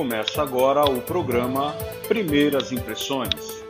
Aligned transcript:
Começa 0.00 0.40
agora 0.40 0.82
o 0.90 1.02
programa 1.02 1.76
Primeiras 2.08 2.72
Impressões. 2.72 3.62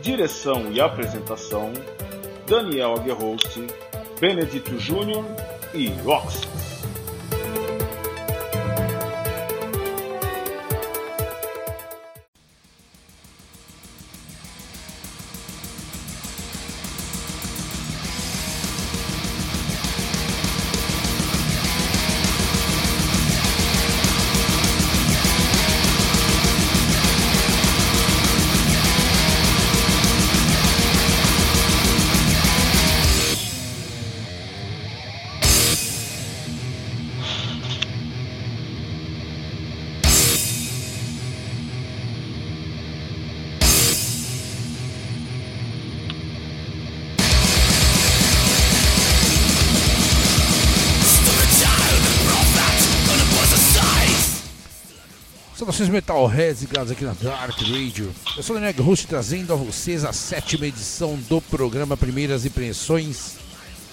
Direção 0.00 0.72
e 0.72 0.80
apresentação: 0.80 1.74
Daniel 2.46 2.94
Aguerrost, 2.94 3.58
Benedito 4.18 4.78
Júnior 4.78 5.22
e 5.74 5.88
Roxy. 6.02 6.63
Saudações 55.84 55.88
Metalheads 55.88 56.62
ligados 56.62 56.90
aqui 56.90 57.04
na 57.04 57.12
Dark 57.12 57.58
Radio. 57.60 58.14
Eu 58.36 58.42
sou 58.42 58.56
o 58.56 58.60
Daniel 58.60 58.84
Rush 58.84 59.04
trazendo 59.04 59.52
a 59.52 59.56
vocês 59.56 60.04
a 60.04 60.12
sétima 60.12 60.66
edição 60.66 61.18
do 61.28 61.40
programa 61.40 61.96
Primeiras 61.96 62.46
Impressões 62.46 63.36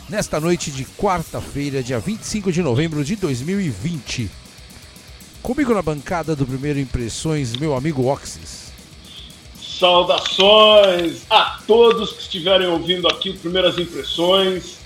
nesta 0.10 0.40
noite 0.40 0.72
de 0.72 0.86
quarta-feira, 0.86 1.84
dia 1.84 2.00
25 2.00 2.52
de 2.52 2.62
novembro 2.62 3.04
de 3.04 3.16
2020. 3.16 4.30
Comigo 5.42 5.74
na 5.74 5.82
bancada 5.82 6.36
do 6.36 6.46
Primeiro 6.46 6.80
Impressões, 6.80 7.56
meu 7.56 7.76
amigo 7.76 8.08
Oxys. 8.08 8.72
Saudações 9.62 11.24
a 11.30 11.60
todos 11.68 12.14
que 12.14 12.22
estiverem 12.22 12.68
ouvindo 12.68 13.08
aqui 13.08 13.32
o 13.32 13.38
Primeiras 13.38 13.78
Impressões. 13.78 14.78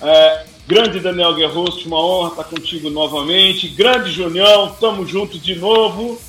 É, 0.00 0.44
Grande 0.66 1.00
Daniel 1.00 1.34
Guerroso, 1.34 1.86
uma 1.86 2.04
honra 2.04 2.30
estar 2.30 2.44
contigo 2.44 2.90
novamente. 2.90 3.68
Grande 3.68 4.10
Junião, 4.10 4.74
tamo 4.80 5.06
junto 5.06 5.38
de 5.38 5.54
novo. 5.54 6.20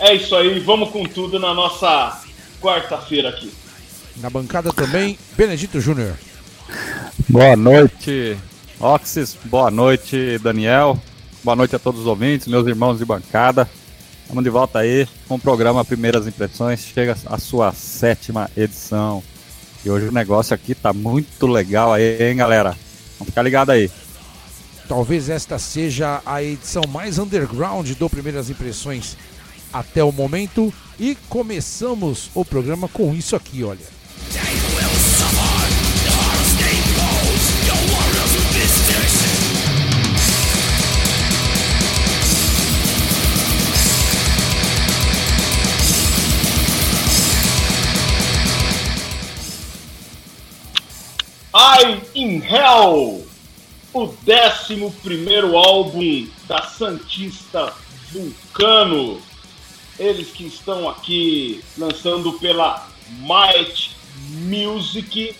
É 0.00 0.14
isso 0.14 0.36
aí, 0.36 0.60
vamos 0.60 0.90
com 0.90 1.04
tudo 1.04 1.40
na 1.40 1.52
nossa 1.52 2.22
quarta-feira 2.60 3.30
aqui. 3.30 3.52
Na 4.16 4.30
bancada 4.30 4.72
também, 4.72 5.18
Benedito 5.36 5.80
Júnior. 5.80 6.14
Boa 7.28 7.56
noite, 7.56 8.36
Oxys. 8.78 9.36
Boa 9.44 9.70
noite, 9.70 10.38
Daniel. 10.38 11.00
Boa 11.42 11.56
noite 11.56 11.74
a 11.74 11.78
todos 11.78 12.02
os 12.02 12.06
ouvintes, 12.06 12.46
meus 12.46 12.66
irmãos 12.66 12.98
de 12.98 13.04
bancada. 13.04 13.68
Estamos 14.22 14.44
de 14.44 14.50
volta 14.50 14.78
aí 14.80 15.08
com 15.26 15.34
o 15.34 15.38
programa 15.38 15.84
Primeiras 15.84 16.26
Impressões. 16.26 16.80
Chega 16.80 17.16
a 17.26 17.38
sua 17.38 17.72
sétima 17.72 18.48
edição. 18.56 19.22
E 19.84 19.90
hoje 19.90 20.08
o 20.08 20.12
negócio 20.12 20.54
aqui 20.54 20.74
tá 20.74 20.92
muito 20.92 21.46
legal 21.46 21.92
aí, 21.92 22.22
hein, 22.22 22.36
galera? 22.36 22.76
Vamos 23.18 23.30
ficar 23.30 23.42
ligado 23.42 23.70
aí. 23.70 23.90
Talvez 24.86 25.28
esta 25.28 25.58
seja 25.58 26.20
a 26.24 26.42
edição 26.42 26.82
mais 26.88 27.18
underground 27.18 27.90
do 27.92 28.08
Primeiras 28.08 28.48
Impressões 28.48 29.16
até 29.72 30.02
o 30.02 30.12
momento. 30.12 30.72
E 30.98 31.16
começamos 31.28 32.30
o 32.34 32.44
programa 32.44 32.88
com 32.88 33.14
isso 33.14 33.36
aqui, 33.36 33.62
olha. 33.62 33.98
I 51.54 52.00
in 52.14 52.42
Hell, 52.42 53.26
o 53.92 54.14
11 54.26 55.56
álbum 55.56 56.28
da 56.46 56.62
Santista 56.62 57.72
Vulcano. 58.12 59.27
Eles 59.98 60.28
que 60.28 60.46
estão 60.46 60.88
aqui 60.88 61.62
lançando 61.76 62.32
pela 62.34 62.88
Might 63.20 63.90
Music, 64.30 65.34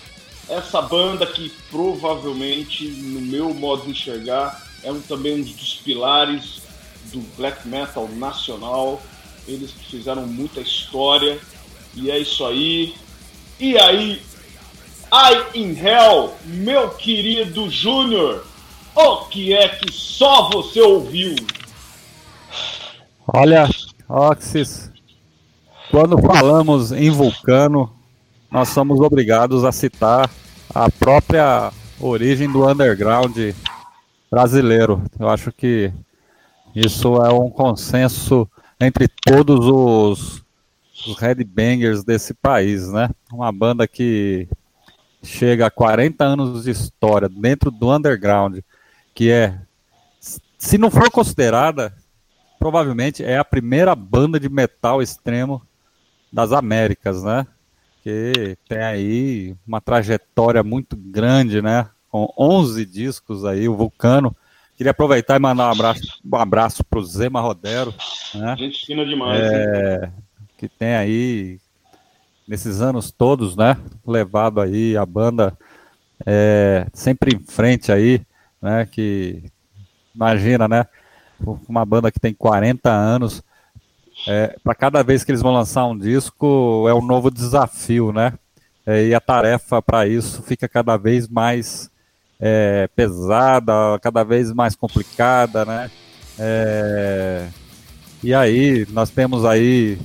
essa 0.49 0.81
banda 0.81 1.25
que 1.25 1.49
provavelmente, 1.69 2.87
no 2.87 3.21
meu 3.21 3.53
modo 3.53 3.83
de 3.83 3.91
enxergar, 3.91 4.61
é 4.83 4.91
um, 4.91 4.99
também 5.01 5.35
um 5.35 5.41
dos 5.41 5.75
pilares 5.75 6.61
do 7.05 7.21
black 7.37 7.67
metal 7.67 8.07
nacional. 8.09 9.01
Eles 9.47 9.71
que 9.71 9.85
fizeram 9.91 10.27
muita 10.27 10.59
história, 10.59 11.39
e 11.95 12.11
é 12.11 12.19
isso 12.19 12.45
aí. 12.45 12.95
E 13.59 13.77
aí, 13.77 14.21
I 15.11 15.57
in 15.57 15.75
Hell, 15.77 16.35
meu 16.45 16.89
querido 16.91 17.69
Júnior, 17.69 18.45
o 18.95 19.25
que 19.25 19.53
é 19.53 19.67
que 19.69 19.91
só 19.91 20.49
você 20.49 20.81
ouviu? 20.81 21.35
Olha, 23.33 23.69
Oxys, 24.09 24.91
quando 25.91 26.19
falamos 26.19 26.91
em 26.91 27.11
vulcano, 27.11 27.93
nós 28.49 28.69
somos 28.69 28.99
obrigados 28.99 29.63
a 29.63 29.71
citar 29.71 30.27
a 30.73 30.89
própria 30.89 31.71
origem 31.99 32.51
do 32.51 32.67
underground 32.67 33.37
brasileiro. 34.31 35.03
Eu 35.19 35.29
acho 35.29 35.51
que 35.51 35.93
isso 36.75 37.17
é 37.17 37.31
um 37.31 37.51
consenso 37.51 38.49
entre 38.81 39.07
todos 39.07 39.67
os, 39.67 40.43
os 41.05 41.15
headbangers 41.19 42.03
desse 42.03 42.33
país, 42.33 42.91
né? 42.91 43.11
Uma 43.31 43.51
banda 43.51 43.87
que 43.87 44.47
chega 45.21 45.67
a 45.67 45.71
40 45.71 46.23
anos 46.23 46.63
de 46.63 46.71
história 46.71 47.29
dentro 47.29 47.69
do 47.69 47.95
underground, 47.95 48.57
que 49.13 49.29
é, 49.29 49.59
se 50.57 50.79
não 50.79 50.89
for 50.89 51.11
considerada, 51.11 51.93
provavelmente 52.59 53.23
é 53.23 53.37
a 53.37 53.45
primeira 53.45 53.95
banda 53.95 54.39
de 54.39 54.49
metal 54.49 55.01
extremo 55.01 55.61
das 56.31 56.51
Américas, 56.51 57.23
né? 57.23 57.47
Que 58.03 58.57
tem 58.67 58.83
aí 58.83 59.55
uma 59.65 59.79
trajetória 59.79 60.61
muito 60.61 60.95
grande, 60.95 61.61
né? 61.61 61.87
Com 62.09 62.31
11 62.37 62.85
discos 62.85 63.45
aí, 63.45 63.67
o 63.67 63.75
Vulcano. 63.75 64.35
Queria 64.75 64.91
aproveitar 64.91 65.35
e 65.35 65.39
mandar 65.39 65.67
um 65.67 65.71
abraço, 65.71 66.19
um 66.23 66.35
abraço 66.35 66.83
pro 66.83 67.03
Zema 67.03 67.41
Rodero, 67.41 67.93
né? 68.35 68.55
Gente 68.57 68.85
fina 68.85 69.05
demais. 69.05 69.41
É, 69.41 70.11
que 70.57 70.69
tem 70.69 70.95
aí 70.95 71.59
nesses 72.47 72.81
anos 72.81 73.11
todos, 73.11 73.55
né? 73.55 73.77
Levado 74.05 74.61
aí 74.61 74.95
a 74.95 75.05
banda 75.05 75.57
é, 76.25 76.87
sempre 76.93 77.35
em 77.35 77.39
frente 77.39 77.91
aí, 77.91 78.21
né? 78.61 78.85
Que 78.85 79.43
imagina, 80.15 80.67
né? 80.67 80.85
Uma 81.67 81.85
banda 81.85 82.11
que 82.11 82.19
tem 82.19 82.33
40 82.33 82.89
anos, 82.89 83.43
é, 84.27 84.55
para 84.63 84.75
cada 84.75 85.01
vez 85.03 85.23
que 85.23 85.31
eles 85.31 85.41
vão 85.41 85.53
lançar 85.53 85.85
um 85.85 85.97
disco 85.97 86.85
é 86.89 86.93
um 86.93 87.01
novo 87.01 87.31
desafio, 87.31 88.11
né? 88.11 88.33
É, 88.85 89.07
e 89.07 89.15
a 89.15 89.19
tarefa 89.19 89.81
para 89.81 90.07
isso 90.07 90.41
fica 90.43 90.67
cada 90.67 90.97
vez 90.97 91.27
mais 91.27 91.89
é, 92.39 92.89
pesada, 92.95 93.99
cada 94.01 94.23
vez 94.23 94.51
mais 94.51 94.75
complicada, 94.75 95.63
né? 95.63 95.91
É, 96.37 97.47
e 98.23 98.33
aí 98.33 98.85
nós 98.91 99.09
temos 99.09 99.45
aí 99.45 99.97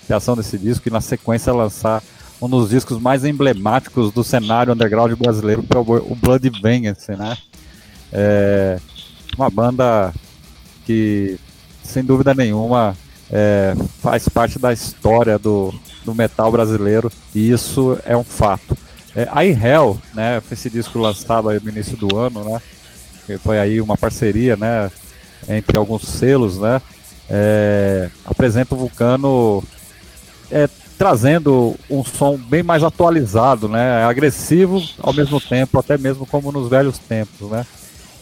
criação 0.06 0.36
desse 0.36 0.58
disco 0.58 0.88
e 0.88 0.90
na 0.90 1.00
sequência 1.00 1.50
lançar 1.52 2.02
um 2.42 2.48
dos 2.48 2.70
discos 2.70 2.98
mais 2.98 3.24
emblemáticos 3.24 4.12
do 4.12 4.24
cenário 4.24 4.72
underground 4.72 5.12
brasileiro, 5.12 5.62
que 5.62 5.76
é 5.76 5.78
o 5.78 6.16
Blood 6.16 6.50
Vengeance, 6.62 7.12
né? 7.12 7.36
É, 8.12 8.78
uma 9.36 9.50
banda 9.50 10.12
que, 10.84 11.38
sem 11.84 12.02
dúvida 12.02 12.34
nenhuma, 12.34 12.96
é, 13.30 13.76
faz 14.00 14.28
parte 14.28 14.58
da 14.58 14.72
história 14.72 15.38
do, 15.38 15.72
do 16.04 16.14
metal 16.14 16.50
brasileiro 16.50 17.10
e 17.34 17.50
isso 17.50 17.98
é 18.04 18.16
um 18.16 18.24
fato. 18.24 18.76
É, 19.14 19.28
a 19.30 19.44
In 19.44 19.58
Hell, 19.60 20.00
né, 20.14 20.40
esse 20.50 20.70
disco 20.70 20.98
lançado 20.98 21.50
no 21.50 21.68
início 21.68 21.96
do 21.96 22.16
ano, 22.16 22.44
né, 22.44 22.60
foi 23.42 23.58
aí 23.58 23.80
uma 23.80 23.96
parceria, 23.96 24.56
né, 24.56 24.90
entre 25.48 25.76
alguns 25.76 26.06
selos, 26.06 26.58
né, 26.58 26.80
é, 27.28 28.08
apresenta 28.24 28.74
o 28.74 28.78
Vulcano 28.78 29.62
é, 30.50 30.68
trazendo 30.96 31.74
um 31.88 32.04
som 32.04 32.36
bem 32.36 32.62
mais 32.62 32.84
atualizado, 32.84 33.68
né, 33.68 34.04
agressivo 34.04 34.82
ao 34.98 35.12
mesmo 35.12 35.40
tempo, 35.40 35.78
até 35.78 35.98
mesmo 35.98 36.24
como 36.24 36.52
nos 36.52 36.68
velhos 36.68 36.98
tempos, 36.98 37.50
né, 37.50 37.66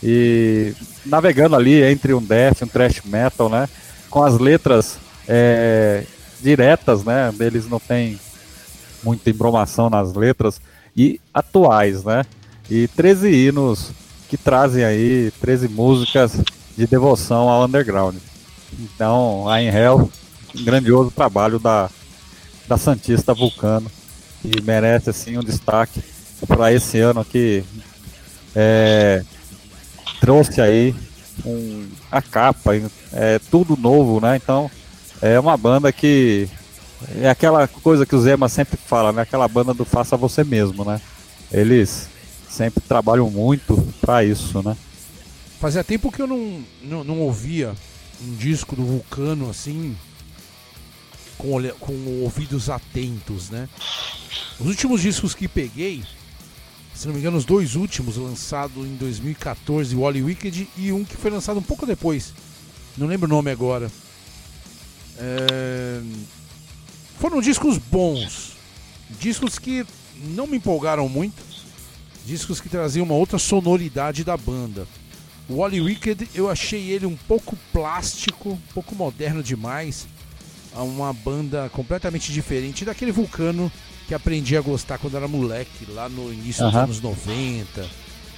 e 0.03 0.73
navegando 1.05 1.55
ali 1.55 1.83
entre 1.83 2.15
um 2.15 2.23
death, 2.23 2.63
um 2.63 2.67
thrash 2.67 3.03
metal, 3.05 3.51
né, 3.51 3.69
com 4.09 4.23
as 4.23 4.39
letras 4.39 4.97
é, 5.29 6.05
diretas, 6.41 7.05
né, 7.05 7.33
eles 7.41 7.69
não 7.69 7.81
tem 7.81 8.19
muita 9.03 9.31
embromação 9.31 9.89
nas 9.89 10.15
letras 10.15 10.61
e 10.97 11.21
atuais, 11.33 12.05
né, 12.05 12.25
e 12.71 12.89
13 12.89 13.31
hinos 13.31 13.93
que 14.29 14.37
trazem 14.37 14.85
aí 14.85 15.33
13 15.41 15.69
músicas 15.69 16.33
de 16.77 16.87
devoção 16.87 17.49
ao 17.49 17.65
underground. 17.65 18.17
Então, 18.79 19.49
a 19.49 19.63
Hell, 19.63 20.11
um 20.55 20.65
grandioso 20.65 21.11
trabalho 21.11 21.59
da, 21.59 21.89
da 22.69 22.77
Santista 22.77 23.33
Vulcano, 23.33 23.91
que 24.43 24.61
merece 24.63 25.11
assim 25.11 25.37
um 25.39 25.43
destaque 25.43 26.03
para 26.47 26.73
esse 26.73 27.01
ano 27.01 27.25
que 27.25 27.65
é, 28.55 29.25
trouxe 30.21 30.61
aí 30.61 30.95
um, 31.45 31.87
a 32.11 32.21
capa, 32.21 32.73
é 33.13 33.39
tudo 33.51 33.77
novo, 33.77 34.21
né? 34.21 34.37
Então, 34.37 34.71
é 35.21 35.39
uma 35.39 35.57
banda 35.57 35.93
que 35.93 36.49
é 37.21 37.29
aquela 37.29 37.67
coisa 37.69 38.05
que 38.05 38.15
o 38.15 38.21
Zema 38.21 38.49
sempre 38.49 38.77
fala, 38.77 39.13
né? 39.13 39.23
Aquela 39.23 39.47
banda 39.49 39.73
do 39.73 39.85
faça 39.85 40.17
você 40.17 40.43
mesmo, 40.43 40.85
né? 40.85 41.01
Eles 41.51 42.09
sempre 42.49 42.81
trabalham 42.81 43.31
muito 43.31 43.77
para 44.01 44.25
isso, 44.25 44.63
né? 44.63 44.77
Fazia 45.61 45.83
tempo 45.85 46.11
que 46.11 46.23
eu 46.23 46.27
não, 46.27 46.65
não, 46.83 47.05
não, 47.05 47.21
ouvia 47.21 47.75
um 48.23 48.35
disco 48.37 48.77
do 48.77 48.85
Vulcano 48.85 49.51
assim, 49.51 49.97
com, 51.37 51.63
com 51.81 52.23
ouvidos 52.23 52.71
atentos, 52.71 53.51
né? 53.51 53.69
Os 54.59 54.67
últimos 54.67 55.01
discos 55.01 55.35
que 55.35 55.47
peguei, 55.47 56.03
se 56.95 57.07
não 57.07 57.15
me 57.15 57.21
engano, 57.21 57.37
os 57.37 57.45
dois 57.45 57.77
últimos, 57.77 58.17
lançados 58.17 58.85
em 58.85 58.97
2014, 58.97 59.95
o 59.95 60.01
Wally 60.01 60.23
Wicked, 60.23 60.69
e 60.77 60.93
um 60.93 61.05
que 61.05 61.17
foi 61.17 61.31
lançado 61.31 61.59
um 61.59 61.63
pouco 61.63 61.87
depois, 61.87 62.33
não 62.97 63.07
lembro 63.07 63.27
o 63.27 63.31
nome 63.31 63.51
agora. 63.51 63.91
É... 65.19 66.01
Foram 67.19 67.41
discos 67.41 67.79
bons, 67.79 68.53
discos 69.19 69.59
que 69.59 69.85
não 70.17 70.47
me 70.47 70.57
empolgaram 70.57 71.09
muito, 71.09 71.43
discos 72.25 72.61
que 72.61 72.69
traziam 72.69 73.05
uma 73.05 73.15
outra 73.15 73.39
sonoridade 73.39 74.23
da 74.23 74.37
banda. 74.37 74.87
O 75.49 75.57
Wally 75.57 75.81
Wicked 75.81 76.29
eu 76.35 76.49
achei 76.49 76.91
ele 76.91 77.07
um 77.07 77.17
pouco 77.17 77.57
plástico, 77.73 78.51
um 78.51 78.73
pouco 78.75 78.95
moderno 78.95 79.43
demais. 79.43 80.07
Uma 80.75 81.13
banda 81.13 81.69
completamente 81.71 82.31
diferente 82.31 82.85
daquele 82.85 83.11
vulcano 83.11 83.73
que 84.07 84.15
aprendi 84.15 84.57
a 84.57 84.61
gostar 84.61 84.99
quando 84.99 85.17
era 85.17 85.27
moleque, 85.27 85.91
lá 85.91 86.09
no 86.09 86.33
início 86.33 86.65
dos 86.65 86.77
anos 86.77 87.01
90, 87.01 87.89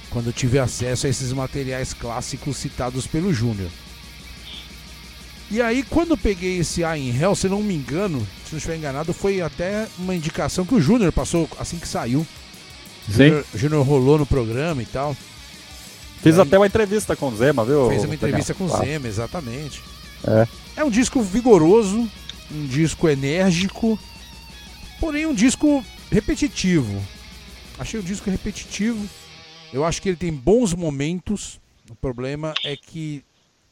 quando 0.09 0.27
eu 0.27 0.33
tive 0.33 0.57
acesso 0.57 1.05
a 1.05 1.09
esses 1.09 1.31
materiais 1.33 1.93
clássicos 1.93 2.57
citados 2.57 3.05
pelo 3.05 3.33
Júnior. 3.33 3.69
E 5.51 5.61
aí, 5.61 5.83
quando 5.83 6.11
eu 6.11 6.17
peguei 6.17 6.59
esse 6.59 6.81
A 6.81 6.97
em 6.97 7.13
Hell, 7.13 7.35
se 7.35 7.49
não 7.49 7.61
me 7.61 7.75
engano, 7.75 8.25
se 8.45 8.53
não 8.53 8.57
estiver 8.57 8.77
enganado, 8.77 9.13
foi 9.13 9.41
até 9.41 9.85
uma 9.99 10.15
indicação 10.15 10.65
que 10.65 10.73
o 10.73 10.79
Júnior 10.79 11.11
passou 11.11 11.49
assim 11.59 11.77
que 11.77 11.87
saiu. 11.87 12.25
Sim. 13.09 13.43
O 13.53 13.57
Júnior 13.57 13.85
rolou 13.85 14.17
no 14.17 14.25
programa 14.25 14.81
e 14.81 14.85
tal. 14.85 15.13
Fiz 16.23 16.39
até 16.39 16.57
uma 16.57 16.67
entrevista 16.67 17.17
com 17.17 17.27
o 17.27 17.35
Zema, 17.35 17.65
viu? 17.65 17.89
Fez 17.89 18.05
uma 18.05 18.15
entrevista 18.15 18.53
com 18.53 18.63
o 18.63 18.69
Zema, 18.69 19.09
exatamente. 19.09 19.83
É. 20.25 20.47
É 20.77 20.83
um 20.85 20.89
disco 20.89 21.21
vigoroso, 21.21 22.09
um 22.49 22.67
disco 22.67 23.09
enérgico, 23.09 23.99
porém 25.01 25.25
um 25.25 25.33
disco 25.33 25.83
repetitivo. 26.09 27.03
Achei 27.77 27.99
o 27.99 28.03
disco 28.03 28.29
repetitivo. 28.29 29.05
Eu 29.73 29.83
acho 29.83 30.01
que 30.01 30.07
ele 30.07 30.15
tem 30.15 30.31
bons 30.31 30.73
momentos. 30.73 31.59
O 31.89 31.95
problema 31.95 32.53
é 32.63 32.77
que 32.77 33.21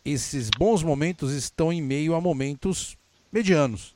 esses 0.04 0.50
bons 0.58 0.84
momentos 0.84 1.32
estão 1.34 1.72
em 1.72 1.82
meio 1.82 2.16
a 2.16 2.22
momentos 2.22 2.98
medianos. 3.32 3.96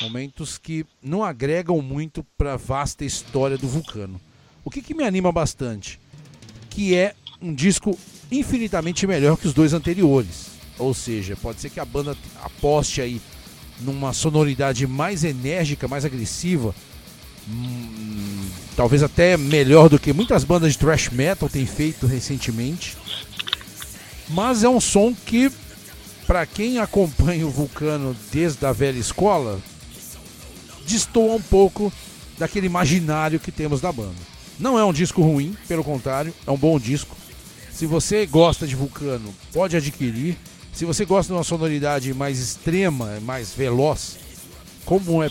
Momentos 0.00 0.56
que 0.56 0.86
não 1.02 1.22
agregam 1.22 1.80
muito 1.82 2.24
para 2.38 2.54
a 2.54 2.56
vasta 2.56 3.04
história 3.04 3.58
do 3.58 3.68
Vulcano. 3.68 4.20
O 4.64 4.70
que, 4.70 4.80
que 4.80 4.94
me 4.94 5.04
anima 5.04 5.30
bastante? 5.30 6.00
Que 6.70 6.94
é 6.94 7.14
um 7.40 7.54
disco 7.54 7.98
infinitamente 8.30 9.06
melhor 9.06 9.36
que 9.36 9.46
os 9.46 9.52
dois 9.52 9.72
anteriores. 9.72 10.50
Ou 10.78 10.94
seja, 10.94 11.36
pode 11.36 11.60
ser 11.60 11.70
que 11.70 11.80
a 11.80 11.84
banda 11.84 12.16
aposte 12.42 13.02
aí 13.02 13.20
numa 13.80 14.12
sonoridade 14.12 14.86
mais 14.86 15.24
enérgica, 15.24 15.88
mais 15.88 16.04
agressiva, 16.04 16.74
hum, 17.48 18.48
talvez 18.76 19.02
até 19.02 19.36
melhor 19.36 19.88
do 19.88 19.98
que 19.98 20.12
muitas 20.12 20.44
bandas 20.44 20.72
de 20.72 20.78
thrash 20.78 21.10
metal 21.10 21.48
têm 21.48 21.66
feito 21.66 22.06
recentemente. 22.06 22.96
Mas 24.32 24.62
é 24.62 24.68
um 24.68 24.80
som 24.80 25.12
que, 25.14 25.50
para 26.26 26.46
quem 26.46 26.78
acompanha 26.78 27.46
o 27.46 27.50
Vulcano 27.50 28.16
desde 28.32 28.64
a 28.64 28.72
velha 28.72 28.98
escola, 28.98 29.60
destoa 30.86 31.34
um 31.34 31.42
pouco 31.42 31.92
daquele 32.38 32.66
imaginário 32.66 33.40
que 33.40 33.50
temos 33.50 33.80
da 33.80 33.90
banda. 33.90 34.30
Não 34.58 34.78
é 34.78 34.84
um 34.84 34.92
disco 34.92 35.20
ruim, 35.22 35.56
pelo 35.66 35.82
contrário, 35.82 36.32
é 36.46 36.50
um 36.50 36.56
bom 36.56 36.78
disco. 36.78 37.16
Se 37.72 37.86
você 37.86 38.24
gosta 38.24 38.66
de 38.66 38.76
Vulcano, 38.76 39.34
pode 39.52 39.76
adquirir. 39.76 40.36
Se 40.72 40.84
você 40.84 41.04
gosta 41.04 41.32
de 41.32 41.36
uma 41.36 41.44
sonoridade 41.44 42.14
mais 42.14 42.38
extrema, 42.38 43.18
mais 43.22 43.52
veloz, 43.52 44.16
como 44.84 45.22
é 45.22 45.30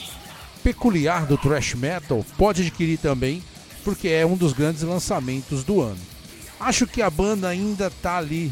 peculiar 0.62 1.26
do 1.26 1.38
thrash 1.38 1.74
metal, 1.74 2.26
pode 2.38 2.64
adquirir 2.64 2.98
também, 2.98 3.42
porque 3.84 4.10
é 4.10 4.26
um 4.26 4.36
dos 4.36 4.52
grandes 4.52 4.82
lançamentos 4.82 5.64
do 5.64 5.82
ano. 5.82 6.00
Acho 6.60 6.86
que 6.86 7.02
a 7.02 7.10
banda 7.10 7.48
ainda 7.48 7.88
está 7.88 8.18
ali 8.18 8.52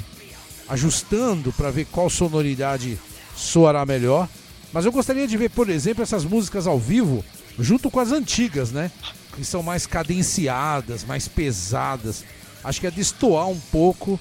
ajustando 0.70 1.52
para 1.54 1.72
ver 1.72 1.86
qual 1.86 2.10
sonoridade 2.10 3.00
soará 3.36 3.86
melhor, 3.86 4.28
mas 4.74 4.86
eu 4.86 4.92
gostaria 4.92 5.28
de 5.28 5.38
ver, 5.38 5.50
por 5.50 5.70
exemplo, 5.70 6.04
essas 6.04 6.26
músicas 6.26 6.68
ao 6.68 6.80
vivo 6.80 7.24
junto 7.58 7.90
com 7.90 8.00
as 8.00 8.12
antigas, 8.12 8.72
né? 8.72 8.92
Que 9.36 9.46
são 9.46 9.64
mais 9.64 9.86
cadenciadas, 9.86 11.04
mais 11.04 11.28
pesadas. 11.28 12.24
Acho 12.64 12.82
que 12.82 12.88
é 12.88 12.92
destoar 12.92 13.48
um 13.48 13.60
pouco 13.72 14.20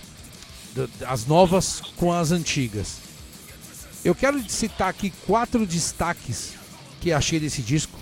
as 1.06 1.26
novas 1.26 1.80
com 1.96 2.12
as 2.12 2.30
antigas. 2.30 2.98
Eu 4.04 4.14
quero 4.14 4.42
citar 4.48 4.88
aqui 4.88 5.12
quatro 5.26 5.66
destaques 5.66 6.52
que 7.00 7.12
achei 7.12 7.40
desse 7.40 7.62
disco. 7.62 7.98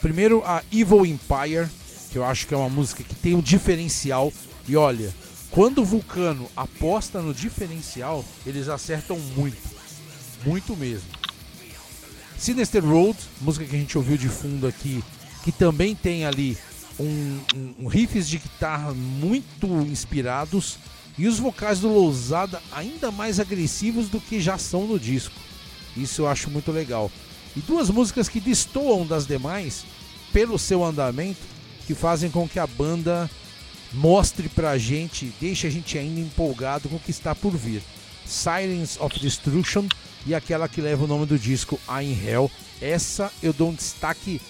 Primeiro, 0.00 0.42
a 0.44 0.62
Evil 0.70 1.06
Empire, 1.06 1.68
que 2.10 2.18
eu 2.18 2.24
acho 2.24 2.46
que 2.46 2.54
é 2.54 2.56
uma 2.56 2.68
música 2.68 3.02
que 3.02 3.14
tem 3.14 3.34
um 3.34 3.40
diferencial. 3.40 4.32
E 4.66 4.76
olha, 4.76 5.12
quando 5.50 5.82
o 5.82 5.84
Vulcano 5.84 6.48
aposta 6.56 7.20
no 7.20 7.32
diferencial, 7.32 8.24
eles 8.44 8.68
acertam 8.68 9.18
muito. 9.36 9.78
Muito 10.44 10.76
mesmo. 10.76 11.08
Sinister 12.36 12.84
Road, 12.84 13.18
música 13.40 13.64
que 13.64 13.74
a 13.74 13.78
gente 13.78 13.98
ouviu 13.98 14.16
de 14.16 14.28
fundo 14.28 14.66
aqui, 14.66 15.02
que 15.42 15.50
também 15.50 15.94
tem 15.94 16.24
ali 16.24 16.56
um, 16.98 17.40
um, 17.54 17.74
um 17.80 17.86
riffs 17.86 18.28
de 18.28 18.38
guitarra 18.38 18.94
muito 18.94 19.66
inspirados 19.82 20.78
e 21.16 21.26
os 21.26 21.38
vocais 21.38 21.80
do 21.80 21.88
Lousada 21.88 22.62
ainda 22.70 23.10
mais 23.10 23.40
agressivos 23.40 24.08
do 24.08 24.20
que 24.20 24.40
já 24.40 24.56
são 24.56 24.86
no 24.86 24.98
disco. 24.98 25.34
Isso 25.96 26.22
eu 26.22 26.28
acho 26.28 26.48
muito 26.48 26.70
legal. 26.70 27.10
E 27.56 27.60
duas 27.60 27.90
músicas 27.90 28.28
que 28.28 28.38
destoam 28.38 29.04
das 29.04 29.26
demais 29.26 29.84
pelo 30.32 30.58
seu 30.58 30.84
andamento, 30.84 31.40
que 31.86 31.94
fazem 31.94 32.30
com 32.30 32.48
que 32.48 32.60
a 32.60 32.66
banda 32.66 33.28
mostre 33.92 34.48
pra 34.48 34.76
gente, 34.78 35.32
deixe 35.40 35.66
a 35.66 35.70
gente 35.70 35.96
ainda 35.96 36.20
empolgado 36.20 36.88
com 36.88 36.96
o 36.96 37.00
que 37.00 37.10
está 37.10 37.34
por 37.34 37.56
vir. 37.56 37.82
Silence 38.24 38.98
of 39.00 39.18
Destruction 39.18 39.86
e 40.26 40.34
aquela 40.34 40.68
que 40.68 40.80
leva 40.80 41.04
o 41.04 41.06
nome 41.06 41.26
do 41.26 41.38
disco, 41.38 41.80
In 41.88 42.12
Hell. 42.12 42.50
Essa 42.80 43.32
eu 43.42 43.52
dou 43.52 43.70
um 43.70 43.74
destaque 43.74 44.40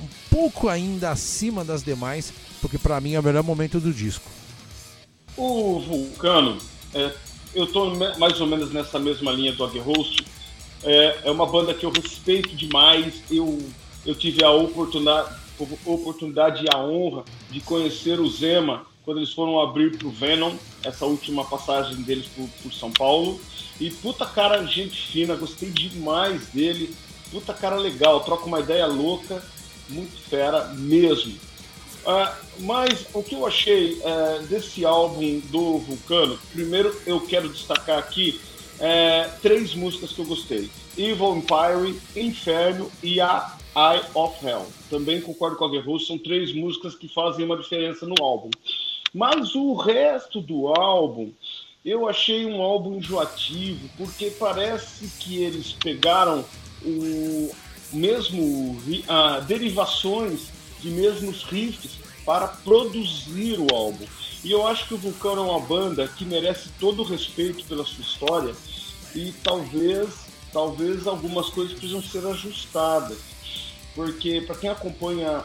um 0.00 0.06
pouco 0.30 0.68
ainda 0.68 1.10
acima 1.10 1.64
das 1.64 1.82
demais, 1.82 2.32
porque 2.60 2.78
para 2.78 3.00
mim 3.00 3.14
é 3.14 3.20
o 3.20 3.22
melhor 3.22 3.42
momento 3.42 3.80
do 3.80 3.92
disco. 3.92 4.28
O 5.36 5.78
Vulcano, 5.78 6.58
é, 6.92 7.12
eu 7.54 7.64
estou 7.64 7.94
mais 8.18 8.40
ou 8.40 8.46
menos 8.46 8.72
nessa 8.72 8.98
mesma 8.98 9.30
linha 9.32 9.52
do 9.52 9.64
Host. 9.80 10.24
É, 10.82 11.20
é 11.24 11.30
uma 11.30 11.46
banda 11.46 11.72
que 11.72 11.86
eu 11.86 11.90
respeito 11.90 12.54
demais. 12.56 13.22
Eu, 13.30 13.58
eu 14.04 14.14
tive 14.14 14.44
a 14.44 14.50
oportunidade, 14.50 15.34
oportunidade 15.84 16.64
e 16.64 16.68
a 16.74 16.78
honra 16.78 17.24
de 17.50 17.60
conhecer 17.60 18.20
o 18.20 18.28
Zema 18.28 18.87
quando 19.08 19.20
eles 19.20 19.32
foram 19.32 19.58
abrir 19.58 19.96
para 19.96 20.06
o 20.06 20.10
Venom, 20.10 20.54
essa 20.84 21.06
última 21.06 21.42
passagem 21.42 21.96
deles 22.02 22.26
por, 22.26 22.46
por 22.62 22.70
São 22.74 22.90
Paulo. 22.92 23.40
E 23.80 23.90
puta 23.90 24.26
cara, 24.26 24.66
gente 24.66 25.00
fina, 25.00 25.34
gostei 25.34 25.70
demais 25.70 26.48
dele. 26.48 26.94
Puta 27.30 27.54
cara 27.54 27.76
legal, 27.76 28.20
troca 28.20 28.44
uma 28.44 28.60
ideia 28.60 28.84
louca, 28.84 29.42
muito 29.88 30.14
fera 30.28 30.74
mesmo. 30.74 31.32
Uh, 31.32 32.62
mas 32.64 33.06
o 33.14 33.22
que 33.22 33.34
eu 33.34 33.46
achei 33.46 33.94
uh, 33.94 34.46
desse 34.46 34.84
álbum 34.84 35.40
do 35.46 35.78
Vulcano, 35.78 36.38
primeiro 36.52 36.94
eu 37.06 37.18
quero 37.18 37.48
destacar 37.48 37.96
aqui 37.96 38.38
uh, 38.74 39.40
três 39.40 39.74
músicas 39.74 40.12
que 40.12 40.18
eu 40.18 40.26
gostei: 40.26 40.70
Evil 40.98 41.34
Empire, 41.34 41.98
Inferno 42.14 42.92
e 43.02 43.22
a 43.22 43.56
Eye 43.74 44.02
of 44.12 44.46
Hell. 44.46 44.66
Também 44.90 45.18
concordo 45.22 45.56
com 45.56 45.64
a 45.64 45.70
Guerreiro, 45.70 45.98
são 46.00 46.18
três 46.18 46.52
músicas 46.52 46.94
que 46.94 47.08
fazem 47.08 47.46
uma 47.46 47.56
diferença 47.56 48.04
no 48.04 48.22
álbum. 48.22 48.50
Mas 49.18 49.56
o 49.56 49.74
resto 49.74 50.40
do 50.40 50.68
álbum 50.68 51.32
eu 51.84 52.08
achei 52.08 52.46
um 52.46 52.62
álbum 52.62 52.98
enjoativo, 52.98 53.90
porque 53.96 54.30
parece 54.30 55.08
que 55.18 55.42
eles 55.42 55.72
pegaram 55.72 56.44
o 56.84 57.50
mesmo 57.92 58.76
uh, 58.76 59.42
derivações 59.44 60.50
de 60.80 60.90
mesmos 60.90 61.42
riffs 61.42 61.98
para 62.24 62.46
produzir 62.46 63.58
o 63.58 63.74
álbum. 63.74 64.06
E 64.44 64.52
eu 64.52 64.64
acho 64.64 64.86
que 64.86 64.94
o 64.94 64.98
Vulcão 64.98 65.36
é 65.36 65.40
uma 65.40 65.58
banda 65.58 66.06
que 66.06 66.24
merece 66.24 66.68
todo 66.78 67.02
o 67.02 67.04
respeito 67.04 67.64
pela 67.64 67.84
sua 67.84 68.04
história 68.04 68.54
e 69.16 69.32
talvez, 69.42 70.10
talvez 70.52 71.08
algumas 71.08 71.48
coisas 71.48 71.76
precisam 71.76 72.00
ser 72.04 72.24
ajustadas. 72.24 73.18
Porque 73.96 74.42
para 74.42 74.54
quem 74.54 74.70
acompanha 74.70 75.42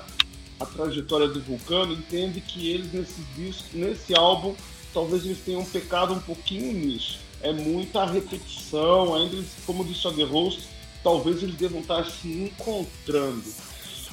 a 0.63 0.65
trajetória 0.65 1.27
do 1.27 1.41
Vulcano, 1.41 1.93
entende 1.93 2.41
que 2.41 2.69
eles 2.69 2.91
nesse 2.91 3.21
disco, 3.35 3.67
nesse 3.73 4.15
álbum, 4.15 4.55
talvez 4.93 5.25
eles 5.25 5.39
tenham 5.39 5.63
pecado 5.65 6.13
um 6.13 6.19
pouquinho 6.19 6.73
nisso. 6.73 7.19
É 7.41 7.51
muita 7.51 8.05
repetição, 8.05 9.15
ainda 9.15 9.35
eles, 9.35 9.49
como 9.65 9.83
disse 9.83 10.07
o 10.07 10.25
Rose, 10.25 10.59
talvez 11.03 11.43
eles 11.43 11.55
devam 11.55 11.81
estar 11.81 12.05
se 12.05 12.27
encontrando. 12.27 13.43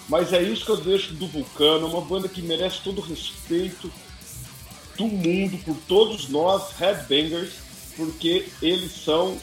Mas 0.09 0.33
é 0.33 0.43
isso 0.43 0.65
que 0.65 0.73
eu 0.73 0.77
deixo 0.77 1.15
do 1.15 1.29
Vulcano, 1.29 1.87
uma 1.87 2.01
banda 2.01 2.29
que 2.29 2.43
merece 2.43 2.81
todo 2.83 2.99
o 2.99 3.05
respeito 3.05 3.91
do 4.97 5.07
mundo, 5.07 5.57
por 5.65 5.77
todos 5.87 6.29
nós, 6.29 6.73
headbangers, 6.73 7.53
porque 7.97 8.49
eles 8.61 8.93
são 8.93 9.39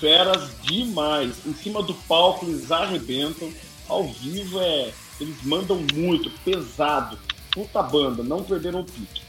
feras 0.00 0.50
demais. 0.62 1.46
Em 1.46 1.54
cima 1.54 1.80
do 1.82 1.94
palco 1.94 2.44
eles 2.44 2.72
arrebentam, 2.72 3.52
ao 3.88 4.04
vivo 4.04 4.60
é. 4.60 4.92
Eles 5.22 5.42
mandam 5.42 5.84
muito, 5.94 6.30
pesado. 6.44 7.18
Puta 7.52 7.82
banda, 7.82 8.22
não 8.22 8.42
perderam 8.42 8.80
o 8.80 8.84
pique. 8.84 9.22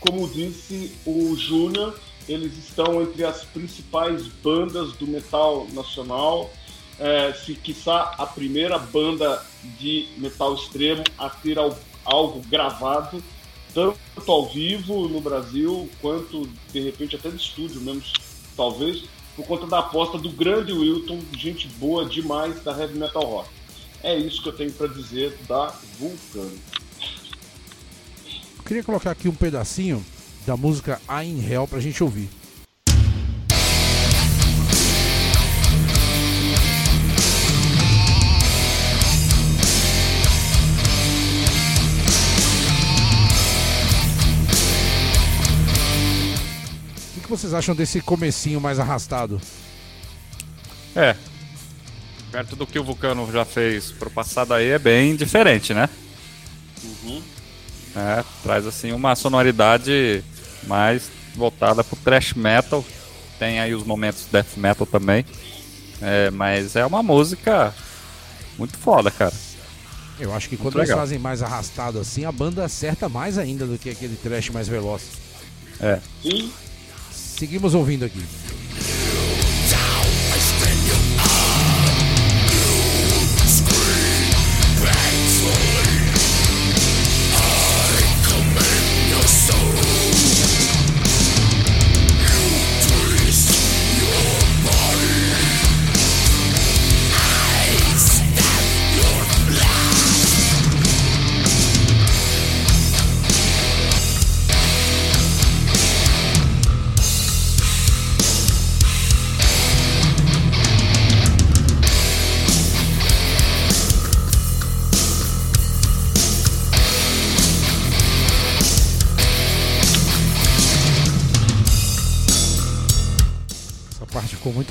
Como 0.00 0.28
disse 0.28 0.92
o 1.06 1.36
Júnior, 1.36 1.98
eles 2.28 2.56
estão 2.58 3.00
entre 3.00 3.24
as 3.24 3.44
principais 3.44 4.26
bandas 4.26 4.92
do 4.94 5.06
metal 5.06 5.66
nacional 5.72 6.50
é, 6.98 7.32
se 7.32 7.54
quiçá 7.54 8.14
a 8.16 8.26
primeira 8.26 8.78
banda 8.78 9.44
de 9.78 10.08
metal 10.18 10.54
extremo 10.54 11.02
a 11.18 11.28
ter 11.28 11.56
algo 12.04 12.42
gravado, 12.48 13.22
tanto 13.74 13.98
ao 14.26 14.46
vivo 14.48 15.08
no 15.08 15.20
Brasil, 15.20 15.88
quanto 16.00 16.48
de 16.72 16.80
repente 16.80 17.16
até 17.16 17.30
de 17.30 17.36
estúdio 17.36 17.80
mesmo, 17.80 18.02
talvez, 18.56 19.04
por 19.34 19.46
conta 19.46 19.66
da 19.66 19.80
aposta 19.80 20.18
do 20.18 20.30
grande 20.30 20.72
Wilton, 20.72 21.20
gente 21.36 21.66
boa 21.78 22.04
demais 22.04 22.62
da 22.62 22.78
heavy 22.78 22.98
metal 22.98 23.24
rock. 23.24 23.48
É 24.02 24.16
isso 24.16 24.42
que 24.42 24.48
eu 24.48 24.52
tenho 24.52 24.72
para 24.72 24.88
dizer 24.88 25.36
da 25.48 25.68
Vulcano. 25.98 26.58
Eu 28.58 28.64
queria 28.64 28.82
colocar 28.82 29.10
aqui 29.10 29.28
um 29.28 29.34
pedacinho 29.34 30.04
da 30.46 30.56
música 30.56 31.00
A 31.06 31.24
in 31.24 31.44
Hell 31.44 31.68
pra 31.68 31.80
gente 31.80 32.02
ouvir. 32.02 32.28
vocês 47.36 47.54
acham 47.54 47.74
desse 47.74 48.02
comecinho 48.02 48.60
mais 48.60 48.78
arrastado? 48.78 49.40
É. 50.94 51.16
Perto 52.32 52.56
do 52.56 52.66
que 52.66 52.78
o 52.78 52.84
Vulcano 52.84 53.30
já 53.30 53.44
fez 53.44 53.92
pro 53.92 54.10
passado 54.10 54.54
aí 54.54 54.70
é 54.70 54.78
bem 54.78 55.14
diferente, 55.14 55.74
né? 55.74 55.86
Uhum. 56.82 57.22
É, 57.94 58.24
traz 58.42 58.66
assim 58.66 58.90
uma 58.92 59.14
sonoridade 59.14 60.24
mais 60.66 61.10
voltada 61.34 61.84
pro 61.84 61.94
thrash 61.96 62.32
metal. 62.32 62.82
Tem 63.38 63.60
aí 63.60 63.74
os 63.74 63.84
momentos 63.84 64.26
death 64.32 64.56
metal 64.56 64.86
também. 64.86 65.26
É, 66.00 66.30
mas 66.30 66.74
é 66.74 66.86
uma 66.86 67.02
música 67.02 67.74
muito 68.58 68.78
foda, 68.78 69.10
cara. 69.10 69.34
Eu 70.18 70.34
acho 70.34 70.48
que 70.48 70.56
quando 70.56 70.78
eles 70.78 70.90
fazem 70.90 71.18
mais 71.18 71.42
arrastado 71.42 71.98
assim, 71.98 72.24
a 72.24 72.32
banda 72.32 72.64
acerta 72.64 73.08
mais 73.10 73.36
ainda 73.36 73.66
do 73.66 73.76
que 73.76 73.90
aquele 73.90 74.16
trash 74.16 74.48
mais 74.48 74.68
veloz. 74.68 75.02
É. 75.78 76.00
Sim. 76.22 76.50
Seguimos 77.10 77.74
ouvindo 77.74 78.04
aqui. 78.04 78.24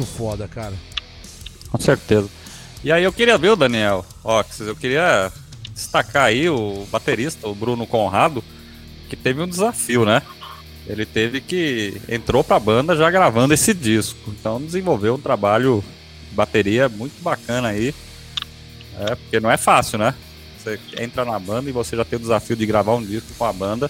Muito 0.01 0.05
foda, 0.05 0.47
cara. 0.47 0.73
Com 1.69 1.79
certeza. 1.79 2.27
E 2.83 2.91
aí 2.91 3.03
eu 3.03 3.13
queria 3.13 3.37
ver 3.37 3.49
o 3.49 3.55
Daniel 3.55 4.05
Ox, 4.23 4.59
eu 4.61 4.75
queria 4.75 5.31
destacar 5.73 6.25
aí 6.25 6.49
o 6.49 6.85
baterista, 6.91 7.47
o 7.47 7.55
Bruno 7.55 7.85
Conrado, 7.85 8.43
que 9.07 9.15
teve 9.15 9.41
um 9.41 9.47
desafio, 9.47 10.03
né? 10.03 10.21
Ele 10.87 11.05
teve 11.05 11.39
que 11.39 12.01
entrou 12.09 12.43
pra 12.43 12.59
banda 12.59 12.95
já 12.95 13.09
gravando 13.11 13.53
esse 13.53 13.73
disco. 13.73 14.19
Então 14.29 14.59
desenvolveu 14.59 15.15
um 15.15 15.21
trabalho 15.21 15.83
de 16.29 16.35
bateria 16.35 16.89
muito 16.89 17.21
bacana 17.21 17.69
aí. 17.69 17.93
É, 18.99 19.15
porque 19.15 19.39
não 19.39 19.51
é 19.51 19.57
fácil, 19.57 19.99
né? 19.99 20.15
Você 20.57 20.79
entra 20.99 21.23
na 21.23 21.39
banda 21.39 21.69
e 21.69 21.73
você 21.73 21.95
já 21.95 22.03
tem 22.03 22.17
o 22.17 22.21
desafio 22.21 22.55
de 22.55 22.65
gravar 22.65 22.95
um 22.95 23.03
disco 23.03 23.33
com 23.37 23.45
a 23.45 23.53
banda. 23.53 23.89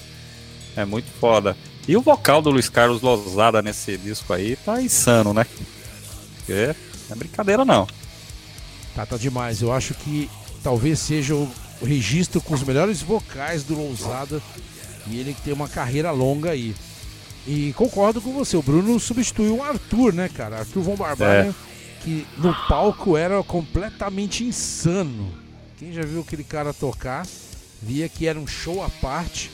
É 0.76 0.86
muito 0.86 1.10
foda. 1.20 1.56
E 1.88 1.96
o 1.98 2.02
vocal 2.02 2.42
do 2.42 2.50
Luiz 2.50 2.70
Carlos 2.70 3.02
Lozada 3.02 3.62
nesse 3.62 3.98
disco 3.98 4.34
aí 4.34 4.56
tá 4.58 4.82
insano, 4.82 5.34
né? 5.34 5.46
Porque 6.46 6.76
não 7.10 7.16
é 7.16 7.16
brincadeira 7.16 7.66
não. 7.66 7.88
Tá, 8.96 9.06
tá 9.06 9.18
demais. 9.18 9.62
Eu 9.62 9.72
acho 9.72 9.94
que 9.94 10.30
talvez 10.64 11.00
seja 11.00 11.34
o 11.36 11.52
registro 11.84 12.42
com 12.42 12.54
os 12.54 12.64
melhores 12.64 13.02
vocais 13.02 13.64
do 13.64 13.76
Lousada 13.76 14.42
e 15.08 15.20
ele 15.20 15.34
que 15.34 15.42
tem 15.42 15.54
uma 15.54 15.68
carreira 15.68 16.12
longa 16.12 16.52
aí. 16.52 16.76
E 17.48 17.74
concordo 17.74 18.22
com 18.22 18.34
você, 18.34 18.56
o 18.56 18.62
Bruno 18.62 19.00
substituiu 19.00 19.58
o 19.58 19.64
Arthur, 19.64 20.14
né, 20.14 20.30
cara? 20.30 20.60
Arthur 20.60 20.84
Von 20.84 20.96
é. 21.22 21.52
que 22.04 22.28
no 22.38 22.54
palco 22.68 23.18
era 23.18 23.42
completamente 23.42 24.44
insano. 24.44 25.32
Quem 25.80 25.92
já 25.92 26.04
viu 26.04 26.22
aquele 26.22 26.44
cara 26.44 26.72
tocar, 26.72 27.26
via 27.82 28.08
que 28.08 28.28
era 28.28 28.40
um 28.40 28.46
show 28.46 28.84
à 28.84 28.90
parte 28.90 29.50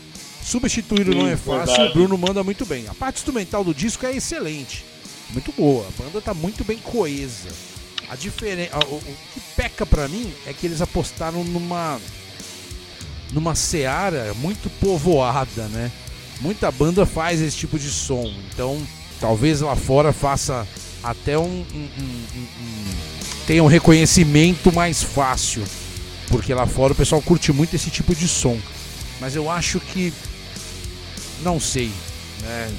Substituir 0.48 1.13
não 1.13 1.27
é 1.27 1.36
fácil, 1.36 1.75
verdade. 1.75 1.89
o 1.89 1.94
Bruno 1.94 2.17
manda 2.17 2.41
muito 2.41 2.65
bem. 2.65 2.88
A 2.88 2.94
parte 2.94 3.17
instrumental 3.17 3.65
do 3.65 3.74
disco 3.74 4.06
é 4.06 4.15
excelente, 4.15 4.86
muito 5.31 5.51
boa. 5.51 5.88
A 5.88 6.03
banda 6.03 6.22
tá 6.22 6.34
muito 6.34 6.63
bem 6.63 6.77
coesa. 6.77 7.50
A 8.10 8.15
diferença, 8.15 8.72
o, 8.88 8.96
o 8.96 9.17
que 9.34 9.39
peca 9.55 9.86
para 9.86 10.07
mim 10.07 10.31
é 10.46 10.53
que 10.53 10.65
eles 10.65 10.81
apostaram 10.81 11.43
numa 11.43 12.00
numa 13.34 13.55
seara 13.55 14.34
muito 14.36 14.69
povoada, 14.79 15.67
né? 15.67 15.91
Muita 16.39 16.72
banda 16.72 17.05
faz 17.05 17.41
esse 17.41 17.57
tipo 17.57 17.77
de 17.77 17.89
som, 17.89 18.34
então 18.53 18.81
talvez 19.19 19.60
lá 19.60 19.75
fora 19.75 20.13
faça 20.13 20.65
até 21.03 21.38
um, 21.38 21.43
um, 21.43 21.89
um, 22.00 22.38
um 22.62 22.96
tenha 23.46 23.63
um 23.63 23.67
reconhecimento 23.67 24.74
mais 24.74 25.01
fácil, 25.01 25.63
porque 26.27 26.53
lá 26.53 26.67
fora 26.67 26.93
o 26.93 26.96
pessoal 26.96 27.22
curte 27.22 27.51
muito 27.51 27.75
esse 27.75 27.89
tipo 27.89 28.13
de 28.13 28.27
som. 28.27 28.57
Mas 29.19 29.36
eu 29.36 29.50
acho 29.50 29.79
que 29.79 30.13
não 31.41 31.60
sei. 31.60 31.91
Né? 32.41 32.72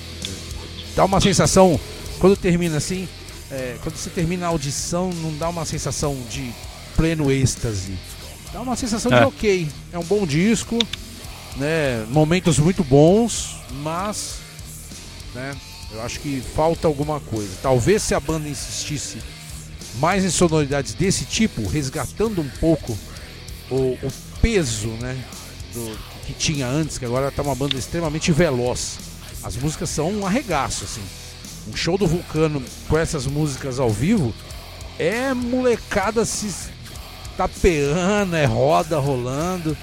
Dá 0.95 1.05
uma 1.05 1.21
sensação, 1.21 1.81
quando 2.19 2.37
termina 2.37 2.77
assim, 2.77 3.09
é, 3.51 3.77
quando 3.83 3.97
você 3.97 4.11
termina 4.11 4.47
a 4.47 4.49
audição, 4.49 5.11
não 5.23 5.37
dá 5.37 5.49
uma 5.49 5.65
sensação 5.65 6.17
de 6.31 6.53
pleno 6.97 7.31
êxtase. 7.31 7.97
Dá 8.53 8.61
uma 8.61 8.77
sensação 8.77 9.13
é. 9.13 9.21
de 9.21 9.27
ok, 9.27 9.69
é 9.93 9.99
um 9.99 10.05
bom 10.05 10.27
disco, 10.27 10.79
né, 11.57 12.05
momentos 12.11 12.59
muito 12.59 12.83
bons, 12.83 13.57
mas 13.83 14.37
né, 15.35 15.55
eu 15.93 16.03
acho 16.03 16.21
que 16.21 16.43
falta 16.55 16.87
alguma 16.87 17.21
coisa. 17.21 17.51
Talvez 17.63 18.03
se 18.03 18.15
a 18.15 18.21
banda 18.21 18.49
insistisse 18.49 19.19
mais 19.99 20.25
em 20.25 20.31
sonoridades 20.31 20.95
desse 20.95 21.25
tipo, 21.25 21.67
resgatando 21.67 22.41
um 22.41 22.49
pouco 22.61 22.97
o, 23.71 23.99
o 24.03 24.13
peso 24.41 24.89
né, 24.89 25.17
do, 25.73 25.99
que 26.27 26.33
tinha 26.33 26.67
antes, 26.67 26.99
que 26.99 27.05
agora 27.05 27.29
está 27.29 27.43
uma 27.43 27.55
banda 27.55 27.77
extremamente 27.77 28.33
veloz. 28.33 28.99
As 29.43 29.57
músicas 29.57 29.89
são 29.91 30.11
um 30.11 30.27
arregaço, 30.27 30.85
assim. 30.85 31.03
Um 31.71 31.77
show 31.77 31.99
do 31.99 32.07
Vulcano 32.07 32.63
com 32.89 32.99
essas 32.99 33.27
músicas 33.27 33.79
ao 33.79 33.91
vivo 33.91 34.35
é 34.99 35.33
molecada 35.35 36.25
se 36.25 36.71
tapeando, 37.37 38.35
é 38.35 38.45
roda 38.45 38.99
rolando. 38.99 39.77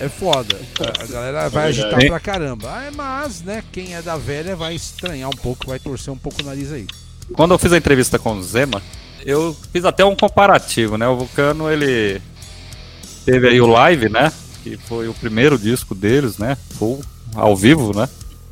É 0.00 0.08
foda. 0.08 0.60
A 1.00 1.06
galera 1.06 1.48
vai 1.48 1.68
agitar 1.68 2.06
pra 2.06 2.20
caramba. 2.20 2.68
Ah, 2.68 2.90
mas, 2.94 3.42
né, 3.42 3.62
quem 3.70 3.94
é 3.94 4.02
da 4.02 4.16
velha 4.16 4.56
vai 4.56 4.74
estranhar 4.74 5.30
um 5.30 5.36
pouco, 5.36 5.68
vai 5.68 5.78
torcer 5.78 6.12
um 6.12 6.16
pouco 6.16 6.42
o 6.42 6.44
nariz 6.44 6.72
aí. 6.72 6.86
Quando 7.32 7.54
eu 7.54 7.58
fiz 7.58 7.72
a 7.72 7.78
entrevista 7.78 8.18
com 8.18 8.34
o 8.34 8.42
Zema, 8.42 8.82
eu 9.24 9.56
fiz 9.72 9.84
até 9.84 10.04
um 10.04 10.16
comparativo, 10.16 10.98
né? 10.98 11.06
O 11.08 11.16
Vulcano, 11.16 11.70
ele 11.70 12.20
teve 13.24 13.48
aí 13.48 13.60
o 13.60 13.66
live, 13.66 14.08
né? 14.08 14.32
Que 14.62 14.76
foi 14.76 15.08
o 15.08 15.14
primeiro 15.14 15.56
disco 15.56 15.94
deles, 15.94 16.38
né? 16.38 16.56
Full, 16.76 17.00
ao 17.34 17.56
vivo, 17.56 17.96
né? 17.96 18.08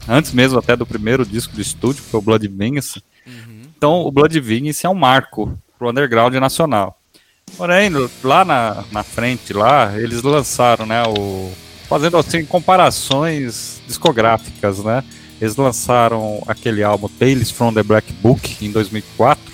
Antes 0.09 0.33
mesmo 0.33 0.59
até 0.59 0.77
do 0.77 0.87
primeiro 0.87 1.25
disco 1.25 1.55
de 1.55 1.63
estúdio, 1.63 2.03
que 2.03 2.11
foi 2.11 2.19
o 2.19 2.23
Blood 2.23 2.47
Vengeance. 2.49 3.03
Uhum. 3.27 3.63
Então, 3.77 4.01
o 4.03 4.11
Blood 4.11 4.39
Vengeance 4.41 4.85
é 4.85 4.89
um 4.89 4.95
marco 4.95 5.57
pro 5.79 5.91
underground 5.91 6.35
nacional. 6.35 6.99
Porém, 7.57 7.91
lá 8.23 8.45
na, 8.45 8.85
na 8.91 9.03
frente, 9.03 9.53
lá, 9.53 9.93
eles 9.99 10.23
lançaram, 10.23 10.87
né, 10.87 11.03
o... 11.07 11.53
Fazendo, 11.89 12.17
assim, 12.17 12.45
comparações 12.45 13.83
discográficas, 13.87 14.79
né? 14.83 15.05
Eles 15.39 15.57
lançaram 15.57 16.43
aquele 16.47 16.83
álbum 16.83 17.09
Tales 17.09 17.51
from 17.51 17.75
the 17.75 17.83
Black 17.83 18.11
Book, 18.15 18.65
em 18.65 18.71
2004, 18.71 19.53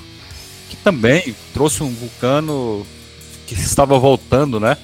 que 0.70 0.76
também 0.76 1.34
trouxe 1.52 1.82
um 1.82 1.92
vulcano 1.92 2.86
que 3.46 3.54
estava 3.54 3.98
voltando, 3.98 4.60
né? 4.60 4.76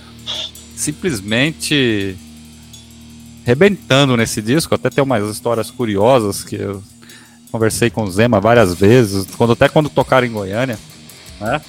Simplesmente 0.75 2.17
rebentando 3.45 4.17
nesse 4.17 4.41
disco. 4.41 4.75
Até 4.75 4.91
tem 4.91 5.05
umas 5.05 5.29
histórias 5.31 5.71
curiosas 5.71 6.43
que 6.43 6.57
eu 6.57 6.83
conversei 7.53 7.91
com 7.91 8.03
o 8.03 8.11
Zema 8.11 8.41
várias 8.41 8.75
vezes, 8.75 9.27
quando, 9.37 9.53
até 9.53 9.69
quando 9.69 9.89
tocaram 9.89 10.27
em 10.27 10.33
Goiânia, 10.33 10.79
né? 11.41 11.61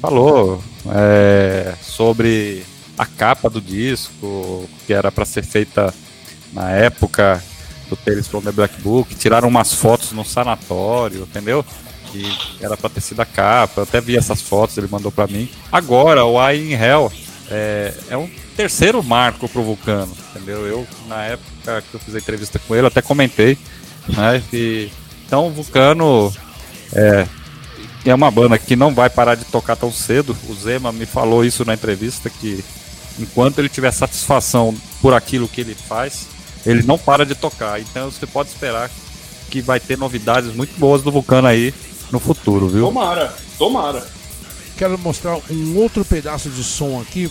Falou 0.00 0.62
é, 0.88 1.74
sobre 1.82 2.62
a 2.96 3.06
capa 3.06 3.50
do 3.50 3.60
disco, 3.60 4.68
que 4.86 4.92
era 4.92 5.10
para 5.10 5.24
ser 5.24 5.44
feita 5.44 5.92
na 6.52 6.70
época 6.70 7.42
do 7.88 7.96
Tales 7.96 8.28
from 8.28 8.42
the 8.42 8.52
Black 8.52 8.80
Book, 8.80 9.14
tiraram 9.14 9.48
umas 9.48 9.74
fotos 9.74 10.12
no 10.12 10.24
sanatório, 10.24 11.22
entendeu? 11.22 11.64
Que 12.12 12.24
era 12.60 12.76
para 12.76 12.90
ter 12.90 13.00
sido 13.00 13.20
a 13.20 13.24
capa, 13.24 13.80
eu 13.80 13.82
até 13.84 14.00
vi 14.00 14.16
essas 14.16 14.40
fotos, 14.40 14.78
ele 14.78 14.88
mandou 14.88 15.10
para 15.10 15.26
mim. 15.26 15.48
Agora, 15.70 16.24
o 16.24 16.40
I 16.50 16.72
in 16.72 16.74
Hell 16.74 17.10
é, 17.50 17.94
é 18.10 18.16
um 18.16 18.30
terceiro 18.56 19.02
marco 19.02 19.48
pro 19.48 19.62
Vulcano, 19.62 20.12
entendeu? 20.34 20.66
Eu, 20.66 20.86
na 21.06 21.24
época 21.24 21.82
que 21.82 21.94
eu 21.94 22.00
fiz 22.00 22.14
a 22.14 22.18
entrevista 22.18 22.58
com 22.58 22.74
ele, 22.74 22.86
até 22.86 23.00
comentei, 23.02 23.56
né? 24.08 24.42
E, 24.52 24.90
então, 25.26 25.46
o 25.46 25.50
Vulcano 25.50 26.32
é, 26.92 27.26
é 28.04 28.14
uma 28.14 28.30
banda 28.30 28.58
que 28.58 28.76
não 28.76 28.94
vai 28.94 29.08
parar 29.08 29.34
de 29.34 29.44
tocar 29.44 29.76
tão 29.76 29.92
cedo. 29.92 30.36
O 30.48 30.54
Zema 30.54 30.92
me 30.92 31.06
falou 31.06 31.44
isso 31.44 31.64
na 31.64 31.74
entrevista 31.74 32.28
que 32.28 32.64
enquanto 33.18 33.58
ele 33.58 33.68
tiver 33.68 33.90
satisfação 33.92 34.74
por 35.00 35.14
aquilo 35.14 35.48
que 35.48 35.60
ele 35.60 35.74
faz, 35.74 36.26
ele 36.64 36.82
não 36.82 36.98
para 36.98 37.24
de 37.24 37.34
tocar. 37.34 37.80
Então 37.80 38.10
você 38.10 38.26
pode 38.26 38.50
esperar 38.50 38.90
que 39.50 39.60
vai 39.60 39.78
ter 39.78 39.98
novidades 39.98 40.54
muito 40.54 40.78
boas 40.78 41.02
do 41.02 41.12
Vulcano 41.12 41.46
aí 41.46 41.74
no 42.10 42.18
futuro, 42.18 42.68
viu? 42.68 42.86
Tomara, 42.86 43.34
tomara. 43.58 44.06
Quero 44.76 44.98
mostrar 44.98 45.38
um 45.50 45.76
outro 45.76 46.04
pedaço 46.04 46.48
de 46.48 46.64
som 46.64 47.00
aqui, 47.00 47.30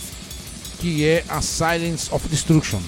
que 0.82 1.06
é 1.06 1.24
a 1.28 1.40
Silence 1.40 2.12
of 2.12 2.26
Destruction. 2.26 2.80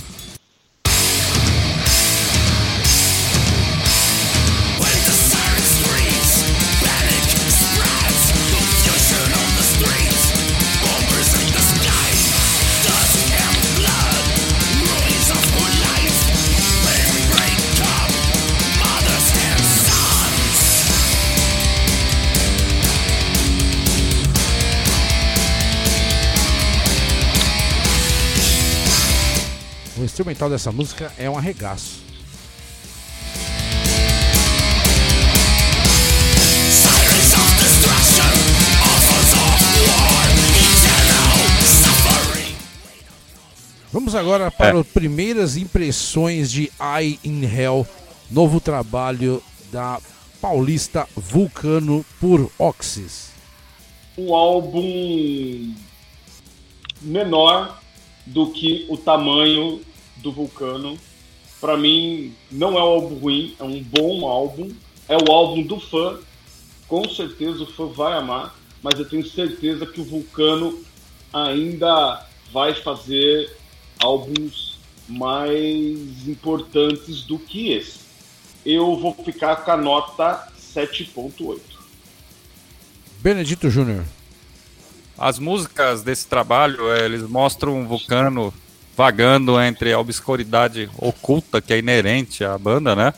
Instrumental 30.14 30.48
dessa 30.48 30.70
música 30.70 31.12
é 31.18 31.28
um 31.28 31.36
arregaço. 31.36 32.04
Vamos 43.92 44.14
agora 44.14 44.52
para 44.52 44.76
é. 44.76 44.80
as 44.80 44.86
primeiras 44.86 45.56
impressões 45.56 46.48
de 46.48 46.70
I 46.80 47.18
in 47.24 47.44
Hell, 47.44 47.84
novo 48.30 48.60
trabalho 48.60 49.42
da 49.72 50.00
paulista 50.40 51.08
Vulcano 51.16 52.06
por 52.20 52.48
Oxys. 52.56 53.30
Um 54.16 54.32
álbum 54.32 55.74
menor 57.02 57.80
do 58.24 58.50
que 58.52 58.86
o 58.88 58.96
tamanho 58.96 59.80
do 60.24 60.32
Vulcano. 60.32 60.98
Para 61.60 61.76
mim, 61.76 62.34
não 62.50 62.76
é 62.76 62.82
um 62.82 62.88
álbum 62.88 63.14
ruim, 63.16 63.54
é 63.60 63.62
um 63.62 63.80
bom 63.80 64.26
álbum. 64.26 64.72
É 65.08 65.16
o 65.16 65.30
álbum 65.30 65.62
do 65.62 65.78
fã. 65.78 66.18
Com 66.88 67.08
certeza 67.08 67.62
o 67.62 67.66
fã 67.66 67.86
vai 67.86 68.14
amar, 68.14 68.58
mas 68.82 68.98
eu 68.98 69.08
tenho 69.08 69.24
certeza 69.24 69.86
que 69.86 70.00
o 70.00 70.04
Vulcano 70.04 70.82
ainda 71.32 72.26
vai 72.52 72.74
fazer 72.74 73.56
álbuns 74.02 74.78
mais 75.08 76.26
importantes 76.26 77.22
do 77.22 77.38
que 77.38 77.72
esse. 77.72 78.00
Eu 78.64 78.96
vou 78.96 79.14
ficar 79.14 79.56
com 79.56 79.70
a 79.70 79.76
nota 79.76 80.48
7.8. 80.74 81.60
Benedito 83.18 83.68
Júnior. 83.70 84.04
As 85.16 85.38
músicas 85.38 86.02
desse 86.02 86.26
trabalho, 86.26 86.90
é, 86.92 87.04
eles 87.04 87.22
mostram 87.22 87.78
um 87.78 87.86
Vulcano 87.86 88.52
vagando 88.96 89.60
entre 89.60 89.92
a 89.92 89.98
obscuridade 89.98 90.88
oculta 90.96 91.60
que 91.60 91.72
é 91.72 91.78
inerente 91.78 92.44
à 92.44 92.56
banda, 92.56 92.94
né? 92.94 93.12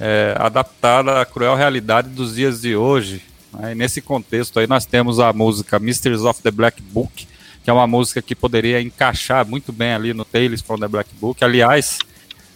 É, 0.00 0.34
adaptada 0.38 1.20
à 1.20 1.26
cruel 1.26 1.56
realidade 1.56 2.08
dos 2.08 2.36
dias 2.36 2.60
de 2.60 2.76
hoje. 2.76 3.22
Né? 3.52 3.74
Nesse 3.74 4.00
contexto 4.00 4.60
aí 4.60 4.66
nós 4.66 4.86
temos 4.86 5.18
a 5.18 5.32
música 5.32 5.78
Mysteries 5.78 6.22
of 6.22 6.40
the 6.40 6.50
Black 6.50 6.80
Book, 6.80 7.26
que 7.64 7.70
é 7.70 7.72
uma 7.72 7.86
música 7.86 8.22
que 8.22 8.34
poderia 8.34 8.80
encaixar 8.80 9.44
muito 9.44 9.72
bem 9.72 9.92
ali 9.92 10.14
no 10.14 10.24
Tales 10.24 10.60
from 10.60 10.78
the 10.78 10.86
Black 10.86 11.10
Book. 11.20 11.42
Aliás, 11.42 11.98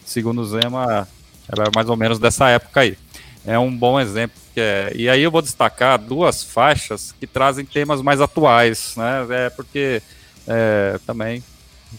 segundo 0.05 0.45
Zema, 0.45 1.09
era 1.49 1.65
mais 1.75 1.89
ou 1.89 1.97
menos 1.97 2.19
dessa 2.19 2.49
época 2.49 2.81
aí. 2.81 2.97
É 3.45 3.59
um 3.59 3.77
bom 3.77 3.99
exemplo. 3.99 4.41
É, 4.55 4.93
e 4.95 5.09
aí 5.09 5.23
eu 5.23 5.31
vou 5.31 5.43
destacar 5.43 5.99
duas 5.99 6.45
faixas 6.45 7.13
que 7.19 7.27
trazem 7.27 7.65
temas 7.65 8.01
mais 8.01 8.21
atuais, 8.21 8.95
né? 8.97 9.27
É 9.47 9.51
porque 9.51 10.01
é, 10.47 11.01
também 11.05 11.43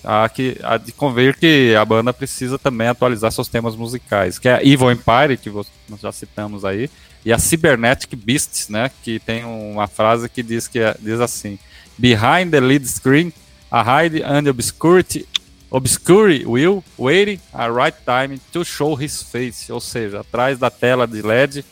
há, 0.03 0.27
que, 0.29 0.57
há 0.63 0.77
de 0.77 0.91
convir 0.91 1.37
que 1.37 1.75
a 1.75 1.83
banda 1.83 2.13
precisa 2.13 2.57
também 2.57 2.87
atualizar 2.87 3.31
seus 3.31 3.47
temas 3.47 3.75
musicais, 3.75 4.39
que 4.39 4.47
é 4.47 4.55
a 4.55 4.63
Evil 4.63 4.91
Empire, 4.91 5.37
que 5.37 5.49
nós 5.49 5.99
já 6.01 6.11
citamos 6.11 6.63
aí, 6.63 6.89
e 7.25 7.31
a 7.31 7.39
Cybernetic 7.39 8.15
Beasts, 8.15 8.69
né, 8.69 8.91
que 9.03 9.19
tem 9.19 9.43
uma 9.43 9.87
frase 9.87 10.27
que 10.29 10.43
diz, 10.43 10.67
que 10.67 10.79
é, 10.79 10.95
diz 10.99 11.19
assim, 11.19 11.57
Behind 11.97 12.51
the 12.51 12.59
lead 12.59 12.87
screen, 12.87 13.31
a 13.71 13.81
hide 13.81 14.23
and 14.23 14.49
obscurity, 14.49 15.27
obscure 15.71 16.45
will 16.45 16.83
waiting 16.97 17.39
a 17.53 17.67
right 17.67 17.97
time 18.05 18.39
to 18.51 18.63
show 18.63 18.93
his 19.01 19.23
face, 19.23 19.71
ou 19.71 19.79
seja, 19.79 20.19
atrás 20.19 20.59
da 20.59 20.69
tela 20.69 21.07
de 21.07 21.21
LED, 21.21 21.65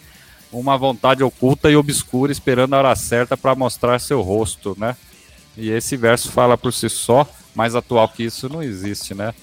uma 0.51 0.77
vontade 0.77 1.23
oculta 1.23 1.69
e 1.69 1.75
obscura 1.75 2.31
esperando 2.31 2.73
a 2.73 2.79
hora 2.79 2.95
certa 2.95 3.37
para 3.37 3.55
mostrar 3.55 3.99
seu 3.99 4.21
rosto, 4.21 4.75
né? 4.77 4.95
E 5.57 5.69
esse 5.69 5.95
verso 5.95 6.31
fala 6.31 6.57
por 6.57 6.73
si 6.73 6.89
só 6.89 7.27
mais 7.55 7.75
atual 7.75 8.07
que 8.07 8.23
isso 8.23 8.49
não 8.49 8.61
existe, 8.61 9.13
né? 9.13 9.33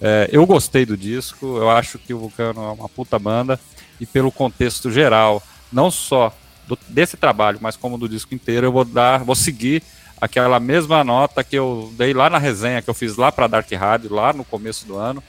É, 0.00 0.28
eu 0.32 0.46
gostei 0.46 0.86
do 0.86 0.96
disco, 0.96 1.58
eu 1.58 1.70
acho 1.70 1.98
que 1.98 2.14
o 2.14 2.18
Vulcano 2.18 2.62
é 2.62 2.72
uma 2.72 2.88
puta 2.88 3.18
banda, 3.18 3.58
e 4.00 4.06
pelo 4.06 4.30
contexto 4.30 4.90
geral, 4.90 5.42
não 5.72 5.90
só 5.90 6.32
do, 6.66 6.78
desse 6.88 7.16
trabalho, 7.16 7.58
mas 7.60 7.76
como 7.76 7.98
do 7.98 8.08
disco 8.08 8.34
inteiro, 8.34 8.66
eu 8.66 8.72
vou 8.72 8.84
dar, 8.84 9.24
vou 9.24 9.34
seguir 9.34 9.82
aquela 10.20 10.60
mesma 10.60 11.02
nota 11.02 11.42
que 11.42 11.56
eu 11.56 11.92
dei 11.96 12.12
lá 12.12 12.28
na 12.28 12.38
resenha 12.38 12.82
que 12.82 12.90
eu 12.90 12.94
fiz 12.94 13.16
lá 13.16 13.30
para 13.32 13.46
Dark 13.46 13.70
Radio, 13.72 14.14
lá 14.14 14.32
no 14.32 14.44
começo 14.44 14.86
do 14.86 14.96
ano, 14.96 15.22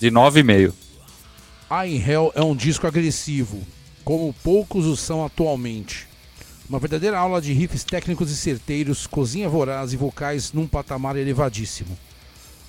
De 0.00 0.10
9,5. 0.10 0.72
I 1.70 1.96
Hell 1.96 2.32
é 2.34 2.42
um 2.42 2.54
disco 2.54 2.86
agressivo, 2.86 3.60
como 4.04 4.34
poucos 4.44 4.86
o 4.86 4.96
são 4.96 5.24
atualmente. 5.24 6.06
Uma 6.68 6.80
verdadeira 6.80 7.16
aula 7.16 7.40
de 7.40 7.52
riffs 7.52 7.84
técnicos 7.84 8.28
e 8.28 8.36
certeiros, 8.36 9.06
cozinha 9.06 9.48
voraz 9.48 9.92
e 9.92 9.96
vocais 9.96 10.52
num 10.52 10.66
patamar 10.66 11.16
elevadíssimo. 11.16 11.96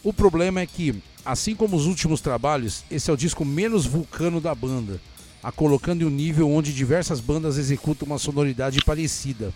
O 0.04 0.14
problema 0.14 0.62
é 0.62 0.68
que, 0.68 1.02
assim 1.26 1.56
como 1.56 1.76
os 1.76 1.88
últimos 1.88 2.22
trabalhos, 2.22 2.84
esse 2.92 3.10
é 3.10 3.14
o 3.14 3.18
disco 3.18 3.44
menos 3.44 3.88
vulcano 3.88 4.40
da 4.40 4.54
banda, 4.54 5.02
a 5.42 5.52
colocando 5.52 6.04
em 6.04 6.06
um 6.06 6.12
nível 6.12 6.48
onde 6.52 6.76
diversas 6.76 7.20
bandas 7.20 7.58
executam 7.58 8.06
uma 8.06 8.20
sonoridade 8.20 8.80
parecida. 8.86 9.52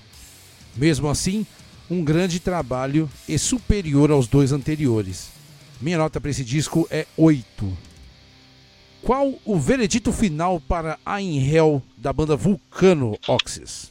Mesmo 0.75 1.07
assim, 1.07 1.45
um 1.87 2.03
grande 2.03 2.39
trabalho 2.39 3.07
e 3.29 3.37
superior 3.37 4.09
aos 4.09 4.27
dois 4.27 4.51
anteriores. 4.51 5.29
Minha 5.79 5.99
nota 5.99 6.19
para 6.19 6.31
esse 6.31 6.43
disco 6.43 6.87
é 6.89 7.05
8. 7.15 7.77
Qual 9.03 9.35
o 9.45 9.59
veredito 9.59 10.11
final 10.11 10.59
para 10.59 10.97
A 11.05 11.21
In 11.21 11.47
Hell 11.47 11.83
da 11.95 12.11
banda 12.11 12.35
Vulcano 12.35 13.19
Oxys? 13.27 13.90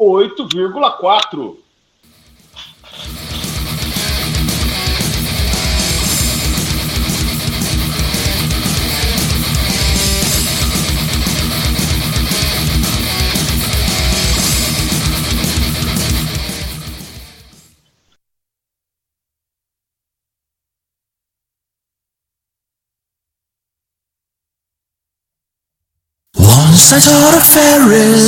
8,4. 0.00 1.56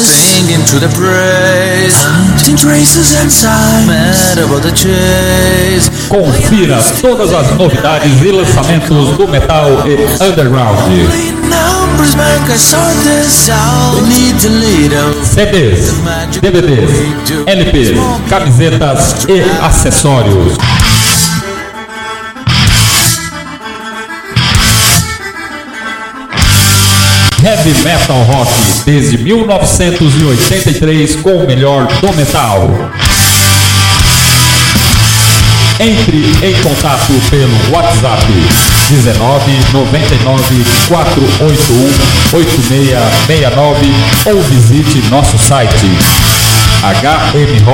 Singing 0.06 0.64
to 0.66 0.78
the 0.78 0.86
praise. 0.94 1.98
Hunting 1.98 2.56
traces 2.56 3.12
and 3.18 3.28
signs. 3.28 3.88
Mad 3.88 4.38
about 4.38 4.62
the 4.62 4.70
chase. 4.70 5.90
Confira 6.08 6.78
todas 7.00 7.32
as 7.32 7.50
novidades 7.58 8.22
e 8.22 8.30
lançamentos 8.30 9.16
do 9.16 9.26
metal 9.26 9.82
e 9.84 9.96
underground. 10.22 10.78
CDs, 15.24 15.92
DVDs, 16.40 16.90
LPs, 17.46 18.28
camisetas 18.28 19.26
e 19.28 19.42
acessórios. 19.60 20.56
Heavy 27.44 27.74
Metal 27.82 28.22
Rock 28.22 28.52
desde 28.86 29.18
1983 29.18 31.16
com 31.16 31.30
o 31.30 31.46
melhor 31.46 31.88
do 32.00 32.12
metal. 32.14 32.70
Entre 35.80 36.18
em 36.46 36.54
contato 36.62 37.12
pelo 37.28 37.72
WhatsApp 37.72 38.24
19 38.88 39.52
99 39.72 40.64
481 40.86 42.38
8669 42.38 43.92
ou 44.26 44.40
visite 44.42 45.02
nosso 45.10 45.36
site 45.36 45.90
hmrock.com.br. 46.82 47.72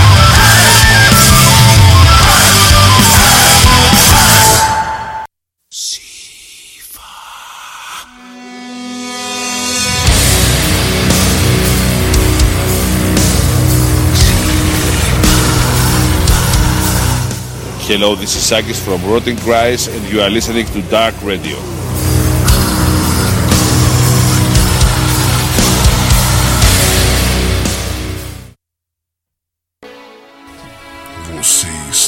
Hello, 17.87 18.15
this 18.15 18.35
is 18.35 18.43
Sakis 18.43 18.79
from 18.83 18.99
Rotten 19.05 19.37
Christ, 19.37 19.89
and 19.89 20.03
you 20.11 20.19
are 20.19 20.29
listening 20.29 20.65
to 20.65 20.81
Dark 20.89 21.13
Radio. 21.21 21.55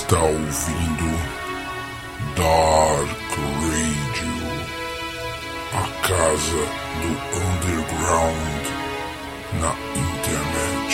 Está 0.08 0.24
ouvindo 0.24 1.12
Dark 2.38 3.34
Radio, 3.60 4.40
a 5.74 5.86
casa 6.08 6.64
do 7.02 7.12
underground 7.36 8.66
na 9.60 9.74
internet. 10.00 10.90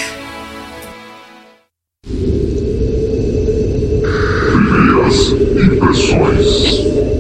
Primeiras 4.47 5.17
impressões. 5.61 7.12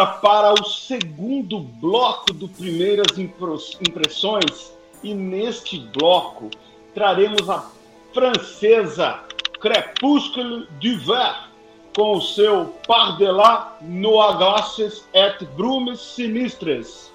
Agora 0.00 0.06
para 0.06 0.54
o 0.54 0.64
segundo 0.64 1.60
bloco 1.60 2.32
do 2.32 2.48
Primeiras 2.48 3.18
Impressões 3.18 4.72
e 5.02 5.12
neste 5.12 5.78
bloco 5.78 6.50
traremos 6.94 7.50
a 7.50 7.70
francesa 8.14 9.20
Crépuscule 9.60 10.66
du 10.80 10.98
Vert 11.00 11.50
com 11.94 12.16
o 12.16 12.22
seu 12.22 12.74
Par 12.86 13.18
de 13.18 13.30
là 13.30 13.76
Noa 13.82 14.32
Glaces 14.36 15.04
et 15.12 15.44
Brumes 15.56 16.00
Sinistres. 16.00 17.12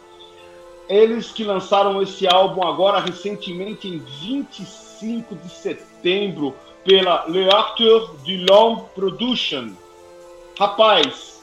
Eles 0.88 1.32
que 1.32 1.43
lançaram 1.43 2.04
esse 2.04 2.28
álbum 2.28 2.67
agora 2.67 3.00
recentemente 3.00 3.88
em 3.88 3.98
25 3.98 5.36
de 5.36 5.50
setembro 5.50 6.54
pela 6.84 7.26
Le 7.28 7.50
Acteur 7.50 8.13
du 8.24 8.45
L'Homme 8.45 8.84
Production. 8.93 9.71
Rapaz, 10.60 11.35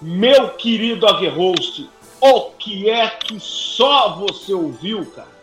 meu 0.00 0.50
querido 0.50 1.06
Aguerhost, 1.06 1.88
o 2.20 2.50
que 2.52 2.88
é 2.88 3.08
que 3.08 3.38
só 3.40 4.16
você 4.16 4.52
ouviu, 4.52 5.06
cara? 5.06 5.38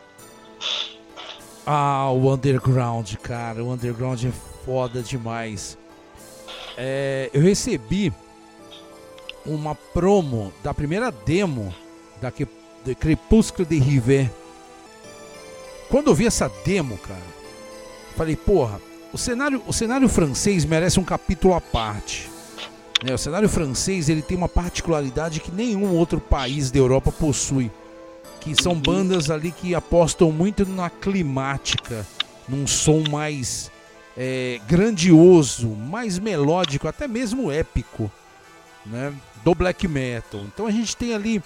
Ah, 1.65 2.11
o 2.11 2.31
Underground, 2.31 3.15
cara. 3.15 3.63
O 3.63 3.71
Underground 3.71 4.23
é 4.23 4.31
foda 4.65 5.01
demais. 5.01 5.77
É, 6.77 7.29
eu 7.33 7.41
recebi 7.41 8.13
uma 9.45 9.75
promo 9.75 10.53
da 10.63 10.73
primeira 10.73 11.11
demo 11.11 11.73
da 12.21 12.31
que, 12.31 12.47
de 12.83 12.93
Crepúsculo 12.95 13.67
de 13.67 13.79
River. 13.79 14.31
Quando 15.89 16.07
eu 16.07 16.15
vi 16.15 16.27
essa 16.27 16.51
demo, 16.65 16.97
cara, 16.97 17.21
falei, 18.15 18.35
porra, 18.35 18.81
o 19.13 19.17
cenário, 19.17 19.61
o 19.65 19.73
cenário 19.73 20.09
francês 20.09 20.65
merece 20.65 20.99
um 20.99 21.03
capítulo 21.03 21.53
à 21.53 21.61
parte. 21.61 22.29
Né? 23.03 23.13
O 23.13 23.17
cenário 23.17 23.49
francês 23.49 24.09
ele 24.09 24.21
tem 24.21 24.37
uma 24.37 24.49
particularidade 24.49 25.39
que 25.39 25.51
nenhum 25.51 25.95
outro 25.95 26.19
país 26.19 26.71
da 26.71 26.79
Europa 26.79 27.11
possui 27.11 27.71
que 28.45 28.61
são 28.61 28.75
bandas 28.75 29.31
ali 29.31 29.51
que 29.51 29.73
apostam 29.73 30.31
muito 30.31 30.67
na 30.67 30.87
climática, 30.87 32.05
num 32.47 32.67
som 32.67 33.03
mais 33.09 33.71
é, 34.15 34.61
grandioso, 34.67 35.67
mais 35.69 36.19
melódico, 36.19 36.87
até 36.87 37.07
mesmo 37.07 37.51
épico, 37.51 38.09
né, 38.85 39.11
do 39.43 39.55
black 39.55 39.87
metal. 39.87 40.41
Então 40.41 40.67
a 40.67 40.71
gente 40.71 40.95
tem 40.95 41.15
ali 41.15 41.41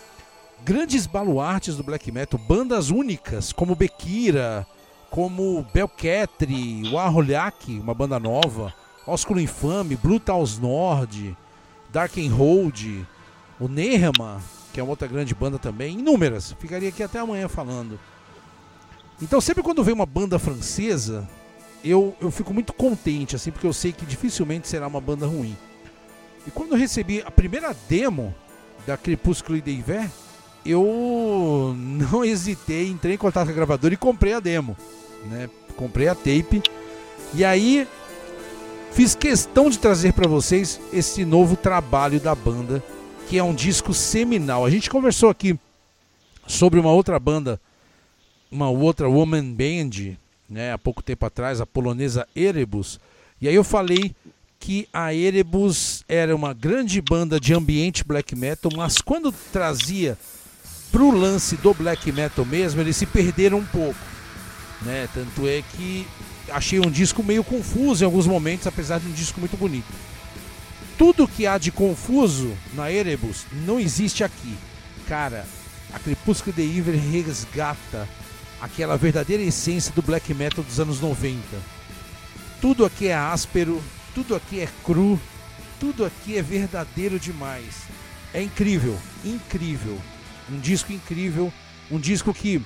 grandes 0.65 1.07
baluartes 1.07 1.77
do 1.77 1.83
black 1.83 2.11
metal, 2.11 2.37
bandas 2.37 2.89
únicas 2.89 3.53
como 3.53 3.75
Bekira, 3.75 4.67
como 5.09 5.65
Belcatri, 5.73 6.83
Warholiak, 6.91 7.79
uma 7.79 7.93
banda 7.93 8.19
nova, 8.19 8.73
Ósculo 9.09 9.39
Infame, 9.39 9.95
Brutals 9.95 10.57
Nord, 10.57 11.35
Darkenhold, 11.91 13.05
o 13.59 13.67
Nehema, 13.67 14.41
que 14.71 14.79
é 14.79 14.83
uma 14.83 14.91
outra 14.91 15.07
grande 15.07 15.33
banda 15.33 15.57
também, 15.57 15.99
inúmeras. 15.99 16.55
Ficaria 16.59 16.89
aqui 16.89 17.01
até 17.03 17.19
amanhã 17.19 17.47
falando. 17.47 17.99
Então 19.21 19.41
sempre 19.41 19.63
quando 19.63 19.83
vem 19.83 19.93
uma 19.93 20.05
banda 20.05 20.39
francesa, 20.39 21.27
eu, 21.83 22.15
eu 22.21 22.31
fico 22.31 22.53
muito 22.53 22.71
contente, 22.73 23.35
assim, 23.35 23.51
porque 23.51 23.67
eu 23.67 23.73
sei 23.73 23.91
que 23.91 24.05
dificilmente 24.05 24.67
será 24.67 24.87
uma 24.87 25.01
banda 25.01 25.25
ruim. 25.25 25.57
E 26.47 26.51
quando 26.51 26.71
eu 26.71 26.77
recebi 26.77 27.21
a 27.25 27.31
primeira 27.31 27.75
demo 27.87 28.33
da 28.85 28.95
Crepúsculo 28.95 29.57
e 29.57 29.61
Deiver, 29.61 30.09
eu 30.65 31.73
não 31.77 32.23
hesitei, 32.23 32.87
entrei 32.89 33.15
em 33.15 33.17
contato 33.17 33.45
com 33.45 33.51
a 33.51 33.55
gravadora 33.55 33.93
e 33.93 33.97
comprei 33.97 34.33
a 34.33 34.39
demo, 34.39 34.77
né? 35.25 35.49
Comprei 35.75 36.07
a 36.07 36.15
tape. 36.15 36.61
E 37.33 37.45
aí 37.45 37.87
fiz 38.91 39.15
questão 39.15 39.69
de 39.69 39.79
trazer 39.79 40.13
para 40.13 40.27
vocês 40.27 40.79
esse 40.91 41.23
novo 41.25 41.55
trabalho 41.55 42.19
da 42.19 42.33
banda, 42.35 42.83
que 43.27 43.37
é 43.37 43.43
um 43.43 43.53
disco 43.53 43.93
seminal. 43.93 44.65
A 44.65 44.69
gente 44.69 44.89
conversou 44.89 45.29
aqui 45.29 45.57
sobre 46.47 46.79
uma 46.79 46.91
outra 46.91 47.19
banda, 47.19 47.59
uma 48.51 48.69
outra 48.69 49.07
woman 49.07 49.53
band, 49.53 50.17
né, 50.49 50.73
há 50.73 50.77
pouco 50.77 51.03
tempo 51.03 51.25
atrás, 51.25 51.61
a 51.61 51.65
polonesa 51.65 52.27
Erebus. 52.35 52.99
E 53.39 53.47
aí 53.47 53.55
eu 53.55 53.63
falei 53.63 54.15
que 54.59 54.89
a 54.91 55.13
Erebus 55.13 56.03
era 56.07 56.35
uma 56.35 56.53
grande 56.53 57.01
banda 57.01 57.39
de 57.39 57.53
ambiente 57.53 58.03
black 58.03 58.35
metal, 58.35 58.71
mas 58.75 58.99
quando 58.99 59.31
trazia 59.31 60.17
pro 60.91 61.11
lance 61.11 61.55
do 61.57 61.73
black 61.73 62.11
metal 62.11 62.43
mesmo, 62.43 62.81
eles 62.81 62.97
se 62.97 63.05
perderam 63.05 63.59
um 63.59 63.65
pouco, 63.65 63.99
né? 64.81 65.07
Tanto 65.13 65.47
é 65.47 65.61
que 65.61 66.05
achei 66.51 66.79
um 66.79 66.89
disco 66.89 67.23
meio 67.23 67.43
confuso 67.43 68.03
em 68.03 68.05
alguns 68.05 68.27
momentos, 68.27 68.67
apesar 68.67 68.99
de 68.99 69.07
um 69.07 69.11
disco 69.11 69.39
muito 69.39 69.57
bonito. 69.57 69.91
Tudo 70.97 71.27
que 71.27 71.47
há 71.47 71.57
de 71.57 71.71
confuso 71.71 72.55
na 72.73 72.91
Erebus 72.91 73.45
não 73.65 73.79
existe 73.79 74.23
aqui. 74.23 74.55
Cara, 75.07 75.45
a 75.93 75.99
Crepúsculo 75.99 76.55
The 76.55 76.61
Evil 76.61 76.99
resgata 76.99 78.07
aquela 78.61 78.97
verdadeira 78.97 79.41
essência 79.41 79.93
do 79.93 80.01
black 80.01 80.33
metal 80.33 80.63
dos 80.63 80.79
anos 80.79 80.99
90. 80.99 81.39
Tudo 82.61 82.85
aqui 82.85 83.07
é 83.07 83.15
áspero, 83.15 83.81
tudo 84.13 84.35
aqui 84.35 84.59
é 84.59 84.67
cru, 84.83 85.19
tudo 85.79 86.05
aqui 86.05 86.37
é 86.37 86.41
verdadeiro 86.41 87.17
demais. 87.17 87.83
É 88.33 88.41
incrível, 88.41 88.99
incrível. 89.23 89.97
Um 90.51 90.59
disco 90.59 90.91
incrível, 90.91 91.53
um 91.89 91.99
disco 91.99 92.33
que, 92.33 92.61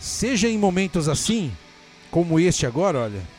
seja 0.00 0.48
em 0.48 0.58
momentos 0.58 1.08
assim, 1.08 1.52
como 2.10 2.38
este 2.38 2.66
agora, 2.66 2.98
olha. 2.98 3.38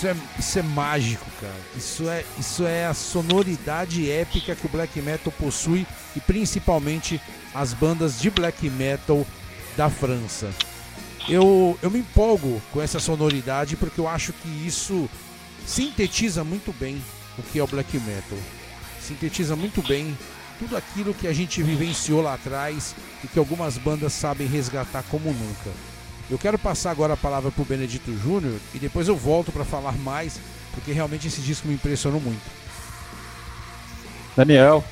Isso 0.00 0.08
é, 0.08 0.16
isso 0.38 0.58
é 0.58 0.62
mágico, 0.62 1.26
cara. 1.38 1.60
Isso 1.76 2.08
é, 2.08 2.24
isso 2.38 2.66
é 2.66 2.86
a 2.86 2.94
sonoridade 2.94 4.10
épica 4.10 4.56
que 4.56 4.64
o 4.64 4.68
black 4.70 4.98
metal 5.02 5.30
possui 5.38 5.86
e 6.16 6.20
principalmente 6.20 7.20
as 7.54 7.74
bandas 7.74 8.18
de 8.18 8.30
black 8.30 8.70
metal 8.70 9.26
da 9.76 9.90
França. 9.90 10.48
Eu, 11.28 11.78
eu 11.82 11.90
me 11.90 11.98
empolgo 11.98 12.62
com 12.72 12.80
essa 12.80 12.98
sonoridade 12.98 13.76
porque 13.76 14.00
eu 14.00 14.08
acho 14.08 14.32
que 14.32 14.48
isso 14.66 15.06
sintetiza 15.70 16.42
muito 16.42 16.72
bem 16.72 17.00
o 17.38 17.42
que 17.42 17.60
é 17.60 17.62
o 17.62 17.66
black 17.66 17.96
metal. 18.00 18.38
Sintetiza 19.00 19.54
muito 19.54 19.80
bem 19.82 20.18
tudo 20.58 20.76
aquilo 20.76 21.14
que 21.14 21.28
a 21.28 21.32
gente 21.32 21.62
vivenciou 21.62 22.20
lá 22.20 22.34
atrás 22.34 22.94
e 23.22 23.28
que 23.28 23.38
algumas 23.38 23.78
bandas 23.78 24.12
sabem 24.12 24.48
resgatar 24.48 25.04
como 25.04 25.32
nunca. 25.32 25.70
Eu 26.28 26.38
quero 26.38 26.58
passar 26.58 26.90
agora 26.90 27.14
a 27.14 27.16
palavra 27.16 27.52
para 27.52 27.62
o 27.62 27.64
Benedito 27.64 28.12
Júnior 28.18 28.58
e 28.74 28.78
depois 28.78 29.06
eu 29.06 29.16
volto 29.16 29.52
para 29.52 29.64
falar 29.64 29.96
mais, 29.98 30.40
porque 30.72 30.92
realmente 30.92 31.28
esse 31.28 31.40
disco 31.40 31.68
me 31.68 31.74
impressionou 31.74 32.20
muito. 32.20 32.42
Daniel, 34.36 34.84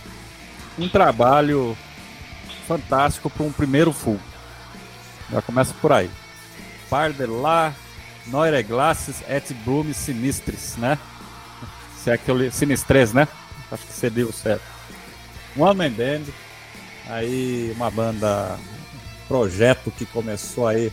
um 0.78 0.88
trabalho 0.88 1.76
fantástico 2.68 3.28
para 3.28 3.44
um 3.44 3.52
primeiro 3.52 3.92
full. 3.92 4.20
Já 5.30 5.42
começa 5.42 5.74
por 5.80 5.92
aí. 5.92 6.08
Par 6.88 7.12
Neure 8.30 8.62
Glasses 8.62 9.22
et 9.28 9.52
Blume 9.64 9.94
Sinistris, 9.94 10.76
né? 10.76 10.98
Se 12.02 12.10
é 12.10 12.18
que 12.18 12.30
eu 12.30 12.36
li... 12.36 12.50
Sinistres, 12.50 13.12
né? 13.12 13.26
Acho 13.70 13.86
que 13.86 13.92
você 13.92 14.10
deu 14.10 14.32
certo. 14.32 14.62
One 15.56 15.76
Man 15.76 15.90
Band, 15.90 16.24
aí 17.08 17.72
uma 17.76 17.90
banda, 17.90 18.58
projeto 19.26 19.90
que 19.90 20.06
começou 20.06 20.66
aí 20.66 20.92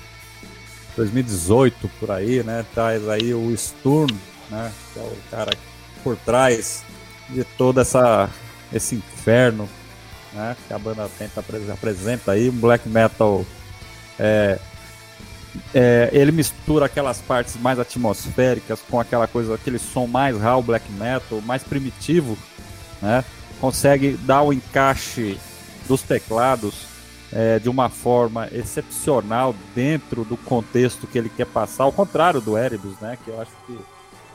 2018 0.96 1.90
por 2.00 2.12
aí, 2.12 2.44
né? 2.44 2.66
Traz 2.74 3.08
aí 3.08 3.34
o 3.34 3.56
Sturm, 3.56 4.12
né? 4.50 4.72
Que 4.94 5.00
é 5.00 5.04
o 5.04 5.18
cara 5.30 5.52
por 6.04 6.16
trás 6.18 6.84
de 7.30 7.44
toda 7.44 7.82
essa 7.82 8.30
esse 8.74 8.96
inferno, 8.96 9.70
né? 10.34 10.56
Que 10.68 10.74
a 10.74 10.80
banda 10.80 11.10
tenta 11.18 11.44
apresenta 11.74 12.32
aí 12.32 12.50
um 12.50 12.60
black 12.60 12.88
metal 12.90 13.46
é, 14.20 14.60
é, 15.78 16.10
ele 16.14 16.32
mistura 16.32 16.86
aquelas 16.86 17.20
partes 17.20 17.58
mais 17.58 17.78
atmosféricas 17.78 18.80
com 18.90 18.98
aquela 18.98 19.28
coisa, 19.28 19.56
aquele 19.56 19.78
som 19.78 20.08
mais 20.08 20.40
raw 20.40 20.64
black 20.64 20.90
metal, 20.94 21.42
mais 21.42 21.64
primitivo, 21.64 22.38
né? 23.02 23.26
Consegue 23.60 24.14
dar 24.14 24.42
o 24.42 24.54
encaixe 24.54 25.38
dos 25.86 26.02
teclados 26.02 26.88
é, 27.30 27.60
de 27.60 27.68
uma 27.68 27.90
forma 27.90 28.48
excepcional 28.54 29.54
dentro 29.76 30.24
do 30.24 30.38
contexto 30.38 31.08
que 31.08 31.18
ele 31.18 31.28
quer 31.28 31.46
passar, 31.46 31.84
ao 31.84 31.92
contrário 31.92 32.40
do 32.40 32.58
Erebus, 32.58 32.98
né? 33.02 33.18
Que 33.26 33.32
eu 33.32 33.42
acho 33.42 33.52
que 33.68 33.78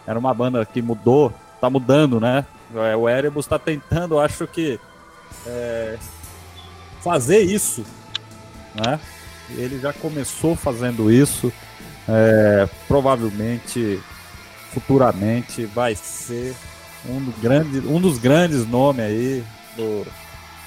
era 0.07 0.19
uma 0.19 0.35
banda 0.35 0.67
que 0.67 0.83
mudou, 0.83 1.33
tá 1.59 1.71
mudando, 1.71 2.21
né? 2.21 2.45
É, 2.75 2.95
o 2.95 3.09
Erebus 3.09 3.47
está 3.47 3.59
tentando, 3.59 4.21
acho 4.21 4.47
que 4.47 4.79
é, 5.47 5.97
fazer 7.01 7.41
isso, 7.41 7.83
né? 8.75 9.01
Ele 9.57 9.79
já 9.79 9.93
começou 9.93 10.55
fazendo 10.57 11.11
isso. 11.11 11.53
É, 12.09 12.69
provavelmente, 12.89 14.01
futuramente, 14.73 15.65
vai 15.67 15.95
ser 15.95 16.55
um, 17.09 17.33
grande, 17.41 17.79
um 17.87 18.01
dos 18.01 18.19
grandes 18.19 18.67
nomes 18.67 19.05
aí 19.05 19.45
do, 19.77 20.05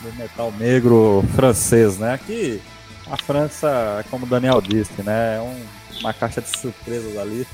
do 0.01 0.13
metal 0.17 0.53
negro 0.57 1.23
francês, 1.35 1.97
né? 1.97 2.19
Que 2.25 2.61
a 3.09 3.17
França, 3.17 4.05
como 4.09 4.25
o 4.25 4.29
Daniel 4.29 4.61
disse, 4.61 5.01
né? 5.03 5.37
É 5.37 5.41
um, 5.41 5.99
uma 5.99 6.13
caixa 6.13 6.41
de 6.41 6.57
surpresas 6.57 7.17
ali. 7.17 7.45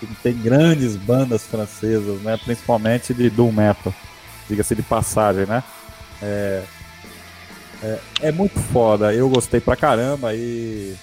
Que 0.00 0.06
tem 0.22 0.34
grandes 0.34 0.96
bandas 0.96 1.44
francesas, 1.44 2.20
né? 2.20 2.36
Principalmente 2.36 3.14
de 3.14 3.30
doom 3.30 3.52
metal, 3.52 3.94
diga-se 4.48 4.74
de 4.74 4.82
passagem, 4.82 5.46
né? 5.46 5.62
É, 6.22 6.62
é, 7.84 7.98
é, 8.22 8.32
muito 8.32 8.58
foda, 8.58 9.12
eu 9.12 9.28
gostei 9.28 9.60
pra 9.60 9.76
caramba 9.76 10.34
e 10.34 10.96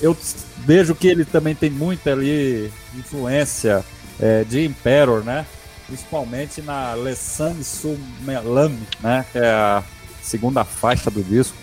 eu 0.00 0.16
vejo 0.58 0.92
que 0.92 1.06
ele 1.06 1.24
também 1.24 1.54
tem 1.54 1.70
muita 1.70 2.10
ali 2.10 2.72
influência 2.96 3.84
é, 4.18 4.42
de 4.42 4.64
Emperor, 4.64 5.22
né? 5.22 5.46
Principalmente 5.86 6.60
na 6.62 6.94
Le 6.94 7.14
Sang 7.14 7.62
Sous 7.62 7.98
Melam, 8.22 8.76
né? 9.00 9.24
Que 9.30 9.38
é 9.38 9.50
a 9.50 9.84
segunda 10.20 10.64
faixa 10.64 11.12
do 11.12 11.22
disco. 11.22 11.56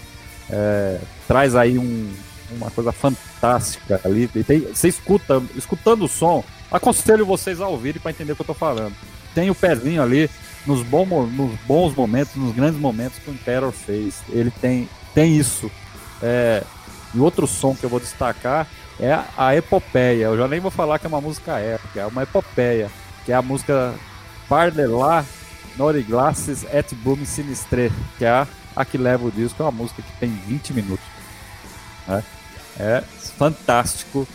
É, 0.50 0.98
traz 1.28 1.54
aí 1.54 1.78
um, 1.78 2.10
uma 2.52 2.72
coisa 2.72 2.94
fantástica 2.94 4.00
ali. 4.06 4.28
Tem, 4.28 4.62
você 4.62 4.88
escuta, 4.88 5.44
escutando 5.56 6.06
o 6.06 6.08
som, 6.08 6.42
aconselho 6.72 7.26
vocês 7.26 7.60
a 7.60 7.68
ouvirem 7.68 8.02
para 8.02 8.12
entender 8.12 8.32
o 8.32 8.36
que 8.36 8.44
eu 8.44 8.48
tô 8.48 8.54
falando. 8.54 8.96
Tem 9.36 9.50
o 9.50 9.56
pezinho 9.56 10.02
ali 10.02 10.30
nos, 10.67 10.84
bom, 10.84 11.06
nos 11.25 11.58
bons 11.62 11.95
momentos, 11.95 12.36
nos 12.36 12.53
grandes 12.53 12.80
momentos 12.80 13.17
que 13.17 13.32
o 13.32 13.34
Imperial 13.34 13.71
fez. 13.71 14.21
Ele 14.30 14.51
tem, 14.51 14.88
tem 15.13 15.36
isso. 15.36 15.71
É, 16.21 16.63
e 17.13 17.19
outro 17.19 17.47
som 17.47 17.73
que 17.73 17.86
eu 17.86 17.89
vou 17.89 17.99
destacar 17.99 18.67
é 18.99 19.17
a 19.38 19.56
Epopeia. 19.56 20.25
Eu 20.25 20.38
já 20.38 20.47
nem 20.47 20.60
vou 20.60 20.69
falar 20.69 20.99
que 20.99 21.06
é 21.06 21.10
uma 21.10 21.21
música 21.21 21.58
épica, 21.58 22.01
é 22.01 22.06
uma 22.06 22.23
epopeia, 22.23 22.91
que 23.25 23.32
é 23.32 23.36
a 23.36 23.41
música 23.41 23.95
Pardelá 24.49 25.25
Nori 25.77 26.01
Glasses 26.01 26.65
et 26.71 26.93
Boom 26.95 27.23
Sinistre, 27.25 27.91
que 28.17 28.25
é 28.25 28.30
a, 28.30 28.47
a 28.75 28.84
que 28.84 28.97
leva 28.97 29.25
o 29.25 29.32
disco, 29.32 29.62
é 29.62 29.65
uma 29.65 29.71
música 29.71 30.01
que 30.01 30.12
tem 30.19 30.30
20 30.30 30.73
minutos. 30.73 31.06
Né? 32.08 32.23
É 32.80 33.03
fantástico, 33.38 34.27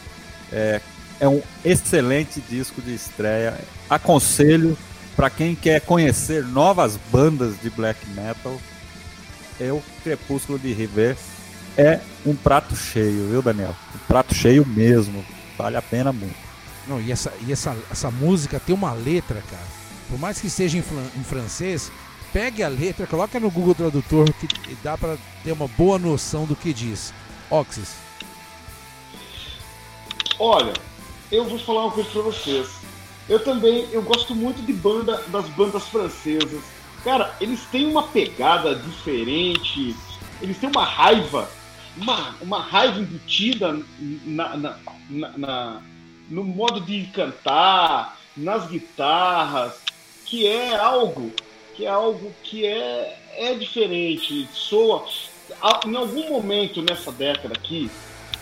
é, 0.53 0.81
é 1.21 1.29
um 1.29 1.43
excelente 1.65 2.41
disco 2.41 2.81
de 2.81 2.95
estreia. 2.95 3.59
Aconselho 3.91 4.79
para 5.17 5.31
quem 5.31 5.55
quer 5.55 5.81
conhecer 5.81 6.45
novas 6.45 6.97
bandas 7.11 7.61
de 7.61 7.71
black 7.71 8.09
metal, 8.11 8.59
é 9.61 9.73
o 9.73 9.83
Crepúsculo 10.03 10.59
de 10.59 10.73
River. 10.73 11.17
É 11.77 12.01
um 12.27 12.35
prato 12.35 12.77
cheio, 12.77 13.29
viu, 13.29 13.43
Daniel? 13.43 13.75
Um 13.95 13.99
prato 14.07 14.35
cheio 14.35 14.67
mesmo. 14.67 15.25
Vale 15.57 15.77
a 15.77 15.83
pena 15.83 16.13
muito. 16.13 16.37
Não, 16.87 17.01
e 17.01 17.13
essa, 17.13 17.33
e 17.47 17.53
essa, 17.53 17.77
essa 17.91 18.11
música 18.11 18.61
tem 18.61 18.75
uma 18.75 18.93
letra, 18.93 19.43
cara. 19.49 19.67
Por 20.09 20.19
mais 20.19 20.41
que 20.41 20.51
seja 20.51 20.77
em, 20.77 20.81
em 20.81 21.25
francês, 21.25 21.91
pegue 22.33 22.63
a 22.63 22.69
letra, 22.69 23.07
coloca 23.07 23.39
no 23.39 23.51
Google 23.51 23.75
Tradutor 23.75 24.33
que 24.33 24.77
dá 24.83 24.99
pra 24.99 25.17
ter 25.45 25.53
uma 25.53 25.69
boa 25.69 25.99
noção 25.99 26.45
do 26.45 26.57
que 26.57 26.73
diz. 26.73 27.15
Oxys. 27.51 27.95
Olha, 30.39 30.73
eu 31.31 31.49
vou 31.49 31.59
falar 31.59 31.85
uma 31.85 31.93
coisa 31.93 32.11
pra 32.11 32.23
vocês. 32.23 32.82
Eu 33.33 33.43
também, 33.43 33.89
eu 33.93 34.03
gosto 34.03 34.35
muito 34.35 34.61
de 34.61 34.75
banda 34.75 35.23
das 35.29 35.49
bandas 35.49 35.85
francesas. 35.89 36.63
Cara, 37.03 37.35
eles 37.41 37.61
têm 37.73 37.87
uma 37.87 38.03
pegada 38.09 38.75
diferente. 38.75 39.97
Eles 40.43 40.59
têm 40.59 40.69
uma 40.69 40.85
raiva, 40.85 41.49
uma, 41.97 42.35
uma 42.43 42.61
raiva 42.61 43.01
embutida 43.01 43.81
na, 44.27 44.55
na- 44.59 44.77
na- 45.09 45.39
na- 45.39 45.83
no 46.29 46.45
modo 46.45 46.79
de 46.83 47.07
cantar, 47.07 48.19
nas 48.37 48.67
guitarras, 48.69 49.77
que 50.27 50.47
é 50.47 50.77
algo, 50.77 51.33
que 51.75 51.87
é 51.87 51.89
algo 51.89 52.31
que 52.43 52.67
é, 52.67 53.19
é 53.35 53.55
diferente. 53.55 54.47
Soa. 54.53 55.07
Em 55.87 55.97
algum 55.97 56.29
momento 56.29 56.83
nessa 56.83 57.11
década 57.11 57.55
aqui, 57.55 57.91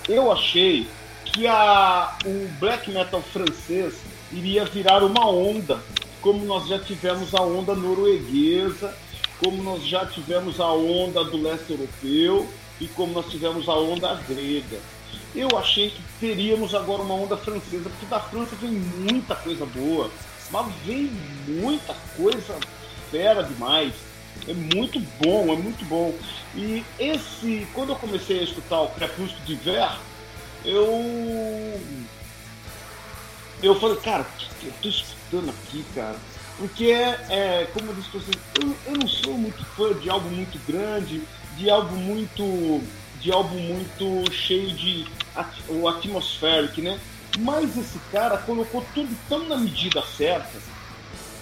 eu 0.08 0.32
achei 0.32 0.88
que 1.26 1.46
a, 1.46 2.18
o 2.24 2.48
black 2.58 2.90
metal 2.90 3.22
francês 3.22 3.94
iria 4.32 4.64
virar 4.64 5.02
uma 5.02 5.28
onda, 5.28 5.80
como 6.20 6.44
nós 6.44 6.68
já 6.68 6.78
tivemos 6.78 7.34
a 7.34 7.42
onda 7.42 7.74
norueguesa, 7.74 8.94
como 9.38 9.62
nós 9.62 9.84
já 9.84 10.04
tivemos 10.06 10.60
a 10.60 10.72
onda 10.72 11.24
do 11.24 11.40
leste 11.40 11.70
europeu 11.70 12.46
e 12.80 12.86
como 12.88 13.12
nós 13.12 13.26
tivemos 13.26 13.68
a 13.68 13.74
onda 13.74 14.14
grega. 14.28 14.78
Eu 15.34 15.48
achei 15.56 15.90
que 15.90 16.02
teríamos 16.18 16.74
agora 16.74 17.02
uma 17.02 17.14
onda 17.14 17.36
francesa, 17.36 17.88
porque 17.88 18.06
da 18.06 18.20
França 18.20 18.54
vem 18.56 18.70
muita 18.70 19.34
coisa 19.36 19.64
boa, 19.66 20.10
mas 20.50 20.66
vem 20.84 21.10
muita 21.46 21.94
coisa 22.16 22.56
fera 23.10 23.42
demais. 23.42 23.92
É 24.48 24.54
muito 24.54 25.00
bom, 25.22 25.52
é 25.52 25.56
muito 25.56 25.84
bom. 25.84 26.14
E 26.54 26.84
esse, 26.98 27.66
quando 27.74 27.90
eu 27.90 27.96
comecei 27.96 28.40
a 28.40 28.42
escutar 28.44 28.80
o 28.80 28.88
Crepúsculo 28.88 29.44
de 29.44 29.54
Ver, 29.56 29.90
eu 30.64 31.80
eu 33.62 33.78
falei, 33.78 33.96
cara, 33.96 34.26
eu 34.62 34.72
tô 34.80 34.88
escutando 34.88 35.50
aqui, 35.50 35.84
cara? 35.94 36.16
Porque 36.58 36.86
é, 36.86 37.26
é 37.30 37.70
como 37.72 37.90
eu 37.90 37.94
disse 37.94 38.08
pra 38.10 38.20
você, 38.20 38.30
eu, 38.60 38.76
eu 38.86 38.98
não 38.98 39.08
sou 39.08 39.34
muito 39.34 39.64
fã 39.76 39.94
de 39.94 40.10
algo 40.10 40.28
muito 40.28 40.58
grande, 40.66 41.22
de 41.56 41.70
algo 41.70 41.94
muito. 41.96 42.82
de 43.20 43.32
algo 43.32 43.54
muito 43.54 44.30
cheio 44.32 44.70
de 44.72 45.06
o 45.68 45.88
atmospheric, 45.88 46.82
né? 46.82 46.98
Mas 47.38 47.76
esse 47.76 47.98
cara 48.10 48.38
colocou 48.38 48.84
tudo 48.94 49.16
tão 49.28 49.48
na 49.48 49.56
medida 49.56 50.02
certa 50.02 50.58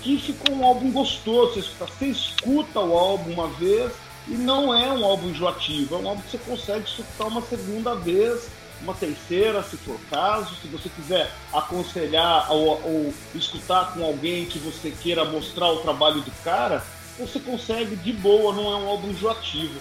que 0.02 0.18
ficou 0.18 0.54
um 0.54 0.64
álbum 0.64 0.90
gostoso. 0.90 1.54
Você 1.54 1.60
escuta, 1.60 1.86
você 1.86 2.06
escuta 2.06 2.80
o 2.80 2.96
álbum 2.96 3.32
uma 3.32 3.48
vez 3.48 3.92
e 4.28 4.32
não 4.32 4.74
é 4.74 4.92
um 4.92 5.04
álbum 5.04 5.30
enjoativo, 5.30 5.94
é 5.94 5.98
um 5.98 6.08
álbum 6.08 6.22
que 6.22 6.30
você 6.30 6.38
consegue 6.38 6.84
escutar 6.84 7.26
uma 7.26 7.42
segunda 7.42 7.94
vez, 7.94 8.48
uma 8.82 8.94
terceira, 8.94 9.62
se 9.62 9.76
for 9.76 9.98
caso. 10.10 10.54
Se 10.56 10.68
você 10.68 10.88
quiser 10.88 11.30
aconselhar 11.52 12.50
ou, 12.52 12.80
ou 12.84 13.14
escutar 13.34 13.92
com 13.92 14.04
alguém 14.04 14.46
que 14.46 14.58
você 14.58 14.90
queira 14.90 15.24
mostrar 15.24 15.70
o 15.70 15.78
trabalho 15.78 16.20
do 16.20 16.30
cara, 16.42 16.82
você 17.18 17.40
consegue 17.40 17.96
de 17.96 18.12
boa, 18.12 18.52
não 18.54 18.72
é 18.72 18.76
um 18.76 18.88
álbum 18.88 19.08
enjoativo. 19.08 19.80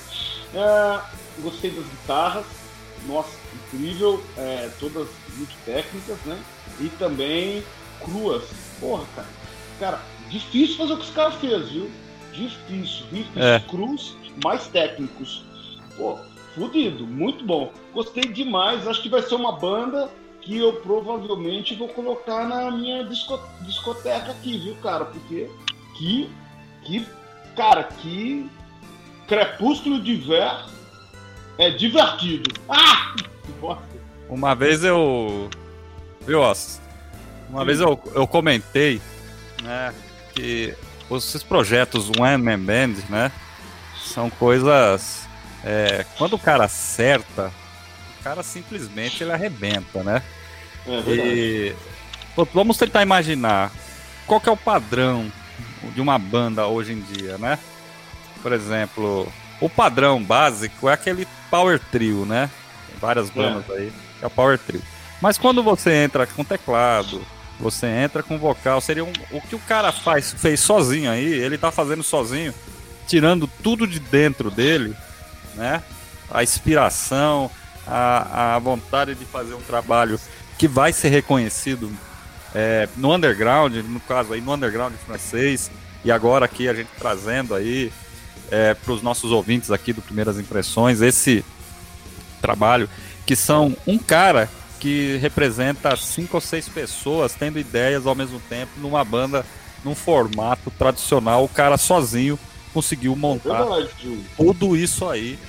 É, 0.53 1.01
gostei 1.41 1.71
das 1.71 1.85
guitarras, 1.85 2.45
nossa, 3.05 3.29
incrível, 3.53 4.23
é, 4.37 4.69
todas 4.79 5.07
muito 5.37 5.55
técnicas, 5.65 6.17
né? 6.25 6.39
E 6.79 6.89
também 6.89 7.63
cruas. 8.03 8.43
Porra, 8.79 9.05
cara. 9.15 9.27
Cara, 9.79 10.01
difícil 10.29 10.77
fazer 10.77 10.93
o 10.93 10.97
que 10.97 11.03
os 11.03 11.11
caras 11.11 11.35
fez, 11.35 11.69
viu? 11.69 11.91
Difícil. 12.33 13.05
Riffs 13.11 13.37
É. 13.37 13.59
crus, 13.59 14.15
mais 14.43 14.67
técnicos. 14.67 15.43
Pô, 15.95 16.19
fudido, 16.57 17.05
muito 17.05 17.45
bom. 17.45 17.71
Gostei 17.93 18.23
demais, 18.23 18.87
acho 18.87 19.01
que 19.01 19.09
vai 19.09 19.21
ser 19.21 19.35
uma 19.35 19.51
banda 19.51 20.09
que 20.41 20.57
eu 20.57 20.73
provavelmente 20.73 21.75
vou 21.75 21.89
colocar 21.89 22.47
na 22.47 22.71
minha 22.71 23.03
disco- 23.03 23.39
discoteca 23.61 24.31
aqui, 24.31 24.57
viu, 24.57 24.75
cara? 24.77 25.05
Porque 25.05 25.49
que, 25.97 26.29
que, 26.83 27.05
cara, 27.55 27.83
que 27.83 28.49
Crepúsculo 29.27 30.01
de 30.01 30.15
Ver 30.15 30.51
é 31.57 31.69
divertido. 31.69 32.49
Ah! 32.69 33.13
Uma 34.29 34.55
vez 34.55 34.83
eu. 34.83 35.49
Viu? 36.25 36.41
Uma 37.49 37.63
vez 37.63 37.79
eu, 37.79 38.01
eu 38.13 38.27
comentei, 38.27 39.01
né, 39.61 39.93
que 40.33 40.73
esses 41.11 41.43
projetos 41.43 42.09
One 42.19 42.43
Man 42.43 42.59
Band, 42.59 42.93
né, 43.09 43.31
são 44.01 44.29
coisas. 44.29 45.26
É, 45.63 46.05
quando 46.17 46.33
o 46.33 46.39
cara 46.39 46.65
acerta, 46.65 47.51
o 48.19 48.23
cara 48.23 48.43
simplesmente 48.43 49.23
ele 49.23 49.31
arrebenta, 49.31 50.03
né? 50.03 50.21
É. 50.85 51.11
E 51.11 51.75
vamos 52.53 52.77
tentar 52.77 53.01
imaginar 53.01 53.71
qual 54.25 54.39
que 54.39 54.49
é 54.49 54.51
o 54.51 54.57
padrão 54.57 55.31
de 55.93 56.01
uma 56.01 56.17
banda 56.17 56.67
hoje 56.67 56.93
em 56.93 57.01
dia, 57.01 57.37
né? 57.37 57.57
Por 58.41 58.53
exemplo, 58.53 59.31
o 59.59 59.69
padrão 59.69 60.21
básico 60.23 60.87
é 60.87 60.93
aquele 60.93 61.27
power 61.49 61.79
trio, 61.91 62.25
né? 62.25 62.49
Tem 62.87 62.99
várias 62.99 63.29
bandas 63.29 63.69
aí, 63.71 63.91
que 64.19 64.23
é 64.23 64.27
o 64.27 64.31
power 64.31 64.57
trio. 64.59 64.81
Mas 65.21 65.37
quando 65.37 65.63
você 65.63 65.93
entra 66.03 66.27
com 66.27 66.43
teclado, 66.43 67.25
você 67.59 67.87
entra 67.87 68.21
com 68.21 68.37
vocal, 68.37 68.79
seria 68.79 69.03
um, 69.03 69.13
o 69.31 69.41
que 69.41 69.55
o 69.55 69.59
cara 69.59 69.91
faz, 69.91 70.33
fez 70.33 70.59
sozinho 70.59 71.09
aí, 71.09 71.25
ele 71.25 71.57
tá 71.57 71.71
fazendo 71.71 72.03
sozinho, 72.03 72.53
tirando 73.07 73.47
tudo 73.63 73.87
de 73.87 73.99
dentro 73.99 74.51
dele, 74.51 74.95
né? 75.57 75.83
A 76.29 76.43
inspiração, 76.43 77.51
a, 77.85 78.55
a 78.55 78.59
vontade 78.59 79.15
de 79.15 79.25
fazer 79.25 79.53
um 79.53 79.61
trabalho 79.61 80.19
que 80.57 80.67
vai 80.67 80.93
ser 80.93 81.09
reconhecido 81.09 81.91
é, 82.53 82.87
no 82.95 83.13
underground, 83.13 83.75
no 83.75 83.99
caso 83.99 84.33
aí 84.33 84.41
no 84.41 84.53
underground 84.53 84.93
francês, 85.05 85.69
e 86.03 86.11
agora 86.11 86.45
aqui 86.45 86.67
a 86.67 86.73
gente 86.73 86.89
trazendo 86.97 87.53
aí 87.53 87.91
é, 88.49 88.73
para 88.73 88.93
os 88.93 89.01
nossos 89.01 89.31
ouvintes 89.31 89.71
aqui 89.71 89.91
do 89.91 90.01
Primeiras 90.01 90.39
Impressões 90.39 91.01
esse 91.01 91.43
trabalho 92.41 92.89
que 93.25 93.35
são 93.35 93.75
um 93.85 93.97
cara 93.97 94.49
que 94.79 95.17
representa 95.17 95.95
cinco 95.97 96.37
ou 96.37 96.41
seis 96.41 96.69
pessoas 96.69 97.33
tendo 97.33 97.59
ideias 97.59 98.05
ao 98.05 98.15
mesmo 98.15 98.39
tempo 98.39 98.71
numa 98.77 99.03
banda 99.03 99.45
num 99.83 99.95
formato 99.95 100.71
tradicional 100.71 101.43
o 101.43 101.49
cara 101.49 101.77
sozinho 101.77 102.39
conseguiu 102.77 103.15
montar 103.15 103.65
Gil. 103.99 104.23
tudo 104.37 104.77
isso 104.77 105.09
aí 105.09 105.39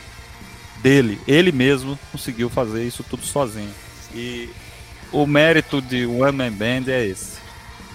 dele. 0.82 1.20
Ele 1.28 1.52
mesmo 1.52 1.98
conseguiu 2.10 2.48
fazer 2.48 2.86
isso 2.86 3.04
tudo 3.04 3.26
sozinho. 3.26 3.70
E 4.14 4.48
o 5.12 5.26
mérito 5.26 5.82
de 5.82 6.06
One 6.06 6.32
Man 6.32 6.52
Band 6.52 6.90
é 6.90 7.04
esse. 7.04 7.36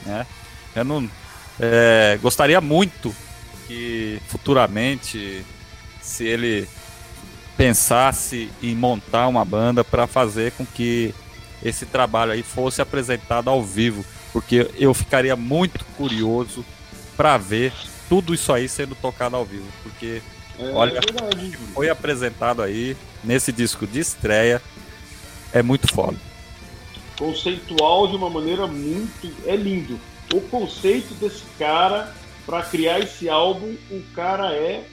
Né? 0.05 0.27
Eu 0.75 0.83
não 0.83 1.09
é, 1.59 2.19
gostaria 2.21 2.61
muito 2.61 3.15
que 3.65 4.21
futuramente, 4.27 5.43
se 5.99 6.27
ele 6.27 6.69
pensasse 7.57 8.51
em 8.61 8.75
montar 8.75 9.27
uma 9.27 9.43
banda 9.43 9.83
para 9.83 10.05
fazer 10.05 10.51
com 10.51 10.63
que 10.63 11.11
esse 11.63 11.87
trabalho 11.87 12.33
aí 12.33 12.43
fosse 12.43 12.83
apresentado 12.83 13.49
ao 13.49 13.63
vivo, 13.63 14.05
porque 14.31 14.69
eu 14.77 14.93
ficaria 14.93 15.35
muito 15.35 15.83
curioso 15.97 16.63
para 17.17 17.35
ver 17.35 17.73
tudo 18.13 18.31
isso 18.31 18.53
aí 18.53 18.69
sendo 18.69 18.93
tocado 18.93 19.35
ao 19.35 19.43
vivo, 19.43 19.65
porque 19.81 20.21
É 20.59 20.65
Olha, 20.69 21.01
Gil. 21.39 21.57
foi 21.73 21.89
apresentado 21.89 22.61
aí 22.61 22.95
nesse 23.23 23.51
disco 23.51 23.87
de 23.87 23.99
estreia 23.99 24.61
é 25.51 25.63
muito 25.63 25.91
foda. 25.91 26.15
conceitual 27.17 28.07
de 28.07 28.15
uma 28.15 28.29
maneira 28.29 28.67
muito. 28.67 29.33
É 29.47 29.55
lindo. 29.55 29.99
O 30.31 30.41
conceito 30.41 31.15
desse 31.15 31.41
cara 31.57 32.13
para 32.45 32.61
criar 32.61 32.99
esse 32.99 33.27
álbum, 33.27 33.75
o 33.89 34.03
cara 34.13 34.53
é, 34.53 34.87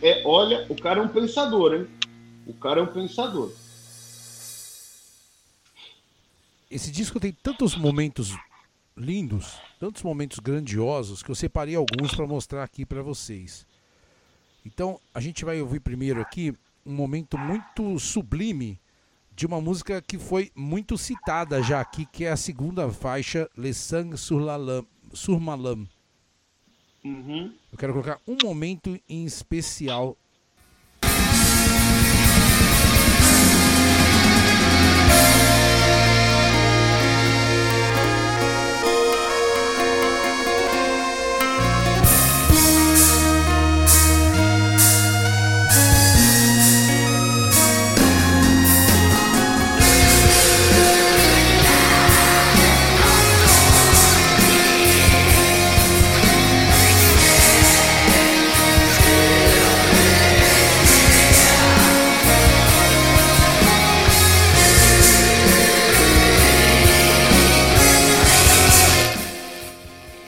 é. 0.00 0.22
Olha, 0.24 0.64
o 0.70 0.76
cara 0.76 1.00
é 1.00 1.02
um 1.02 1.08
pensador, 1.08 1.74
hein? 1.74 1.86
O 2.46 2.54
cara 2.54 2.80
é 2.80 2.82
um 2.82 2.86
pensador. 2.86 3.52
Esse 6.70 6.90
disco 6.90 7.20
tem 7.20 7.32
tantos 7.32 7.76
momentos 7.76 8.34
lindos, 8.96 9.58
tantos 9.78 10.02
momentos 10.02 10.38
grandiosos 10.38 11.22
que 11.22 11.30
eu 11.30 11.34
separei 11.34 11.74
alguns 11.76 12.14
para 12.14 12.26
mostrar 12.26 12.62
aqui 12.62 12.86
para 12.86 13.02
vocês. 13.02 13.66
Então, 14.64 14.98
a 15.14 15.20
gente 15.20 15.44
vai 15.44 15.60
ouvir 15.60 15.80
primeiro 15.80 16.20
aqui 16.20 16.52
um 16.84 16.94
momento 16.94 17.36
muito 17.36 17.98
sublime 17.98 18.80
de 19.34 19.44
uma 19.46 19.60
música 19.60 20.00
que 20.00 20.18
foi 20.18 20.50
muito 20.54 20.96
citada 20.96 21.62
já 21.62 21.80
aqui, 21.80 22.06
que 22.06 22.24
é 22.24 22.30
a 22.30 22.36
segunda 22.36 22.90
faixa, 22.90 23.48
Le 23.56 23.74
Sang 23.74 24.16
sur, 24.16 24.40
la 24.40 24.56
Lame- 24.56 24.88
sur 25.12 25.38
ma 25.38 25.54
Lame. 25.54 25.88
Uhum. 27.04 27.54
Eu 27.70 27.78
quero 27.78 27.92
colocar 27.92 28.18
um 28.26 28.36
momento 28.42 28.98
em 29.08 29.24
especial. 29.24 30.16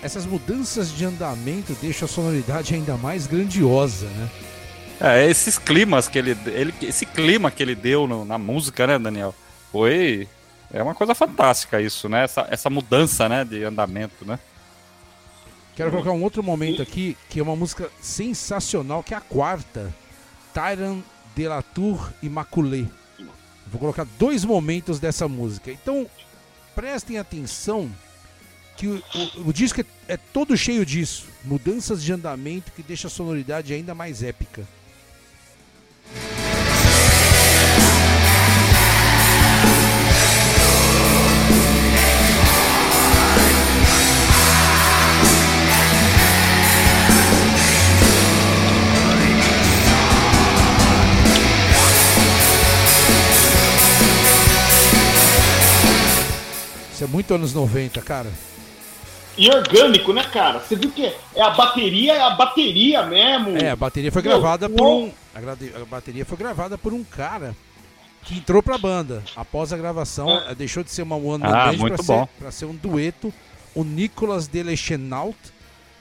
Essas 0.08 0.24
mudanças 0.24 0.90
de 0.90 1.04
andamento 1.04 1.74
deixam 1.82 2.06
a 2.06 2.08
sonoridade 2.08 2.74
ainda 2.74 2.96
mais 2.96 3.26
grandiosa, 3.26 4.06
né? 4.06 4.30
É, 4.98 5.28
esses 5.30 5.58
climas 5.58 6.08
que 6.08 6.18
ele, 6.18 6.34
ele 6.46 6.72
esse 6.80 7.04
clima 7.04 7.50
que 7.50 7.62
ele 7.62 7.74
deu 7.74 8.06
no- 8.06 8.24
na 8.24 8.38
música, 8.38 8.86
né, 8.86 8.98
Daniel? 8.98 9.34
Foi 9.70 10.26
é 10.72 10.82
uma 10.82 10.94
coisa 10.94 11.14
fantástica 11.14 11.78
isso, 11.82 12.08
né? 12.08 12.24
Essa, 12.24 12.46
essa 12.50 12.70
mudança, 12.70 13.28
né, 13.28 13.44
de 13.44 13.62
andamento, 13.62 14.24
né? 14.24 14.38
Quero 15.76 15.90
colocar 15.90 16.12
um 16.12 16.22
outro 16.22 16.42
momento 16.42 16.80
aqui, 16.80 17.14
que 17.28 17.40
é 17.40 17.42
uma 17.42 17.54
música 17.54 17.90
sensacional, 18.00 19.02
que 19.02 19.12
é 19.12 19.16
a 19.18 19.20
quarta. 19.20 19.94
Tyran 20.54 21.02
de 21.36 21.46
la 21.46 21.60
Tour 21.60 22.10
Immaculée. 22.22 22.88
Vou 23.66 23.78
colocar 23.78 24.06
dois 24.18 24.42
momentos 24.42 24.98
dessa 24.98 25.28
música. 25.28 25.70
Então, 25.70 26.06
prestem 26.74 27.18
atenção 27.18 27.90
que 28.78 28.86
o, 28.86 28.96
o- 28.96 29.48
o 29.48 29.52
disco 29.52 29.80
é, 29.80 29.84
é 30.06 30.16
todo 30.16 30.56
cheio 30.56 30.86
disso. 30.86 31.26
Mudanças 31.44 32.02
de 32.02 32.12
andamento 32.12 32.70
que 32.72 32.82
deixa 32.82 33.08
a 33.08 33.10
sonoridade 33.10 33.74
ainda 33.74 33.92
mais 33.94 34.22
épica. 34.22 34.64
Isso 56.92 57.04
é 57.04 57.06
muito 57.06 57.32
anos 57.34 57.54
90, 57.54 58.00
cara. 58.02 58.30
E 59.38 59.48
orgânico, 59.48 60.12
né, 60.12 60.24
cara? 60.24 60.58
Você 60.58 60.74
viu 60.74 60.90
que 60.90 61.06
é 61.06 61.40
a 61.40 61.50
bateria, 61.50 62.14
é 62.14 62.20
a 62.20 62.30
bateria 62.30 63.06
mesmo. 63.06 63.56
É, 63.56 63.70
a 63.70 63.76
bateria 63.76 64.10
foi 64.10 64.20
Meu, 64.22 64.32
gravada 64.32 64.68
por 64.68 64.82
uou. 64.84 65.04
um. 65.06 65.12
A, 65.34 65.84
bateria 65.84 66.24
foi 66.24 66.36
gravada 66.36 66.76
por 66.76 66.92
um 66.92 67.04
cara 67.04 67.54
que 68.24 68.34
entrou 68.38 68.60
pra 68.62 68.76
banda. 68.76 69.22
Após 69.36 69.72
a 69.72 69.76
gravação, 69.76 70.28
eh, 70.40 70.54
deixou 70.56 70.82
de 70.82 70.90
ser 70.90 71.02
uma 71.02 71.14
one 71.14 71.42
man 71.44 71.50
Ah, 71.54 71.66
band 71.70 71.76
muito 71.78 71.94
pra 71.94 72.16
bom. 72.16 72.24
ser, 72.26 72.30
pra 72.38 72.50
ser 72.50 72.64
um 72.64 72.74
dueto. 72.74 73.32
O 73.74 73.84
Nicolas 73.84 74.48
Delechenault, 74.48 75.38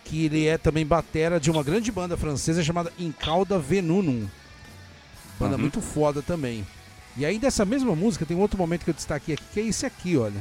que 0.03 0.25
ele 0.25 0.47
é 0.47 0.57
também 0.57 0.83
batera 0.85 1.39
de 1.39 1.51
uma 1.51 1.61
grande 1.61 1.91
banda 1.91 2.17
francesa 2.17 2.63
chamada 2.63 2.91
Incauda 2.97 3.59
Venunum. 3.59 4.27
Banda 5.39 5.55
Uhum. 5.55 5.61
muito 5.61 5.79
foda 5.79 6.23
também. 6.23 6.65
E 7.15 7.23
aí 7.25 7.37
dessa 7.37 7.63
mesma 7.65 7.95
música 7.95 8.25
tem 8.25 8.35
um 8.35 8.41
outro 8.41 8.57
momento 8.57 8.83
que 8.83 8.89
eu 8.89 8.95
destaquei 8.95 9.35
aqui, 9.35 9.43
que 9.53 9.59
é 9.59 9.63
esse 9.63 9.85
aqui, 9.85 10.17
olha. 10.17 10.39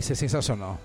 Isso 0.00 0.12
é 0.12 0.16
sensacional. 0.16 0.80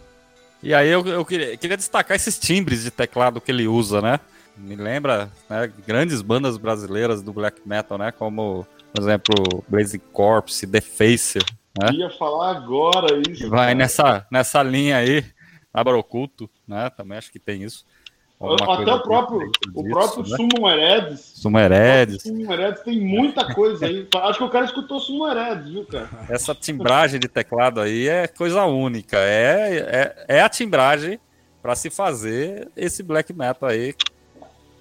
E 0.62 0.74
aí 0.74 0.90
eu, 0.90 1.06
eu 1.06 1.26
queria, 1.26 1.58
queria 1.58 1.78
destacar 1.78 2.16
esses 2.16 2.38
timbres 2.38 2.84
de 2.84 2.92
teclado 2.92 3.42
que 3.42 3.52
ele 3.52 3.68
usa, 3.68 4.02
né? 4.02 4.20
Me 4.58 4.76
lembra 4.76 5.32
né, 5.50 5.72
grandes 5.86 6.22
bandas 6.22 6.58
brasileiras 6.58 7.22
do 7.22 7.34
black 7.34 7.62
metal, 7.66 7.98
né? 7.98 8.12
Como, 8.12 8.66
por 8.94 9.02
exemplo, 9.02 9.64
Blazing 9.68 10.02
Corpse, 10.12 10.68
The 10.68 10.82
Facer, 10.82 11.44
né? 11.82 11.92
Ia 11.94 12.10
falar 12.10 12.58
agora 12.58 13.22
isso. 13.30 13.50
Vai 13.50 13.68
cara. 13.68 13.76
nessa, 13.76 14.28
nessa 14.32 14.64
linha 14.64 14.98
aí, 14.98 15.26
Abra 15.74 15.98
Oculto, 15.98 16.50
né? 16.68 16.90
Também 16.90 17.18
acho 17.18 17.32
que 17.32 17.40
tem 17.40 17.64
isso. 17.64 17.86
Até 18.54 18.94
o 18.94 19.00
próprio, 19.02 19.52
o 19.74 19.84
disso, 19.84 19.96
próprio 19.96 20.24
né? 20.24 20.38
Summon 20.38 20.70
Heredes. 20.70 21.20
Sumo 21.36 21.60
Heredes. 21.60 22.22
Summon 22.22 22.54
Heredes 22.54 22.84
tem 22.84 23.00
muita 23.02 23.54
coisa 23.54 23.86
aí. 23.86 24.08
Acho 24.16 24.40
que 24.40 24.44
o 24.46 24.50
cara 24.50 24.66
escutou 24.66 25.00
Summon 25.00 25.32
Heredes, 25.32 25.72
viu, 25.72 25.86
cara? 25.86 26.10
Essa 26.30 26.54
timbragem 26.54 27.20
de 27.20 27.28
teclado 27.28 27.82
aí 27.82 28.08
é 28.08 28.28
coisa 28.28 28.64
única. 28.66 29.18
É, 29.18 30.16
é, 30.28 30.38
é 30.38 30.42
a 30.42 30.50
timbragem 30.50 31.20
para 31.62 31.76
se 31.76 31.90
fazer 31.90 32.70
esse 32.76 33.02
black 33.02 33.34
metal 33.34 33.70
aí 33.70 33.96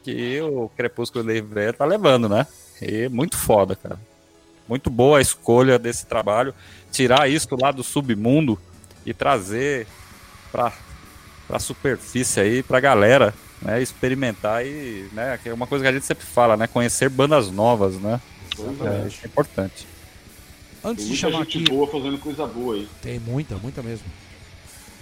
que 0.03 0.41
o 0.43 0.69
Crepúsculo 0.77 1.33
Livre 1.33 1.73
tá 1.73 1.85
levando, 1.85 2.29
né? 2.29 2.47
E 2.81 3.09
muito 3.09 3.39
foda, 3.39 3.75
cara. 3.75 3.99
Muito 4.69 4.91
boa 4.91 5.19
a 5.19 5.23
escolha 5.23 5.79
desse 5.79 6.07
trabalho. 6.07 6.55
Tirar 6.91 7.29
isso 7.29 7.49
lá 7.61 7.71
do 7.71 7.83
submundo 7.83 8.59
e 9.05 9.13
trazer 9.13 9.87
pra, 10.53 10.73
pra 11.49 11.59
superfície 11.59 12.41
aí, 12.41 12.63
pra 12.63 12.81
galera, 12.81 13.35
né? 13.65 13.83
Experimentar 13.83 14.65
e, 14.65 15.09
né? 15.13 15.39
Que 15.43 15.49
é 15.49 15.55
uma 15.55 15.67
coisa 15.67 15.83
que 15.85 15.89
a 15.89 15.93
gente 15.93 16.05
sempre 16.07 16.25
fala, 16.25 16.57
né? 16.57 16.67
Conhecer 16.67 17.09
bandas 17.09 17.51
novas, 17.51 17.97
né? 17.97 18.21
É, 18.59 19.09
isso 19.09 19.19
é 19.23 19.27
importante. 19.27 19.87
Antes 20.85 21.07
Tem 21.07 21.15
de 21.15 21.21
muita 21.23 21.37
chamar 21.39 21.45
gente 21.45 21.59
aqui. 21.65 21.71
boa 21.71 21.87
fazendo 21.91 22.19
coisa 22.19 22.47
boa 22.47 22.75
aí. 22.77 22.89
Tem 23.03 23.19
muita, 23.19 23.57
muita 23.57 23.83
mesmo. 23.83 24.05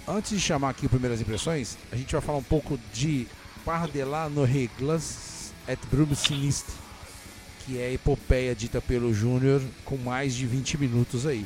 Antes 0.07 0.31
de 0.31 0.39
chamar 0.39 0.69
aqui 0.69 0.85
o 0.85 0.89
Primeiras 0.89 1.21
Impressões, 1.21 1.77
a 1.91 1.95
gente 1.95 2.11
vai 2.11 2.21
falar 2.21 2.37
um 2.39 2.43
pouco 2.43 2.79
de 2.93 3.27
Pardelar 3.65 4.29
no 4.29 4.43
Reglas 4.43 5.51
et 5.67 5.79
Brum 5.91 6.13
Sinistre, 6.15 6.73
que 7.65 7.79
é 7.79 7.87
a 7.87 7.91
epopeia 7.93 8.53
dita 8.55 8.81
pelo 8.81 9.13
Júnior 9.13 9.61
com 9.85 9.95
mais 9.97 10.33
de 10.33 10.45
20 10.45 10.77
minutos 10.77 11.25
aí. 11.25 11.45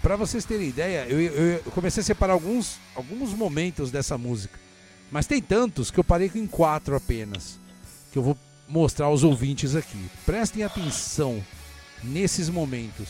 Pra 0.00 0.16
vocês 0.16 0.44
terem 0.44 0.68
ideia, 0.68 1.06
eu, 1.08 1.20
eu- 1.20 1.32
eu 1.54 1.60
comecei 1.72 2.00
a 2.00 2.04
separar 2.04 2.32
alguns, 2.32 2.76
alguns 2.94 3.32
momentos 3.34 3.90
dessa 3.90 4.16
música, 4.18 4.58
mas 5.12 5.26
tem 5.26 5.42
tantos 5.42 5.90
que 5.90 6.00
eu 6.00 6.04
parei 6.04 6.30
em 6.34 6.46
quatro 6.46 6.96
apenas, 6.96 7.60
que 8.10 8.18
eu 8.18 8.22
vou 8.22 8.36
mostrar 8.66 9.06
aos 9.06 9.22
ouvintes 9.22 9.76
aqui. 9.76 10.10
Prestem 10.24 10.64
atenção 10.64 11.44
nesses 12.02 12.48
momentos. 12.48 13.08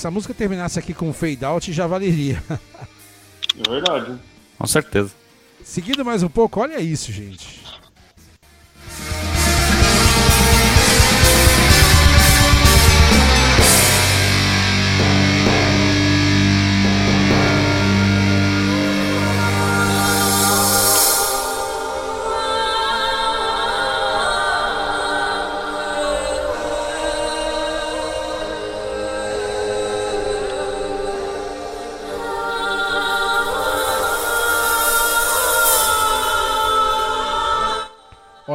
Se 0.00 0.06
essa 0.06 0.10
música 0.10 0.32
terminasse 0.32 0.78
aqui 0.78 0.94
com 0.94 1.10
um 1.10 1.12
fade 1.12 1.44
out, 1.44 1.70
já 1.70 1.86
valeria. 1.86 2.42
É 3.58 3.68
verdade. 3.68 4.18
Com 4.56 4.66
certeza. 4.66 5.10
Seguindo 5.62 6.02
mais 6.02 6.22
um 6.22 6.28
pouco, 6.30 6.58
olha 6.58 6.80
isso, 6.80 7.12
gente. 7.12 7.62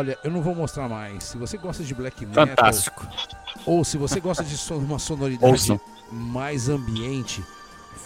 Olha, 0.05 0.19
eu 0.23 0.29
não 0.29 0.39
vou 0.41 0.53
mostrar 0.53 0.87
mais. 0.87 1.23
Se 1.23 1.37
você 1.37 1.57
gosta 1.57 1.83
de 1.83 1.95
black 1.95 2.23
metal, 2.27 2.45
Fantástico. 2.45 3.07
ou 3.65 3.83
se 3.83 3.97
você 3.97 4.19
gosta 4.19 4.43
de 4.43 4.55
so- 4.55 4.75
uma 4.77 4.99
sonoridade 4.99 5.51
Ouçam. 5.51 5.81
mais 6.11 6.69
ambiente, 6.69 7.43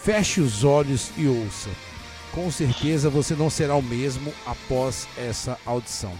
feche 0.02 0.40
os 0.40 0.64
olhos 0.64 1.10
e 1.18 1.26
ouça. 1.28 1.68
Com 2.32 2.50
certeza 2.50 3.10
você 3.10 3.34
não 3.34 3.50
será 3.50 3.74
o 3.74 3.82
mesmo 3.82 4.32
após 4.46 5.06
essa 5.14 5.58
audição. 5.66 6.14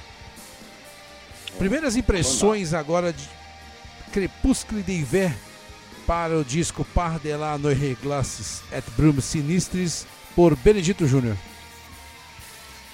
Primeiras 1.57 1.97
impressões 1.97 2.74
agora 2.74 3.11
de 3.11 3.26
Crepúsculo 4.12 4.83
de 4.83 4.93
Hiver 4.93 5.35
para 6.07 6.37
o 6.37 6.45
disco 6.45 6.85
Par 6.95 7.18
de 7.18 7.35
la 7.35 7.57
Noire 7.57 7.97
Glaces 8.03 8.62
et 8.70 8.85
Brumes 8.99 9.24
Sinistris 9.24 10.07
por 10.37 10.55
Benedito 10.57 11.07
Júnior. 11.07 11.37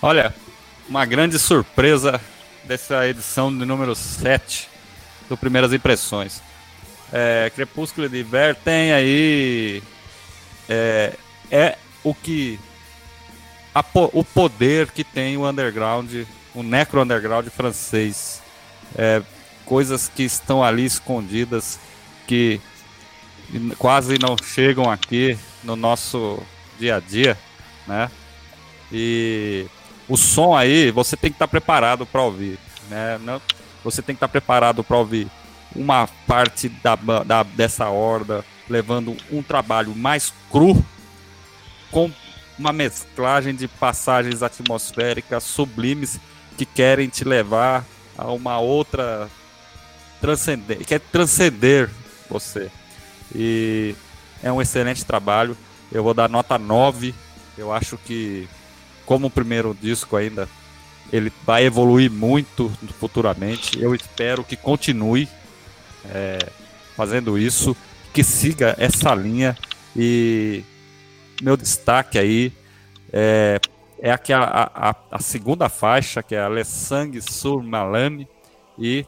Olha, 0.00 0.32
uma 0.88 1.04
grande 1.04 1.36
surpresa 1.38 2.20
dessa 2.66 3.06
edição 3.08 3.56
de 3.56 3.64
número 3.64 3.94
7 3.94 4.68
do 5.28 5.36
Primeiras 5.36 5.72
Impressões. 5.72 6.42
É, 7.12 7.50
Crepúsculo 7.54 8.08
de 8.08 8.18
Iver 8.18 8.56
tem 8.56 8.92
aí. 8.92 9.82
É, 10.68 11.14
é 11.50 11.78
o 12.02 12.12
que. 12.12 12.58
a 13.74 13.84
o 14.12 14.24
poder 14.24 14.90
que 14.90 15.04
tem 15.04 15.36
o 15.36 15.48
underground, 15.48 16.12
o 16.54 16.62
necro 16.62 17.02
underground 17.02 17.46
francês. 17.48 18.42
É, 18.96 19.22
coisas 19.64 20.08
que 20.08 20.22
estão 20.22 20.62
ali 20.62 20.84
escondidas 20.84 21.78
que 22.26 22.60
quase 23.78 24.18
não 24.18 24.36
chegam 24.42 24.90
aqui 24.90 25.38
no 25.62 25.76
nosso 25.76 26.42
dia 26.78 26.96
a 26.96 27.00
dia, 27.00 27.38
né? 27.86 28.10
E 28.92 29.66
o 30.08 30.16
som 30.16 30.54
aí, 30.56 30.90
você 30.90 31.16
tem 31.16 31.30
que 31.30 31.34
estar 31.36 31.48
preparado 31.48 32.06
para 32.06 32.22
ouvir, 32.22 32.58
né? 32.88 33.18
Não, 33.22 33.40
você 33.82 34.00
tem 34.02 34.14
que 34.14 34.18
estar 34.18 34.28
preparado 34.28 34.82
para 34.84 34.96
ouvir 34.96 35.28
uma 35.74 36.08
parte 36.26 36.68
da, 36.68 36.94
da- 36.96 37.42
dessa 37.42 37.88
horda 37.88 38.44
levando 38.68 39.16
um 39.30 39.42
trabalho 39.42 39.94
mais 39.94 40.32
cru 40.50 40.84
com 41.90 42.10
uma 42.58 42.72
mesclagem 42.72 43.54
de 43.54 43.68
passagens 43.68 44.42
atmosféricas 44.42 45.44
sublimes 45.44 46.18
que 46.56 46.64
querem 46.64 47.08
te 47.08 47.22
levar 47.24 47.84
a 48.16 48.32
uma 48.32 48.58
outra 48.58 49.28
transcender, 50.20 50.78
quer 50.86 51.00
transcender 51.00 51.90
você. 52.30 52.70
E 53.34 53.94
é 54.42 54.50
um 54.50 54.62
excelente 54.62 55.04
trabalho. 55.04 55.56
Eu 55.92 56.02
vou 56.02 56.14
dar 56.14 56.28
nota 56.28 56.58
9. 56.58 57.14
Eu 57.58 57.72
acho 57.72 57.98
que 57.98 58.48
como 59.06 59.28
o 59.28 59.30
primeiro 59.30 59.74
disco 59.80 60.16
ainda, 60.16 60.48
ele 61.12 61.32
vai 61.46 61.64
evoluir 61.64 62.10
muito 62.10 62.70
futuramente. 62.98 63.80
Eu 63.80 63.94
espero 63.94 64.42
que 64.44 64.56
continue 64.56 65.28
é, 66.04 66.38
fazendo 66.96 67.38
isso, 67.38 67.76
que 68.12 68.22
siga 68.24 68.74
essa 68.78 69.14
linha. 69.14 69.56
E 69.94 70.62
meu 71.40 71.56
destaque 71.56 72.18
aí 72.18 72.52
é, 73.12 73.60
é 74.00 74.10
a, 74.10 74.18
a, 74.34 74.94
a- 75.10 75.18
segunda 75.20 75.68
faixa, 75.68 76.22
que 76.22 76.34
é 76.34 76.40
a 76.40 76.48
Le 76.48 76.64
sur 76.64 77.62
Malame 77.62 78.28
e 78.78 79.06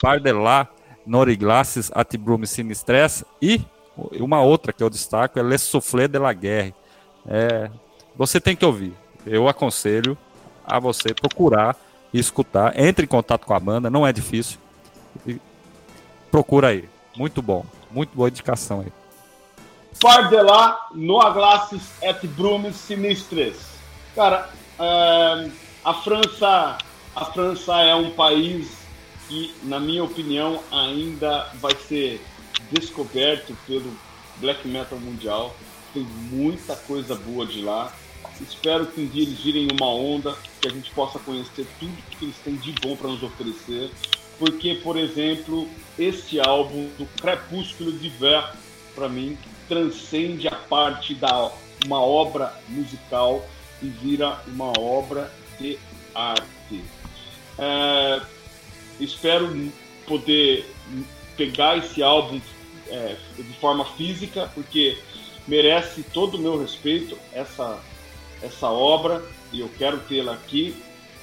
Pardelá 0.00 0.68
Noriglaces 1.06 1.90
Atibrume 1.94 2.46
Sinistres 2.46 3.24
e 3.42 3.60
uma 4.18 4.40
outra 4.40 4.72
que 4.72 4.82
eu 4.82 4.88
destaco 4.88 5.38
é 5.38 5.42
Le 5.42 5.58
Soufflé 5.58 6.08
de 6.08 6.18
la 6.18 6.32
Guerre. 6.32 6.74
É, 7.26 7.70
você 8.16 8.40
tem 8.40 8.56
que 8.56 8.64
ouvir. 8.64 8.94
Eu 9.26 9.48
aconselho 9.48 10.16
a 10.64 10.78
você 10.78 11.12
procurar 11.14 11.76
e 12.12 12.18
escutar. 12.18 12.78
Entre 12.78 13.04
em 13.04 13.08
contato 13.08 13.46
com 13.46 13.54
a 13.54 13.60
banda, 13.60 13.90
não 13.90 14.06
é 14.06 14.12
difícil. 14.12 14.58
E 15.26 15.40
procura 16.30 16.68
aí. 16.68 16.88
Muito 17.16 17.42
bom. 17.42 17.64
Muito 17.90 18.14
boa 18.14 18.28
indicação 18.28 18.80
aí. 18.80 18.92
Par 20.00 20.28
de 20.28 20.40
lá, 20.40 20.88
Noa 20.94 21.30
Glaces 21.30 21.82
et 22.00 22.26
Brumes 22.28 22.76
Sinistres. 22.76 23.56
Cara, 24.14 24.48
é, 24.78 25.50
a 25.84 25.94
França, 25.94 26.78
a 27.14 27.24
França 27.26 27.80
é 27.82 27.94
um 27.94 28.10
país 28.10 28.78
que, 29.28 29.54
na 29.64 29.78
minha 29.78 30.02
opinião, 30.02 30.60
ainda 30.70 31.48
vai 31.54 31.74
ser 31.74 32.24
descoberto 32.70 33.56
pelo 33.66 33.92
black 34.36 34.66
metal 34.66 34.98
mundial. 34.98 35.54
Tem 35.92 36.02
muita 36.02 36.76
coisa 36.76 37.14
boa 37.14 37.44
de 37.44 37.60
lá. 37.62 37.92
Espero 38.40 38.86
que 38.86 39.00
um 39.00 39.06
dia 39.06 39.22
eles 39.22 39.38
virem 39.40 39.68
uma 39.70 39.90
onda, 39.90 40.36
que 40.60 40.68
a 40.68 40.70
gente 40.70 40.90
possa 40.92 41.18
conhecer 41.18 41.66
tudo 41.78 41.92
que 42.10 42.24
eles 42.24 42.36
têm 42.38 42.56
de 42.56 42.72
bom 42.72 42.96
para 42.96 43.08
nos 43.08 43.22
oferecer. 43.22 43.90
Porque, 44.38 44.74
por 44.76 44.96
exemplo, 44.96 45.68
este 45.98 46.40
álbum 46.40 46.88
do 46.98 47.06
Crepúsculo 47.20 47.92
de 47.92 48.08
Ver, 48.08 48.42
para 48.94 49.08
mim, 49.08 49.36
transcende 49.68 50.48
a 50.48 50.54
parte 50.54 51.14
da 51.14 51.52
uma 51.84 52.00
obra 52.00 52.54
musical 52.68 53.46
e 53.82 53.86
vira 53.86 54.40
uma 54.46 54.72
obra 54.78 55.32
de 55.58 55.78
arte. 56.14 56.84
É, 57.58 58.20
espero 58.98 59.72
poder 60.06 60.70
pegar 61.36 61.78
esse 61.78 62.02
álbum 62.02 62.40
é, 62.88 63.16
de 63.36 63.52
forma 63.54 63.84
física, 63.84 64.50
porque 64.54 64.98
merece 65.46 66.02
todo 66.02 66.36
o 66.36 66.38
meu 66.38 66.60
respeito 66.60 67.18
essa 67.32 67.80
essa 68.42 68.68
obra 68.68 69.22
e 69.52 69.60
eu 69.60 69.68
quero 69.76 69.98
tê-la 70.00 70.32
aqui. 70.34 70.74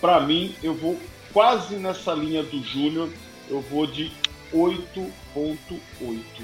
Para 0.01 0.20
mim, 0.20 0.53
eu 0.61 0.76
vou 0.76 0.99
quase 1.34 1.76
nessa 1.76 2.13
linha 2.13 2.43
do 2.43 2.61
Júnior, 2.63 3.09
eu 3.49 3.61
vou 3.61 3.88
de 3.88 4.11
8.8. 4.53 6.43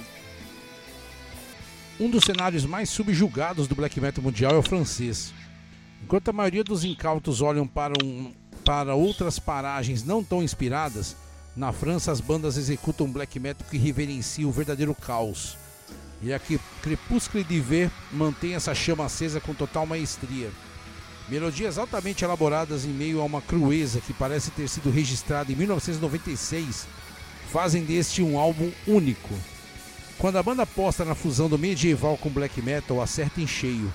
Um 1.99 2.09
dos 2.09 2.23
cenários 2.23 2.65
mais 2.65 2.89
subjugados 2.89 3.67
do 3.67 3.75
black 3.75 3.99
metal 4.01 4.23
mundial 4.23 4.53
é 4.53 4.57
o 4.57 4.63
francês. 4.63 5.33
Enquanto 6.03 6.29
a 6.29 6.33
maioria 6.33 6.63
dos 6.63 6.83
incautos 6.83 7.41
olham 7.41 7.67
para, 7.67 7.93
um- 8.03 8.33
para 8.65 8.95
outras 8.95 9.39
paragens 9.39 10.03
não 10.03 10.23
tão 10.23 10.41
inspiradas, 10.43 11.15
na 11.55 11.71
França 11.71 12.11
as 12.11 12.19
bandas 12.19 12.57
executam 12.57 13.05
um 13.05 13.11
black 13.11 13.39
metal 13.39 13.65
que 13.69 13.77
reverencia 13.77 14.47
o 14.47 14.51
verdadeiro 14.51 14.95
caos. 14.95 15.55
E 16.23 16.33
aqui 16.33 16.57
Crepúsculo 16.81 17.43
de 17.43 17.59
Ver 17.59 17.91
mantém 18.09 18.55
essa 18.55 18.73
chama 18.73 19.05
acesa 19.05 19.41
com 19.41 19.53
total 19.53 19.85
maestria. 19.85 20.49
Melodias 21.27 21.77
altamente 21.77 22.23
elaboradas 22.23 22.85
em 22.85 22.89
meio 22.89 23.19
a 23.21 23.25
uma 23.25 23.41
crueza 23.41 23.99
que 23.99 24.13
parece 24.13 24.49
ter 24.51 24.69
sido 24.69 24.89
registrada 24.89 25.51
em 25.51 25.55
1996 25.55 26.87
fazem 27.51 27.83
deste 27.83 28.23
um 28.23 28.39
álbum 28.39 28.71
único. 28.87 29.33
Quando 30.17 30.37
a 30.37 30.43
banda 30.43 30.63
aposta 30.63 31.03
na 31.03 31.13
fusão 31.13 31.49
do 31.49 31.59
medieval 31.59 32.17
com 32.17 32.29
black 32.29 32.61
metal, 32.61 33.01
acerta 33.01 33.41
em 33.41 33.47
cheio. 33.47 33.93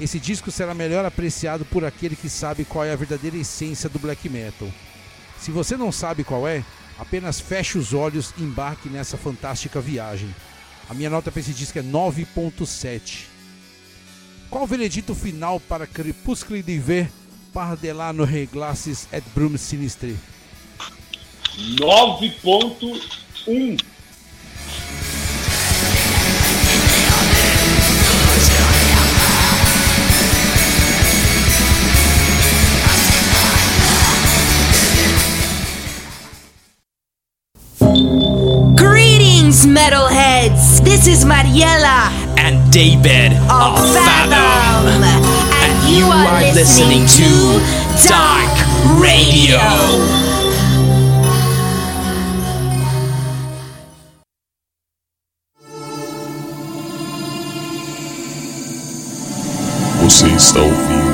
Esse 0.00 0.18
disco 0.18 0.50
será 0.50 0.74
melhor 0.74 1.04
apreciado 1.04 1.64
por 1.64 1.84
aquele 1.84 2.16
que 2.16 2.28
sabe 2.28 2.64
qual 2.64 2.84
é 2.84 2.92
a 2.92 2.96
verdadeira 2.96 3.36
essência 3.36 3.88
do 3.88 3.98
black 3.98 4.28
metal. 4.28 4.68
Se 5.38 5.50
você 5.50 5.76
não 5.76 5.92
sabe 5.92 6.24
qual 6.24 6.46
é, 6.48 6.64
apenas 6.98 7.40
feche 7.40 7.78
os 7.78 7.94
olhos 7.94 8.34
e 8.36 8.42
embarque 8.42 8.88
nessa 8.88 9.16
fantástica 9.16 9.80
viagem. 9.80 10.34
A 10.88 10.94
minha 10.94 11.10
nota 11.10 11.30
para 11.30 11.40
esse 11.40 11.52
disco 11.52 11.78
é 11.78 11.82
9.7. 11.82 13.26
Qual 14.50 14.64
o 14.64 14.66
veredito 14.66 15.14
final 15.14 15.60
para 15.60 15.86
Crepúsculo 15.86 16.60
de 16.62 16.78
Ver, 16.78 17.10
Par 17.52 17.76
de 17.76 17.92
la 17.92 18.12
no 18.12 18.24
Reglaces 18.24 19.06
et 19.12 19.22
Brume 19.34 19.58
Sinistre? 19.58 20.16
9.1. 21.78 23.91
is 41.12 41.26
Mariella. 41.26 42.08
And 42.38 42.72
David 42.72 43.32
of 43.50 43.76
Fathom, 43.92 45.02
and 45.62 45.74
You 45.92 46.06
are 46.06 46.40
listening 46.54 47.06
to 47.18 47.60
Dark 48.08 48.54
Radio. 48.98 49.60
Você 60.02 60.28
está 60.28 60.60
ouvindo 60.60 61.11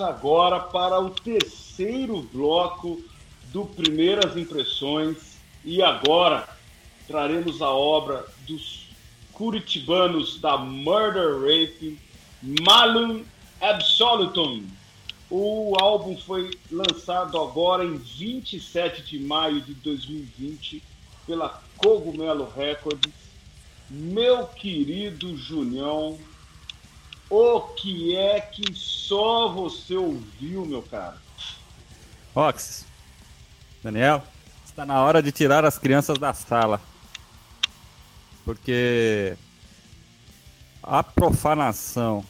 agora 0.00 0.60
para 0.60 1.00
o 1.00 1.10
terceiro 1.10 2.22
bloco 2.32 3.02
do 3.52 3.64
Primeiras 3.64 4.36
Impressões. 4.36 5.38
E 5.64 5.82
agora 5.82 6.48
traremos 7.06 7.60
a 7.60 7.70
obra 7.70 8.24
dos 8.46 8.86
curitibanos 9.32 10.40
da 10.40 10.56
Murder 10.56 11.40
Rape, 11.40 11.98
Malum 12.42 13.24
Absolutum. 13.60 14.64
O 15.30 15.74
álbum 15.78 16.16
foi 16.16 16.50
lançado 16.70 17.38
agora 17.38 17.84
em 17.84 17.96
27 17.96 19.02
de 19.02 19.18
maio 19.18 19.60
de 19.60 19.74
2020 19.74 20.82
pela 21.26 21.62
Cogumelo 21.76 22.50
Records. 22.56 23.12
Meu 23.90 24.46
querido 24.46 25.36
Junião, 25.36 26.18
o 27.30 27.60
que 27.60 28.16
é 28.16 28.40
que 28.40 28.74
só 28.74 29.48
você 29.48 29.94
ouviu, 29.94 30.64
meu 30.64 30.82
cara? 30.82 31.16
Ox, 32.34 32.86
Daniel, 33.82 34.22
está 34.64 34.86
na 34.86 35.02
hora 35.02 35.22
de 35.22 35.32
tirar 35.32 35.64
as 35.64 35.78
crianças 35.78 36.18
da 36.18 36.32
sala. 36.32 36.80
Porque 38.44 39.36
a 40.82 41.02
profanação 41.02 42.24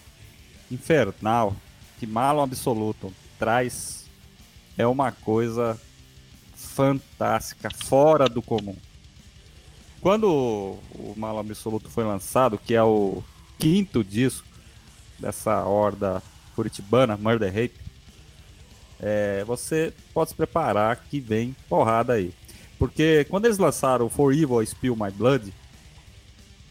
infernal 0.70 1.54
que 1.98 2.06
Malo 2.06 2.40
Absoluto 2.40 3.12
traz 3.38 4.06
é 4.76 4.86
uma 4.86 5.12
coisa 5.12 5.78
fantástica, 6.54 7.68
fora 7.70 8.28
do 8.28 8.42
comum. 8.42 8.76
Quando 10.00 10.28
o 10.28 11.14
Malo 11.16 11.38
Absoluto 11.38 11.88
foi 11.88 12.04
lançado, 12.04 12.58
que 12.58 12.74
é 12.74 12.82
o 12.82 13.22
quinto 13.58 14.02
disco 14.02 14.47
dessa 15.18 15.64
horda 15.64 16.22
curitibana, 16.54 17.16
Murder 17.16 17.48
Rape, 17.48 17.80
é, 19.00 19.44
você 19.44 19.92
pode 20.12 20.30
se 20.30 20.36
preparar 20.36 20.96
que 21.08 21.20
vem 21.20 21.54
porrada 21.68 22.14
aí. 22.14 22.32
Porque 22.78 23.26
quando 23.28 23.46
eles 23.46 23.58
lançaram 23.58 24.08
For 24.08 24.32
Evil 24.32 24.64
Spill 24.64 24.96
My 24.96 25.10
Blood, 25.10 25.52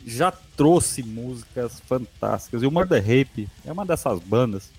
já 0.06 0.32
trouxe 0.32 1.04
músicas 1.04 1.82
fantásticas. 1.82 2.64
E 2.64 2.66
o 2.66 2.72
Murder 2.72 3.02
Rape 3.02 3.50
é 3.66 3.72
uma 3.72 3.86
dessas 3.86 4.20
bandas 4.20 4.72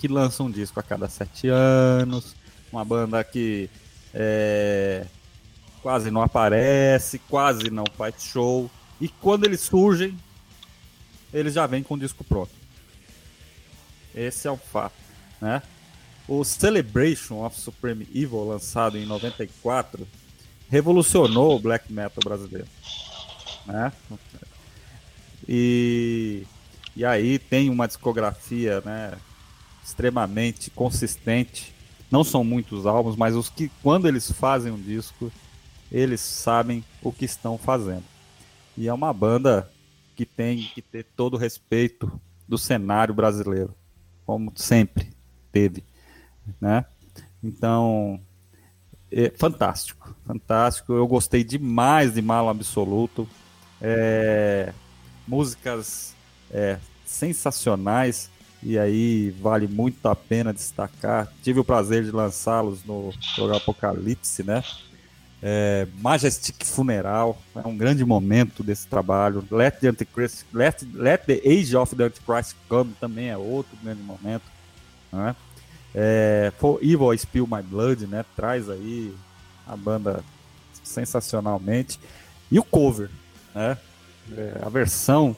que 0.00 0.08
lança 0.08 0.42
um 0.42 0.50
disco 0.50 0.80
a 0.80 0.82
cada 0.82 1.08
sete 1.08 1.48
anos. 1.48 2.34
Uma 2.72 2.84
banda 2.84 3.22
que 3.22 3.70
é, 4.12 5.06
quase 5.80 6.10
não 6.10 6.22
aparece, 6.22 7.18
quase 7.18 7.70
não 7.70 7.84
faz 7.96 8.14
show. 8.22 8.70
E 9.00 9.08
quando 9.08 9.44
eles 9.44 9.60
surgem, 9.60 10.18
eles 11.32 11.54
já 11.54 11.66
vêm 11.66 11.82
com 11.82 11.94
o 11.94 11.98
disco 11.98 12.24
pronto. 12.24 12.61
Esse 14.14 14.46
é 14.46 14.52
um 14.52 14.56
fato, 14.56 14.94
né? 15.40 15.62
O 16.28 16.44
Celebration 16.44 17.44
of 17.44 17.58
Supreme 17.58 18.06
Evil, 18.14 18.44
lançado 18.44 18.96
em 18.96 19.04
94, 19.04 20.06
revolucionou 20.68 21.56
o 21.56 21.58
black 21.58 21.92
metal 21.92 22.22
brasileiro, 22.24 22.68
né? 23.66 23.92
E, 25.48 26.46
e 26.94 27.04
aí 27.04 27.38
tem 27.38 27.68
uma 27.68 27.88
discografia, 27.88 28.80
né, 28.82 29.18
extremamente 29.84 30.70
consistente. 30.70 31.74
Não 32.10 32.22
são 32.22 32.44
muitos 32.44 32.86
álbuns, 32.86 33.16
mas 33.16 33.34
os 33.34 33.48
que 33.48 33.70
quando 33.82 34.06
eles 34.06 34.30
fazem 34.30 34.70
um 34.70 34.80
disco, 34.80 35.32
eles 35.90 36.20
sabem 36.20 36.84
o 37.02 37.10
que 37.10 37.24
estão 37.24 37.58
fazendo. 37.58 38.04
E 38.76 38.88
é 38.88 38.92
uma 38.92 39.12
banda 39.12 39.70
que 40.14 40.24
tem 40.24 40.70
que 40.74 40.80
ter 40.80 41.04
todo 41.16 41.34
o 41.34 41.38
respeito 41.38 42.20
do 42.46 42.56
cenário 42.56 43.14
brasileiro 43.14 43.74
como 44.32 44.50
sempre 44.54 45.10
teve, 45.52 45.84
né? 46.58 46.86
Então, 47.44 48.18
é 49.10 49.30
fantástico, 49.36 50.16
fantástico. 50.26 50.94
Eu 50.94 51.06
gostei 51.06 51.44
demais 51.44 52.14
de 52.14 52.22
Malo 52.22 52.48
Absoluto. 52.48 53.28
É, 53.78 54.72
músicas 55.28 56.14
é, 56.50 56.78
sensacionais 57.04 58.30
e 58.62 58.78
aí 58.78 59.30
vale 59.38 59.68
muito 59.68 60.06
a 60.08 60.16
pena 60.16 60.54
destacar. 60.54 61.30
Tive 61.42 61.60
o 61.60 61.64
prazer 61.64 62.04
de 62.04 62.10
lançá-los 62.10 62.84
no 62.84 63.12
programa 63.34 63.58
Apocalipse, 63.58 64.42
né? 64.42 64.64
É, 65.44 65.88
Majestic 65.98 66.64
Funeral 66.64 67.36
é 67.56 67.66
um 67.66 67.76
grande 67.76 68.04
momento 68.04 68.62
desse 68.62 68.86
trabalho. 68.86 69.44
Let 69.50 69.80
the 69.80 69.88
Antichrist, 69.88 70.44
Let, 70.52 70.86
Let 70.94 71.24
the 71.24 71.42
Age 71.44 71.76
of 71.76 71.96
the 71.96 72.04
Antichrist 72.04 72.54
Come 72.68 72.94
também 73.00 73.28
é 73.28 73.36
outro 73.36 73.76
grande 73.82 74.02
momento. 74.02 74.44
Né? 75.10 75.34
É, 75.92 76.52
For 76.58 76.78
Evil 76.80 77.12
Spill 77.18 77.48
My 77.50 77.60
Blood, 77.60 78.06
né? 78.06 78.24
Traz 78.36 78.70
aí 78.70 79.12
a 79.66 79.76
banda 79.76 80.22
sensacionalmente. 80.84 81.98
E 82.48 82.58
o 82.58 82.62
cover, 82.62 83.10
né? 83.52 83.76
É, 84.36 84.60
a 84.62 84.68
versão, 84.68 85.36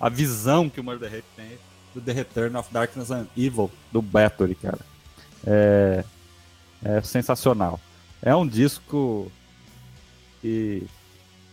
a 0.00 0.08
visão 0.08 0.68
que 0.68 0.80
o 0.80 0.84
Murder 0.84 1.10
Rape 1.10 1.24
tem 1.36 1.58
do 1.94 2.00
The 2.00 2.12
Return 2.12 2.56
of 2.56 2.72
Darkness 2.72 3.12
and 3.12 3.28
Evil 3.36 3.70
do 3.92 4.02
Battery, 4.02 4.56
cara. 4.56 4.80
É, 5.46 6.04
é 6.84 7.00
sensacional. 7.02 7.80
É 8.22 8.34
um 8.34 8.46
disco 8.46 9.30
e 10.42 10.82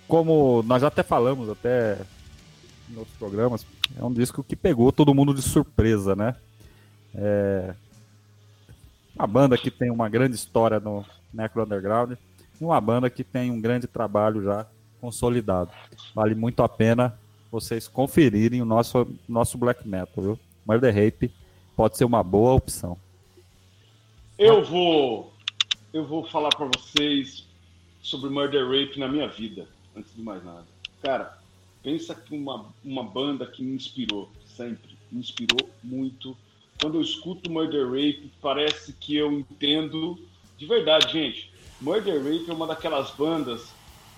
como 0.07 0.63
nós 0.63 0.83
até 0.83 1.03
falamos 1.03 1.49
até 1.49 1.97
em 2.89 2.97
outros 2.97 3.15
programas, 3.17 3.65
é 3.97 4.03
um 4.03 4.13
disco 4.13 4.43
que 4.43 4.55
pegou 4.55 4.91
todo 4.91 5.13
mundo 5.13 5.33
de 5.33 5.41
surpresa, 5.41 6.15
né? 6.15 6.35
É 7.13 7.73
uma 9.15 9.27
banda 9.27 9.57
que 9.57 9.71
tem 9.71 9.89
uma 9.89 10.09
grande 10.09 10.35
história 10.35 10.79
no 10.79 11.05
Necro 11.33 11.63
Underground 11.63 12.13
e 12.59 12.63
uma 12.63 12.79
banda 12.79 13.09
que 13.09 13.23
tem 13.23 13.49
um 13.49 13.61
grande 13.61 13.87
trabalho 13.87 14.43
já 14.43 14.65
consolidado. 14.99 15.71
Vale 16.13 16.35
muito 16.35 16.61
a 16.61 16.69
pena 16.69 17.17
vocês 17.51 17.87
conferirem 17.87 18.61
o 18.61 18.65
nosso, 18.65 19.07
nosso 19.27 19.57
black 19.57 19.87
metal, 19.87 20.23
viu? 20.23 20.39
Murder 20.65 20.93
Rape 20.93 21.31
pode 21.75 21.97
ser 21.97 22.05
uma 22.05 22.21
boa 22.21 22.53
opção. 22.53 22.97
Eu 24.37 24.65
vou 24.65 25.31
eu 25.95 26.03
vou 26.03 26.25
falar 26.25 26.49
para 26.49 26.65
vocês 26.65 27.45
sobre 28.03 28.29
Murder 28.29 28.65
Rape 28.65 28.99
na 28.99 29.07
minha 29.07 29.29
vida, 29.29 29.65
antes 29.95 30.13
de 30.13 30.21
mais 30.21 30.43
nada. 30.43 30.67
Cara, 31.01 31.39
pensa 31.81 32.13
que 32.13 32.35
uma, 32.35 32.65
uma 32.83 33.01
banda 33.01 33.45
que 33.45 33.63
me 33.63 33.77
inspirou, 33.77 34.29
sempre, 34.57 34.97
me 35.09 35.21
inspirou 35.21 35.69
muito. 35.81 36.35
Quando 36.81 36.95
eu 36.95 37.01
escuto 37.01 37.49
Murder 37.49 37.85
Rape, 37.85 38.29
parece 38.41 38.91
que 38.91 39.15
eu 39.15 39.31
entendo, 39.31 40.19
de 40.57 40.65
verdade, 40.65 41.13
gente, 41.13 41.49
Murder 41.79 42.21
Rape 42.21 42.51
é 42.51 42.53
uma 42.53 42.67
daquelas 42.67 43.11
bandas 43.11 43.69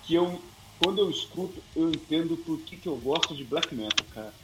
que 0.02 0.16
eu, 0.16 0.42
quando 0.82 0.98
eu 0.98 1.08
escuto, 1.08 1.62
eu 1.76 1.90
entendo 1.90 2.36
por 2.38 2.58
que, 2.58 2.76
que 2.76 2.88
eu 2.88 2.96
gosto 2.96 3.36
de 3.36 3.44
black 3.44 3.72
metal, 3.72 4.04
cara. 4.12 4.34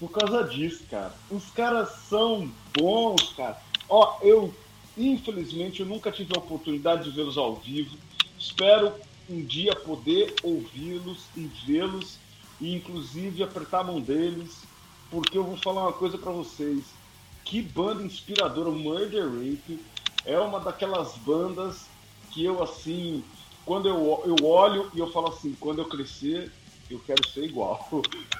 Por 0.00 0.10
causa 0.10 0.42
disso, 0.42 0.82
cara. 0.90 1.14
Os 1.30 1.48
caras 1.52 1.90
são 2.08 2.50
bons, 2.76 3.34
cara. 3.34 3.56
Ó, 3.88 4.18
eu 4.22 4.52
Infelizmente, 4.96 5.80
eu 5.80 5.86
nunca 5.86 6.10
tive 6.10 6.34
a 6.34 6.38
oportunidade 6.38 7.04
de 7.04 7.16
vê-los 7.16 7.38
ao 7.38 7.60
vivo. 7.60 7.98
Espero 8.38 8.94
um 9.28 9.44
dia 9.44 9.74
poder 9.74 10.38
ouvi-los 10.42 11.30
e 11.36 11.46
vê-los 11.66 12.20
e 12.60 12.74
inclusive 12.74 13.42
apertar 13.42 13.80
a 13.80 13.84
mão 13.84 14.00
deles, 14.00 14.68
porque 15.08 15.38
eu 15.38 15.44
vou 15.44 15.56
falar 15.56 15.82
uma 15.82 15.92
coisa 15.92 16.18
para 16.18 16.32
vocês. 16.32 16.98
Que 17.44 17.62
banda 17.62 18.02
inspiradora, 18.02 18.70
Murder 18.70 19.24
Rape 19.24 19.86
é 20.24 20.38
uma 20.38 20.60
daquelas 20.60 21.16
bandas 21.18 21.90
que 22.28 22.44
eu 22.44 22.62
assim, 22.62 23.24
quando 23.64 23.88
eu, 23.88 24.22
eu 24.26 24.44
olho 24.44 24.90
e 24.94 24.98
eu 24.98 25.10
falo 25.10 25.28
assim, 25.28 25.54
quando 25.54 25.80
eu 25.80 25.88
crescer, 25.88 26.52
eu 26.88 27.00
quero 27.00 27.24
ser 27.24 27.44
igual. 27.44 27.88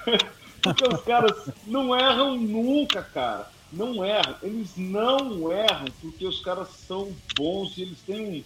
Porque 0.61 0.85
os 0.85 1.01
caras 1.03 1.33
não 1.63 1.95
erram 1.95 2.37
nunca, 2.37 3.03
cara. 3.03 3.51
Não 3.71 4.03
erram. 4.03 4.35
Eles 4.43 4.75
não 4.75 5.51
erram 5.51 5.85
porque 6.01 6.25
os 6.25 6.41
caras 6.41 6.69
são 6.69 7.15
bons 7.37 7.77
e 7.77 7.83
eles 7.83 8.01
têm 8.01 8.45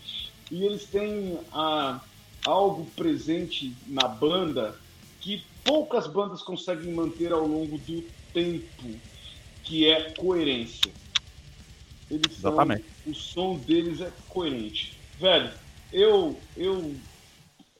e 0.52 0.64
eles 0.64 0.86
têm 0.86 1.40
ah, 1.52 2.00
algo 2.46 2.86
presente 2.96 3.76
na 3.88 4.08
banda 4.08 4.80
que 5.20 5.44
poucas 5.64 6.06
bandas 6.06 6.44
conseguem 6.44 6.94
manter 6.94 7.34
ao 7.34 7.48
longo 7.48 7.80
do 7.80 8.04
tempo, 8.32 9.00
que 9.64 9.90
é 9.90 10.14
coerência. 10.14 10.92
Eles 12.12 12.38
Exatamente. 12.38 12.86
São, 13.04 13.12
o 13.12 13.16
som 13.16 13.58
deles 13.66 14.02
é 14.02 14.12
coerente. 14.30 15.00
Velho, 15.20 15.52
eu 15.92 16.40
eu 16.56 16.96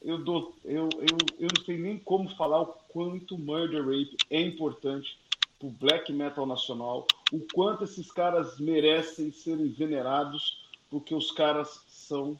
eu 0.04 0.18
dou 0.18 0.56
eu, 0.64 0.88
eu, 0.88 1.16
eu 1.38 1.48
não 1.56 1.64
sei 1.64 1.78
nem 1.78 1.98
como 1.98 2.28
falar 2.36 2.62
o 2.62 2.74
quanto 2.88 3.38
Murder 3.38 3.84
Rape 3.84 4.16
é 4.30 4.40
importante 4.40 5.16
pro 5.58 5.70
black 5.70 6.12
metal 6.12 6.46
nacional, 6.46 7.06
o 7.32 7.40
quanto 7.54 7.84
esses 7.84 8.10
caras 8.12 8.58
merecem 8.58 9.32
serem 9.32 9.68
venerados, 9.68 10.66
porque 10.90 11.14
os 11.14 11.30
caras 11.30 11.82
são 11.88 12.38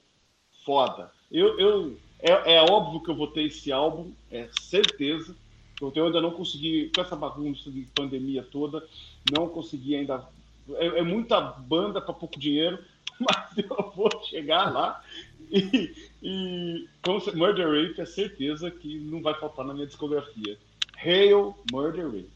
foda. 0.64 1.10
Eu, 1.30 1.58
eu 1.58 1.98
é, 2.20 2.56
é 2.56 2.62
óbvio 2.62 3.02
que 3.02 3.10
eu 3.10 3.16
vou 3.16 3.28
ter 3.28 3.44
esse 3.44 3.72
álbum, 3.72 4.12
é 4.30 4.48
certeza. 4.60 5.34
Eu 5.80 6.06
ainda 6.06 6.20
não 6.20 6.30
consegui, 6.30 6.90
com 6.94 7.02
essa 7.02 7.14
bagunça 7.14 7.70
de 7.70 7.82
pandemia 7.94 8.42
toda, 8.42 8.86
não 9.30 9.48
consegui 9.48 9.94
ainda. 9.94 10.26
É, 10.74 10.86
é 10.86 11.02
muita 11.02 11.40
banda 11.40 12.00
para 12.00 12.14
pouco 12.14 12.38
dinheiro, 12.38 12.78
mas 13.20 13.58
eu 13.58 13.92
vou 13.94 14.10
chegar 14.24 14.72
lá 14.72 15.02
e, 15.50 15.94
e 16.22 16.88
Murder 17.34 17.68
Rape 17.68 18.00
é 18.00 18.06
certeza 18.06 18.70
que 18.70 18.98
não 18.98 19.22
vai 19.22 19.34
faltar 19.34 19.64
na 19.64 19.74
minha 19.74 19.86
discografia. 19.86 20.58
Hail 20.96 21.54
Murder 21.70 22.06
Rape. 22.06 22.30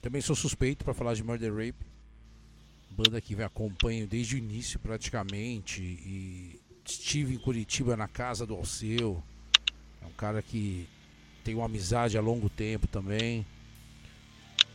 Também 0.00 0.20
sou 0.20 0.36
suspeito 0.36 0.84
para 0.84 0.94
falar 0.94 1.14
de 1.14 1.22
Murder 1.22 1.52
Rape. 1.52 1.86
Banda 2.90 3.20
que 3.20 3.40
acompanho 3.42 4.06
desde 4.06 4.36
o 4.36 4.38
início 4.38 4.78
praticamente. 4.78 5.82
E 5.82 6.60
estive 6.84 7.34
em 7.34 7.38
Curitiba 7.38 7.96
na 7.96 8.08
casa 8.08 8.46
do 8.46 8.54
Alceu. 8.54 9.22
É 10.02 10.06
um 10.06 10.12
cara 10.16 10.42
que 10.42 10.88
tem 11.44 11.54
uma 11.54 11.66
amizade 11.66 12.16
há 12.16 12.20
longo 12.20 12.48
tempo 12.48 12.86
também. 12.86 13.44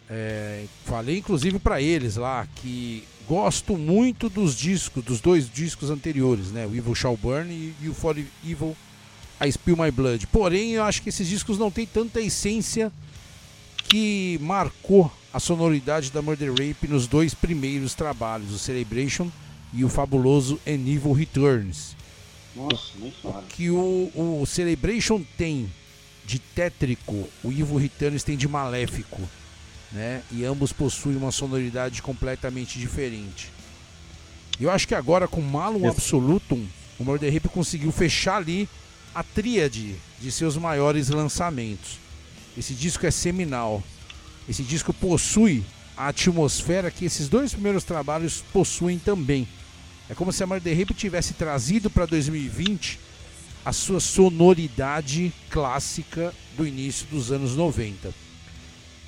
É, 0.10 0.66
falei 0.84 1.18
inclusive 1.18 1.60
para 1.60 1.82
eles 1.82 2.18
lá 2.18 2.46
que 2.56 3.08
gosto 3.28 3.78
muito 3.78 4.30
dos 4.30 4.56
discos, 4.56 5.04
dos 5.04 5.22
dois 5.22 5.50
discos 5.50 5.90
anteriores, 5.90 6.52
né? 6.52 6.68
O 6.68 6.76
Evil 6.76 6.94
Shall 6.94 7.16
Burn 7.16 7.50
e, 7.52 7.74
e 7.82 7.90
o 7.90 7.94
For 7.94 8.18
Evil 8.46 8.76
I 9.42 9.52
Spill 9.52 9.78
My 9.78 9.92
Blood. 9.92 10.28
Porém, 10.28 10.72
eu 10.72 10.84
acho 10.84 11.02
que 11.02 11.10
esses 11.10 11.28
discos 11.28 11.58
não 11.58 11.72
têm 11.72 11.86
tanta 11.86 12.22
essência 12.22 12.92
que 13.88 14.38
marcou 14.42 15.12
a 15.34 15.40
sonoridade 15.40 16.12
da 16.12 16.22
Murder 16.22 16.52
Rape 16.52 16.88
nos 16.88 17.08
dois 17.08 17.34
primeiros 17.34 17.94
trabalhos, 17.94 18.52
o 18.52 18.60
Celebration 18.60 19.32
e 19.74 19.84
o 19.84 19.90
fabuloso 19.90 20.60
And 20.68 20.88
Evil 20.88 21.12
Returns. 21.14 21.96
Nossa, 22.56 22.92
nem 22.98 23.12
fala. 23.12 23.44
Que 23.50 23.70
o, 23.70 24.12
o 24.16 24.46
Celebration 24.46 25.24
tem 25.38 25.72
de 26.26 26.40
tétrico, 26.40 27.28
o 27.44 27.52
Evil 27.52 27.78
Returns 27.78 28.24
tem 28.24 28.38
de 28.38 28.48
maléfico, 28.48 29.22
né? 29.92 30.22
E 30.32 30.46
ambos 30.46 30.72
possuem 30.72 31.16
uma 31.16 31.32
sonoridade 31.32 32.02
completamente 32.02 32.80
diferente. 32.80 33.52
Eu 34.60 34.70
acho 34.70 34.88
que 34.88 34.96
agora 34.96 35.28
com 35.28 35.42
Malum. 35.42 35.90
Absolutum, 35.90 36.66
o 37.00 37.04
Murder 37.04 37.34
Rape 37.34 37.50
conseguiu 37.50 37.92
fechar 37.92 38.38
ali 38.38 38.70
a 39.14 39.24
tríade 39.24 39.96
de 40.22 40.32
seus 40.32 40.56
maiores 40.58 41.10
lançamentos. 41.10 42.03
Esse 42.58 42.74
disco 42.74 43.06
é 43.06 43.12
seminal. 43.12 43.84
Esse 44.48 44.64
disco 44.64 44.94
possui 44.94 45.64
a 45.96 46.08
atmosfera 46.08 46.92
que 46.92 47.06
esses 47.06 47.30
dois 47.30 47.54
primeiros 47.54 47.84
trabalhos 47.84 48.44
possuem 48.52 49.00
também. 49.00 49.48
É 50.10 50.14
como 50.14 50.32
se 50.32 50.44
a 50.44 50.48
Murder 50.48 50.78
Rape 50.78 50.94
tivesse 50.94 51.34
trazido 51.34 51.90
para 51.90 52.06
2020 52.06 53.00
a 53.66 53.72
sua 53.72 54.00
sonoridade 54.00 55.34
clássica 55.50 56.34
do 56.58 56.68
início 56.68 57.08
dos 57.08 57.32
anos 57.32 57.56
90. 57.56 58.14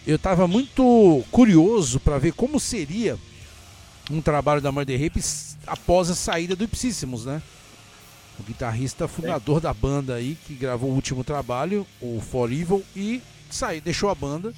Eu 0.07 0.15
estava 0.15 0.47
muito 0.47 1.23
curioso 1.31 1.99
para 1.99 2.17
ver 2.17 2.33
como 2.33 2.59
seria 2.59 3.17
um 4.09 4.21
trabalho 4.21 4.61
da 4.61 4.71
Murder 4.71 5.01
Rape 5.01 5.21
após 5.67 6.09
a 6.09 6.15
saída 6.15 6.55
do 6.55 6.63
Ipsíssimos, 6.63 7.25
né? 7.25 7.41
O 8.39 8.43
guitarrista 8.43 9.07
fundador 9.07 9.59
da 9.59 9.73
banda 9.73 10.15
aí, 10.15 10.37
que 10.45 10.53
gravou 10.53 10.91
o 10.91 10.93
último 10.93 11.23
trabalho, 11.23 11.87
o 12.01 12.21
For 12.21 12.51
Evil, 12.51 12.83
e 12.95 13.21
saiu, 13.49 13.81
deixou 13.81 14.09
a 14.09 14.15
banda. 14.15 14.53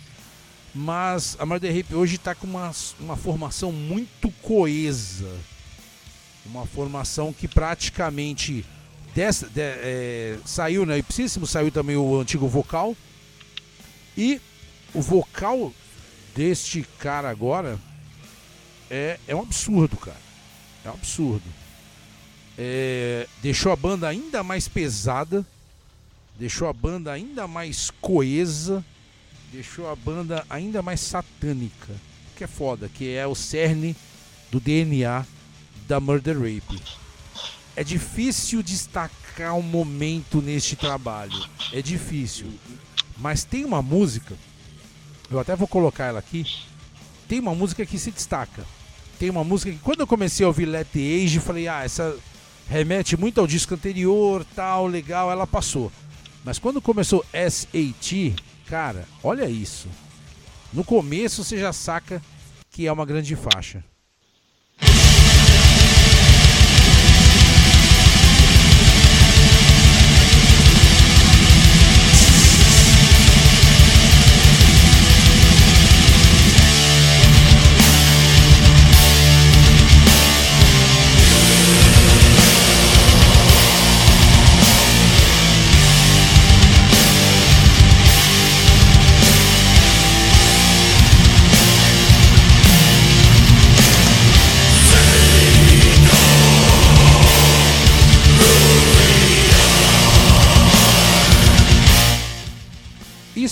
Mas 0.75 1.35
a 1.39 1.45
Murder 1.45 1.75
Rape 1.75 1.95
hoje 1.95 2.15
está 2.17 2.35
com 2.35 2.45
uma, 2.45 2.71
uma 2.99 3.15
formação 3.17 3.71
muito 3.71 4.29
coesa. 4.41 5.31
Uma 6.45 6.65
formação 6.65 7.33
que 7.33 7.47
praticamente 7.47 8.63
dessa, 9.15 9.47
de- 9.47 9.59
é, 9.61 10.37
saiu, 10.45 10.85
né? 10.85 10.97
Ipsíssimo, 10.99 11.47
saiu 11.47 11.71
também 11.71 11.95
o 11.97 12.19
antigo 12.19 12.47
vocal. 12.47 12.95
E 14.15 14.39
o 14.93 15.01
vocal 15.01 15.73
deste 16.35 16.85
cara 16.99 17.29
agora 17.29 17.79
é, 18.89 19.19
é 19.27 19.35
um 19.35 19.41
absurdo, 19.41 19.97
cara. 19.97 20.17
É 20.85 20.89
um 20.89 20.93
absurdo. 20.93 21.43
É, 22.57 23.27
deixou 23.41 23.71
a 23.71 23.75
banda 23.75 24.07
ainda 24.07 24.43
mais 24.43 24.67
pesada, 24.67 25.45
deixou 26.37 26.67
a 26.67 26.73
banda 26.73 27.11
ainda 27.11 27.47
mais 27.47 27.91
coesa, 28.01 28.83
deixou 29.51 29.89
a 29.89 29.95
banda 29.95 30.45
ainda 30.49 30.81
mais 30.81 30.99
satânica. 30.99 31.93
Que 32.35 32.43
é 32.43 32.47
foda, 32.47 32.87
que 32.87 33.15
é 33.15 33.25
o 33.25 33.33
cerne 33.33 33.95
do 34.51 34.59
DNA 34.59 35.25
da 35.87 35.99
Murder 35.99 36.37
Rape. 36.37 36.81
É 37.75 37.83
difícil 37.83 38.61
destacar 38.61 39.55
um 39.55 39.61
momento 39.61 40.41
neste 40.41 40.75
trabalho. 40.75 41.45
É 41.73 41.81
difícil. 41.81 42.47
Mas 43.17 43.43
tem 43.43 43.65
uma 43.65 43.81
música, 43.81 44.35
eu 45.31 45.39
até 45.39 45.55
vou 45.55 45.67
colocar 45.67 46.05
ela 46.05 46.19
aqui. 46.19 46.45
Tem 47.27 47.39
uma 47.39 47.55
música 47.55 47.85
que 47.85 47.97
se 47.97 48.11
destaca. 48.11 48.63
Tem 49.19 49.29
uma 49.31 49.43
música 49.43 49.71
que 49.71 49.79
quando 49.79 50.01
eu 50.01 50.07
comecei 50.07 50.43
a 50.43 50.47
ouvir 50.47 50.65
Let 50.65 50.87
the 50.93 50.99
Age, 50.99 51.39
falei, 51.39 51.67
ah, 51.67 51.83
essa 51.83 52.15
remete 52.69 53.17
muito 53.17 53.41
ao 53.41 53.47
disco 53.47 53.73
anterior, 53.73 54.45
tal, 54.55 54.85
legal, 54.85 55.31
ela 55.31 55.47
passou. 55.47 55.91
Mas 56.47 56.57
quando 56.57 56.81
começou 56.81 57.25
SAT, 57.33 58.33
cara, 58.67 59.03
olha 59.21 59.49
isso. 59.49 59.89
No 60.71 60.81
começo 60.81 61.43
você 61.43 61.57
já 61.57 61.73
saca 61.73 62.21
que 62.71 62.87
é 62.87 62.91
uma 62.91 63.05
grande 63.05 63.35
faixa. 63.35 63.83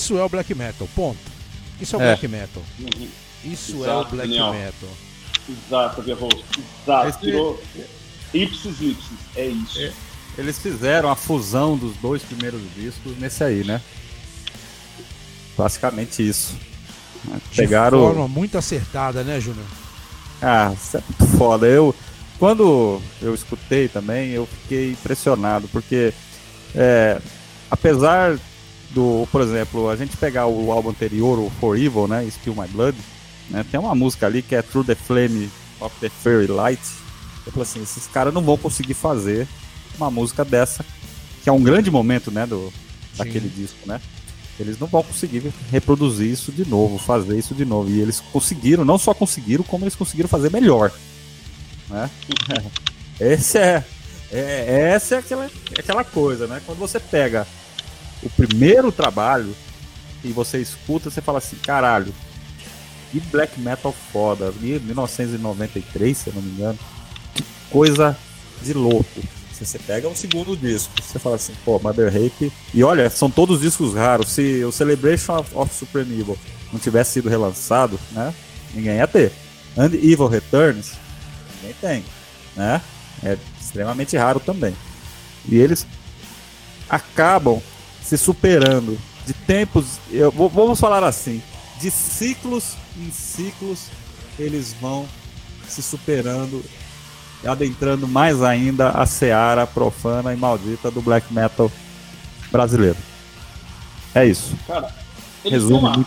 Isso 0.05 0.19
é 0.19 0.23
o 0.23 0.29
black 0.29 0.53
metal, 0.53 0.87
ponto. 0.95 1.17
Isso 1.81 1.95
é 1.95 1.99
o 1.99 2.01
É. 2.03 2.05
black 2.09 2.27
metal. 2.27 2.61
Isso 3.43 3.71
é 3.73 3.75
o 3.75 3.83
Exato, 3.83 4.15
black 4.15 4.29
Daniel. 4.29 4.53
metal. 4.53 4.89
Exato, 5.49 6.01
Guerreiro. 6.03 6.43
Exato. 6.83 7.09
Esse- 7.09 7.19
Tirou 7.21 7.63
ipsis 8.31 8.81
ipsis. 8.81 9.17
É 9.35 9.47
isso. 9.47 9.91
Eles 10.37 10.59
fizeram 10.59 11.09
a 11.09 11.15
fusão 11.15 11.75
dos 11.75 11.95
dois 11.97 12.21
primeiros 12.21 12.61
discos 12.75 13.17
nesse 13.17 13.43
aí, 13.43 13.63
né? 13.63 13.81
Basicamente 15.57 16.27
isso. 16.27 16.53
De 17.49 17.55
Pegaram. 17.57 17.97
forma 17.99 18.27
muito 18.27 18.57
acertada, 18.59 19.23
né, 19.23 19.39
Júnior? 19.39 19.65
Ah, 20.39 20.71
isso 20.75 20.97
é 20.97 21.01
muito 21.01 21.37
foda. 21.37 21.65
Eu, 21.65 21.95
quando 22.37 23.01
eu 23.21 23.33
escutei 23.33 23.87
também, 23.87 24.29
eu 24.31 24.45
fiquei 24.61 24.91
impressionado, 24.91 25.67
porque 25.69 26.13
é, 26.75 27.19
apesar 27.71 28.37
do, 28.95 29.27
por 29.29 29.41
exemplo, 29.41 29.89
a 29.89 29.95
gente 29.97 30.15
pegar 30.15 30.47
o 30.47 30.71
álbum 30.71 30.89
anterior, 30.89 31.37
o 31.37 31.51
For 31.59 31.77
Evil, 31.77 32.07
né, 32.07 32.25
Spill 32.31 32.55
My 32.55 32.67
Blood, 32.67 32.97
né, 33.49 33.65
tem 33.69 33.77
uma 33.77 33.93
música 33.93 34.25
ali 34.25 34.41
que 34.41 34.55
é 34.55 34.61
Through 34.61 34.85
the 34.85 34.95
Flame 34.95 35.51
of 35.81 35.93
the 35.99 36.07
Fairy 36.09 36.47
Light. 36.47 36.81
Eu 37.45 37.51
falei 37.51 37.67
assim, 37.67 37.83
esses 37.83 38.07
caras 38.07 38.33
não 38.33 38.41
vão 38.41 38.57
conseguir 38.57 38.93
fazer 38.93 39.45
uma 39.97 40.09
música 40.09 40.45
dessa, 40.45 40.83
que 41.43 41.49
é 41.49 41.51
um 41.51 41.61
grande 41.61 41.91
momento, 41.91 42.31
né, 42.31 42.47
do, 42.47 42.71
daquele 43.17 43.49
disco, 43.49 43.77
né? 43.85 43.99
Eles 44.57 44.79
não 44.79 44.87
vão 44.87 45.03
conseguir 45.03 45.51
reproduzir 45.69 46.31
isso 46.31 46.49
de 46.49 46.65
novo, 46.65 46.97
fazer 46.97 47.37
isso 47.37 47.53
de 47.53 47.65
novo. 47.65 47.89
E 47.89 47.99
eles 47.99 48.21
conseguiram, 48.31 48.85
não 48.85 48.97
só 48.97 49.13
conseguiram, 49.13 49.65
como 49.65 49.83
eles 49.83 49.95
conseguiram 49.95 50.29
fazer 50.29 50.49
melhor. 50.49 50.93
Né? 51.89 52.09
Esse 53.19 53.57
é, 53.57 53.83
é, 54.31 54.91
essa 54.93 55.15
é 55.15 55.17
aquela, 55.17 55.45
é 55.45 55.79
aquela 55.79 56.05
coisa, 56.05 56.47
né? 56.47 56.61
Quando 56.65 56.79
você 56.79 57.01
pega 57.01 57.45
o 58.27 58.29
primeiro 58.29 58.91
trabalho 58.91 59.55
e 60.23 60.31
você 60.31 60.59
escuta, 60.59 61.09
você 61.09 61.21
fala 61.21 61.37
assim, 61.37 61.55
caralho, 61.57 62.13
que 63.11 63.19
black 63.19 63.59
metal 63.59 63.93
foda, 64.11 64.51
1993, 64.59 66.17
se 66.17 66.29
eu 66.29 66.33
não 66.33 66.41
me 66.41 66.51
engano, 66.51 66.79
que 67.33 67.43
coisa 67.69 68.17
de 68.61 68.73
louco. 68.73 69.21
Se 69.53 69.65
você 69.65 69.79
pega 69.79 70.09
um 70.09 70.15
segundo 70.15 70.57
disco, 70.57 70.91
você 71.01 71.17
fala 71.17 71.35
assim, 71.35 71.53
pô, 71.63 71.79
Mother 71.79 72.11
Rape. 72.11 72.51
E 72.73 72.83
olha, 72.83 73.09
são 73.09 73.31
todos 73.31 73.61
discos 73.61 73.93
raros. 73.93 74.27
Se 74.29 74.65
o 74.65 74.71
Celebration 74.71 75.37
of, 75.37 75.49
of 75.55 75.73
Supreme 75.73 76.19
Evil 76.19 76.37
não 76.73 76.79
tivesse 76.79 77.13
sido 77.13 77.29
relançado, 77.29 77.97
né? 78.11 78.33
Ninguém 78.73 78.97
ia 78.97 79.07
ter. 79.07 79.31
And 79.77 79.93
Evil 79.93 80.27
Returns, 80.27 80.93
ninguém 81.55 81.75
tem, 81.79 82.05
né? 82.53 82.81
É 83.23 83.37
extremamente 83.61 84.17
raro 84.17 84.41
também. 84.41 84.75
E 85.47 85.55
eles 85.55 85.87
acabam 86.89 87.61
se 88.05 88.19
superando 88.19 88.97
de 89.25 89.33
tempos, 89.33 89.99
eu, 90.11 90.31
vamos 90.31 90.79
falar 90.79 91.03
assim, 91.03 91.41
de 91.81 91.89
ciclos 91.89 92.75
em 92.95 93.11
ciclos, 93.11 93.87
eles 94.37 94.75
vão 94.79 95.07
se 95.67 95.81
superando 95.81 96.63
adentrando 97.43 98.07
mais 98.07 98.41
ainda 98.43 98.89
a 98.89 99.05
seara 99.05 99.65
profana 99.65 100.33
e 100.33 100.37
maldita 100.37 100.89
do 100.91 101.01
black 101.01 101.33
metal 101.33 101.71
brasileiro. 102.51 102.97
É 104.13 104.25
isso. 104.25 104.55
Cara, 104.67 104.93
Resumo 105.43 105.87
uma... 105.87 106.05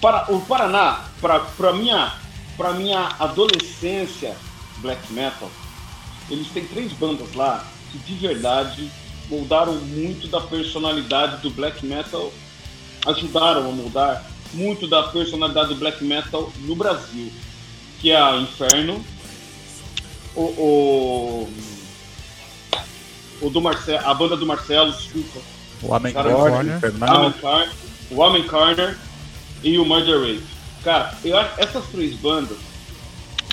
Para, 0.00 0.32
o 0.32 0.40
Paraná, 0.40 1.04
para 1.20 1.72
minha, 1.74 2.14
pra 2.56 2.72
minha 2.72 3.10
adolescência 3.18 4.34
black 4.78 5.12
metal, 5.12 5.50
eles 6.30 6.48
têm 6.48 6.64
três 6.64 6.92
bandas 6.92 7.32
lá 7.34 7.64
que 7.92 7.98
de 7.98 8.14
verdade 8.14 8.90
moldaram 9.30 9.74
muito 9.74 10.26
da 10.26 10.40
personalidade 10.40 11.40
do 11.42 11.50
black 11.50 11.86
metal, 11.86 12.32
ajudaram 13.06 13.68
a 13.68 13.72
moldar 13.72 14.26
muito 14.52 14.88
da 14.88 15.04
personalidade 15.04 15.68
do 15.68 15.76
black 15.76 16.02
metal 16.02 16.52
no 16.60 16.74
Brasil, 16.74 17.32
que 18.00 18.10
é 18.10 18.20
a 18.20 18.36
Inferno, 18.36 19.04
o, 20.34 20.40
o, 20.42 21.50
o 23.42 23.50
do 23.50 23.60
Marcelo, 23.60 24.06
a 24.06 24.14
banda 24.14 24.36
do 24.36 24.46
Marcelo, 24.46 24.92
desculpa. 24.92 25.40
O 25.82 25.94
Amen 25.94 26.12
Corner, 26.12 26.80
o 28.10 28.22
Amen 28.22 28.42
Corner 28.42 28.98
e 29.62 29.78
o 29.78 29.84
Murder 29.84 30.20
Rape. 30.20 30.42
Cara, 30.82 31.14
eu 31.24 31.38
acho 31.38 31.54
que 31.54 31.60
essas 31.60 31.86
três 31.86 32.14
bandas 32.16 32.58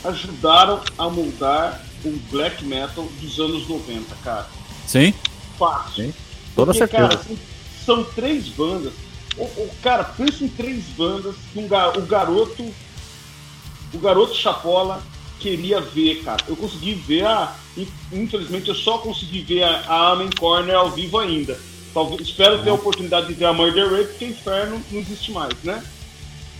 ajudaram 0.03 0.81
a 0.97 1.09
moldar 1.09 1.81
o 2.03 2.11
black 2.31 2.63
metal 2.65 3.07
dos 3.19 3.39
anos 3.39 3.67
90, 3.67 4.15
cara. 4.23 4.47
Sim, 4.85 5.13
Fácil. 5.57 6.05
sim. 6.05 6.13
Toda 6.55 6.73
Porque, 6.73 6.87
certeza. 6.87 7.09
cara, 7.09 7.23
são, 7.23 7.37
são 7.85 8.03
três 8.13 8.47
bandas. 8.49 8.93
O, 9.37 9.43
o- 9.43 9.69
cara, 9.83 10.03
pensa 10.03 10.43
em 10.43 10.47
três 10.49 10.83
bandas 10.97 11.35
que 11.53 11.59
um 11.59 11.65
o 11.65 12.01
garoto. 12.05 12.73
O 13.93 13.97
garoto 13.99 14.35
Chapola 14.35 15.01
queria 15.39 15.79
ver, 15.79 16.23
cara. 16.23 16.43
Eu 16.47 16.55
consegui 16.55 16.93
ver 16.95 17.25
a. 17.25 17.55
in- 17.77 17.87
Infelizmente 18.11 18.69
eu 18.69 18.75
só 18.75 18.97
consegui 18.97 19.41
ver 19.41 19.63
a, 19.63 19.81
a 19.87 20.11
Amen 20.11 20.29
Corner 20.39 20.75
ao 20.75 20.89
vivo 20.91 21.19
ainda. 21.19 21.57
Talvez, 21.93 22.21
espero 22.21 22.61
ter 22.63 22.69
a 22.69 22.73
oportunidade 22.73 23.27
de 23.27 23.33
ver 23.33 23.45
a 23.45 23.53
Murder 23.53 23.89
Rape, 23.91 24.05
porque 24.07 24.25
Inferno 24.25 24.81
não 24.91 24.99
existe 24.99 25.31
mais, 25.31 25.53
né? 25.63 25.83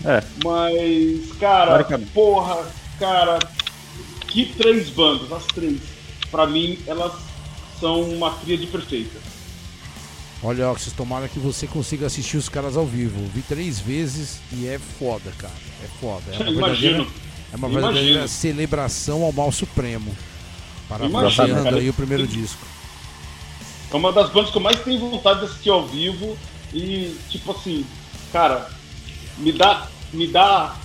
É, 0.04 0.22
Mas, 0.44 1.32
cara, 1.40 1.84
porra, 2.14 2.64
cara, 2.98 3.38
que 4.28 4.46
três 4.56 4.88
bandas, 4.90 5.30
as 5.32 5.44
três. 5.46 5.80
Pra 6.30 6.46
mim, 6.46 6.78
elas 6.86 7.12
são 7.80 8.02
uma 8.02 8.30
tríade 8.30 8.66
perfeita. 8.66 9.18
Olha, 10.42 10.70
Oxys, 10.70 10.92
tomara 10.92 11.28
que 11.28 11.38
você 11.38 11.66
consiga 11.66 12.06
assistir 12.06 12.36
os 12.36 12.48
caras 12.48 12.76
ao 12.76 12.86
vivo. 12.86 13.20
Vi 13.34 13.42
três 13.42 13.80
vezes 13.80 14.38
e 14.52 14.66
é 14.68 14.78
foda, 14.78 15.32
cara. 15.36 15.54
É 15.84 15.88
foda. 16.00 16.22
É 16.32 16.36
uma 16.38 16.44
verdadeira, 16.52 16.98
Imagino. 16.98 17.06
é 17.52 17.56
uma 17.56 17.68
Imagino. 17.68 17.92
verdadeira 17.92 18.28
celebração 18.28 19.22
ao 19.24 19.32
mal 19.32 19.50
supremo. 19.50 20.16
Imagino, 20.88 21.10
Parafraseando 21.12 21.76
aí 21.76 21.90
o 21.90 21.94
primeiro 21.94 22.26
disco. 22.26 22.64
É 23.90 23.96
uma 23.96 24.12
das 24.12 24.30
bandas 24.30 24.50
que 24.50 24.56
eu 24.56 24.62
mais 24.62 24.78
tenho 24.80 25.00
vontade 25.10 25.40
de 25.40 25.46
assistir 25.46 25.70
ao 25.70 25.86
vivo. 25.86 26.36
E, 26.72 27.16
tipo 27.30 27.50
assim, 27.50 27.84
cara, 28.32 28.70
me 29.38 29.50
dá, 29.52 29.88
me 30.12 30.26
dá 30.28 30.76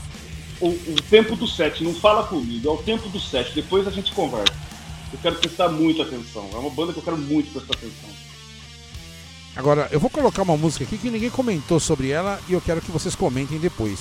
o, 0.60 0.68
o 0.70 0.96
tempo 1.10 1.36
do 1.36 1.48
set. 1.48 1.84
Não 1.84 1.94
fala 1.94 2.24
comigo, 2.24 2.68
é 2.68 2.72
o 2.72 2.78
tempo 2.78 3.08
do 3.10 3.20
set. 3.20 3.52
Depois 3.54 3.88
a 3.88 3.92
gente 3.92 4.12
conversa. 4.14 4.54
Eu 5.14 5.20
quero 5.22 5.36
prestar 5.36 5.70
muita 5.70 6.04
atenção. 6.04 6.50
É 6.54 6.58
uma 6.58 6.72
banda 6.72 6.92
que 6.92 7.00
eu 7.00 7.04
quero 7.04 7.18
muito 7.18 7.52
prestar 7.52 7.74
atenção. 7.76 8.10
Agora, 9.56 9.88
eu 9.92 10.00
vou 10.00 10.10
colocar 10.10 10.42
uma 10.42 10.58
música 10.58 10.84
aqui 10.84 10.98
que 10.98 11.12
ninguém 11.12 11.30
comentou 11.30 11.80
sobre 11.80 12.10
ela 12.10 12.42
e 12.50 12.54
eu 12.54 12.62
quero 12.62 12.82
que 12.82 12.92
vocês 12.92 13.16
comentem 13.16 13.60
depois. 13.60 14.00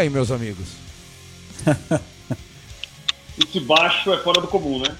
Aí, 0.00 0.10
meus 0.10 0.30
amigos? 0.30 0.68
Esse 3.38 3.60
baixo 3.60 4.12
é 4.12 4.18
fora 4.18 4.40
do 4.40 4.48
comum, 4.48 4.80
né? 4.80 4.96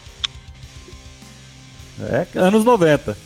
é 2.34 2.38
anos 2.38 2.64
90. 2.64 3.16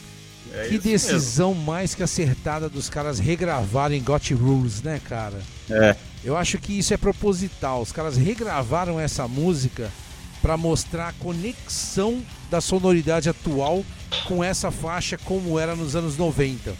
É 0.53 0.69
que 0.69 0.79
decisão 0.79 1.53
mais 1.53 1.95
que 1.95 2.03
acertada 2.03 2.69
dos 2.69 2.89
caras 2.89 3.19
regravarem 3.19 4.03
Got 4.03 4.33
Rules, 4.35 4.83
né, 4.83 5.01
cara? 5.05 5.41
mesmo. 5.69 5.85
É, 5.85 5.97
Eu 6.25 6.37
acho 6.37 6.59
que 6.59 6.79
isso 6.79 6.95
é 6.95 6.97
proposital. 6.97 7.83
Os 7.83 7.93
caras 7.93 8.17
regravaram 8.17 8.99
essa 9.01 9.27
música 9.27 9.91
pra 10.41 10.57
mostrar 10.57 11.09
a 11.09 11.13
conexão 11.15 12.23
da 12.51 12.61
sonoridade 12.61 13.29
atual 13.29 13.85
com 14.27 14.45
essa 14.45 14.71
faixa 14.71 15.19
como 15.19 15.59
era 15.59 15.75
nos 15.75 15.97
anos 15.97 16.17
90. 16.17 16.75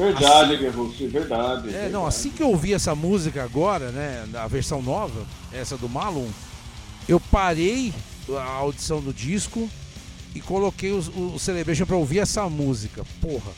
Verdade, 0.00 0.56
Guerrucci, 0.56 1.06
verdade. 1.06 1.68
É, 1.68 1.72
verdade. 1.72 1.92
não, 1.92 2.06
assim 2.06 2.30
que 2.30 2.42
eu 2.42 2.48
ouvi 2.48 2.72
essa 2.72 2.94
música 2.94 3.42
agora, 3.44 3.90
né, 3.90 4.26
a 4.34 4.46
versão 4.48 4.80
nova, 4.80 5.26
essa 5.52 5.76
do 5.76 5.88
Malum, 5.88 6.28
eu 7.08 7.20
parei 7.20 7.92
a 8.36 8.42
audição 8.42 9.00
do 9.00 9.12
disco 9.12 9.68
e 10.34 10.40
coloquei 10.40 10.92
os- 10.92 11.08
o, 11.08 11.38
Celebration 11.38 11.84
pra 11.86 11.96
ouvir 11.96 12.20
essa 12.20 12.48
música. 12.48 13.04
Porra, 13.20 13.50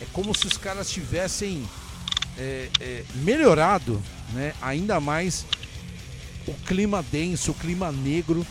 é 0.00 0.04
como 0.12 0.34
se 0.34 0.46
os 0.46 0.56
caras 0.56 0.90
tivessem 0.90 1.62
é, 2.36 2.68
é, 2.80 3.04
melhorado, 3.16 4.00
né, 4.32 4.52
ainda 4.62 5.00
mais 5.00 5.44
o 6.46 6.52
clima 6.66 7.04
denso, 7.10 7.50
o 7.50 7.54
clima 7.54 7.90
negro 7.90 8.46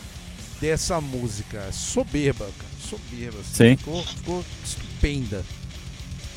dessa 0.60 1.00
música. 1.00 1.70
Soberba, 1.72 2.44
cara. 2.58 2.70
Soberba. 2.80 3.38
assim. 3.40 3.70
Sim. 3.70 3.76
Ficou, 3.76 4.02
ficou 4.04 4.44
estupenda. 4.64 5.44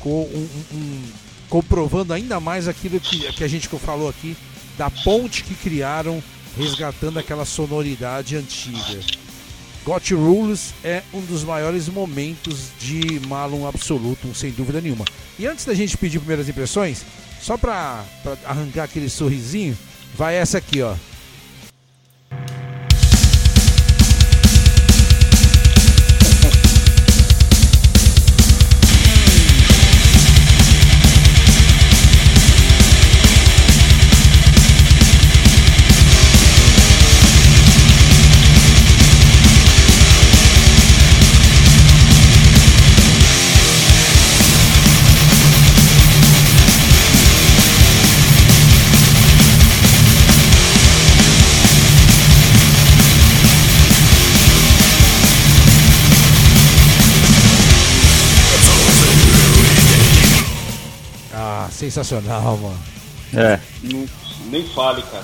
Ficou 0.01 0.27
um, 0.33 0.49
um- 0.73 0.77
um- 0.77 1.03
comprovando 1.47 2.11
ainda 2.11 2.39
mais 2.39 2.67
aquilo 2.67 2.99
que, 2.99 3.31
que 3.33 3.43
a 3.43 3.47
gente 3.47 3.67
falou 3.67 4.09
aqui, 4.09 4.35
da 4.75 4.89
ponte 4.89 5.43
que 5.43 5.53
criaram, 5.53 6.23
resgatando 6.57 7.19
aquela 7.19 7.45
sonoridade 7.45 8.35
antiga. 8.35 8.99
Got 9.85 10.09
Rules 10.11 10.73
é 10.83 11.03
um 11.13 11.21
dos 11.21 11.43
maiores 11.43 11.87
momentos 11.87 12.69
de 12.79 13.19
Malum 13.27 13.67
Absoluto, 13.67 14.33
sem 14.33 14.49
dúvida 14.51 14.81
nenhuma. 14.81 15.05
E 15.37 15.45
antes 15.45 15.65
da 15.65 15.75
gente 15.75 15.95
pedir 15.97 16.17
primeiras 16.17 16.49
impressões, 16.49 17.03
só 17.39 17.55
pra 17.55 18.03
arrancar 18.45 18.85
aquele 18.85 19.07
sorrisinho, 19.09 19.77
vai 20.15 20.35
essa 20.35 20.57
aqui, 20.57 20.81
ó. 20.81 20.95
Sensacional, 61.81 62.57
mano. 62.57 62.79
É. 63.33 63.59
Não- 63.83 64.07
nem 64.47 64.67
fale, 64.67 65.01
cara. 65.03 65.23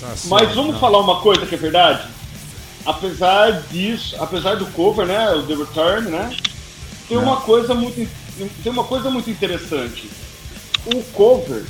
Sensacional. 0.00 0.44
Mas 0.44 0.54
vamos 0.54 0.78
falar 0.80 0.98
uma 0.98 1.20
coisa 1.20 1.46
que 1.46 1.54
é 1.54 1.58
verdade? 1.58 2.08
Apesar 2.84 3.62
disso, 3.70 4.16
apesar 4.18 4.56
do 4.56 4.66
cover, 4.66 5.06
né, 5.06 5.30
o 5.32 5.42
The 5.42 5.54
Return, 5.54 6.10
né, 6.10 6.34
tem 7.08 7.16
uma 7.18 7.36
coisa 7.36 7.74
muito, 7.74 8.08
tem 8.62 8.72
uma 8.72 8.84
coisa 8.84 9.10
muito 9.10 9.30
interessante. 9.30 10.08
O 10.86 11.02
cover 11.12 11.64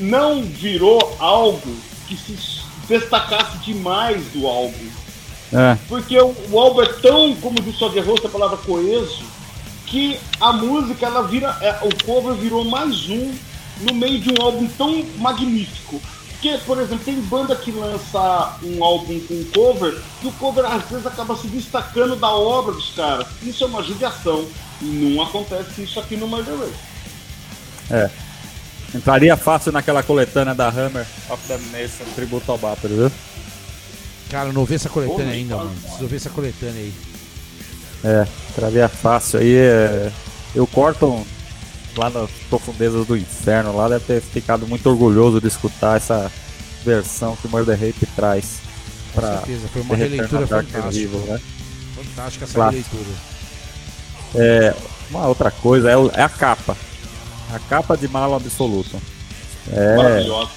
não 0.00 0.42
virou 0.42 1.16
algo 1.18 1.76
que 2.08 2.16
se 2.16 2.36
destacasse 2.88 3.58
demais 3.58 4.24
do 4.32 4.46
álbum. 4.46 4.88
É. 5.52 5.76
Porque 5.88 6.18
o, 6.18 6.34
o 6.50 6.58
álbum 6.58 6.82
é 6.82 6.86
tão, 6.86 7.34
como 7.36 7.60
disse 7.60 7.82
o 7.84 7.90
Guerroso, 7.90 8.26
a 8.26 8.30
palavra 8.30 8.56
coeso, 8.58 9.22
que 9.86 10.18
a 10.40 10.52
música, 10.52 11.06
ela 11.06 11.22
vira. 11.22 11.56
é, 11.60 11.70
o 11.82 12.04
cover 12.04 12.34
virou 12.34 12.64
mais 12.64 13.08
um 13.08 13.32
no 13.80 13.94
meio 13.94 14.20
de 14.20 14.30
um 14.30 14.42
álbum 14.42 14.66
tão 14.76 15.04
magnífico. 15.18 16.00
Porque, 16.30 16.58
por 16.66 16.78
exemplo, 16.78 17.04
tem 17.04 17.20
banda 17.22 17.56
que 17.56 17.72
lança 17.72 18.56
um 18.62 18.84
álbum 18.84 19.18
com 19.20 19.44
cover 19.54 19.98
e 20.22 20.26
o 20.26 20.32
cover 20.32 20.64
às 20.66 20.84
vezes 20.88 21.06
acaba 21.06 21.34
se 21.36 21.46
destacando 21.48 22.14
da 22.14 22.28
obra 22.28 22.74
dos 22.74 22.90
caras. 22.90 23.26
Isso 23.42 23.64
é 23.64 23.66
uma 23.66 23.82
judiação. 23.82 24.46
E 24.82 24.84
não 24.84 25.22
acontece 25.22 25.82
isso 25.82 25.98
aqui 25.98 26.16
no 26.16 26.28
Murder 26.28 26.54
Race. 26.58 26.74
É. 27.90 28.10
Entraria 28.94 29.36
fácil 29.36 29.72
naquela 29.72 30.02
coletânea 30.02 30.54
da 30.54 30.68
Hammer 30.68 31.06
of 31.30 31.42
Damnation, 31.48 32.04
tributo 32.14 32.52
ao 32.52 32.58
Battery, 32.58 32.94
viu? 32.94 33.12
Cara, 34.30 34.50
eu 34.50 34.52
não 34.52 34.60
ouvi 34.60 34.74
essa 34.74 34.88
coletânea 34.88 35.24
Porra, 35.24 35.36
ainda, 35.36 35.56
mano. 35.56 35.70
Preciso 35.70 36.02
ouvir 36.02 36.16
essa 36.16 36.30
coletânea 36.30 36.82
aí. 36.82 36.94
É, 38.04 38.26
entraria 38.50 38.88
fácil. 38.88 39.40
Aí 39.40 39.54
é, 39.56 40.10
eu 40.54 40.66
corto 40.66 41.26
lá 41.96 42.10
nas 42.10 42.30
profundezas 42.50 43.06
do 43.06 43.16
inferno, 43.16 43.74
lá 43.76 43.88
deve 43.88 44.04
ter 44.04 44.20
ficado 44.20 44.66
muito 44.66 44.88
orgulhoso 44.88 45.40
de 45.40 45.48
escutar 45.48 45.96
essa 45.96 46.30
versão 46.84 47.34
que 47.36 47.46
o 47.46 47.50
Murder 47.50 47.74
Rape 47.78 48.06
traz. 48.14 48.60
Com 49.12 49.20
pra 49.20 49.38
certeza, 49.38 49.68
foi 49.72 49.82
uma 49.82 49.96
releitura 49.96 50.46
fantástica. 50.46 50.88
Evil, 50.88 51.18
né? 51.20 51.40
Fantástica 51.96 52.44
essa 52.44 52.54
Claro. 52.54 52.70
releitura. 52.70 53.16
É, 54.34 54.74
uma 55.10 55.26
outra 55.26 55.50
coisa 55.50 55.90
é, 55.90 55.94
é 56.20 56.22
a 56.22 56.28
capa. 56.28 56.76
A 57.52 57.58
capa 57.60 57.96
de 57.96 58.06
Malo 58.08 58.34
Absoluto. 58.34 59.00
É, 59.72 59.96
Maravilhosa. 59.96 60.50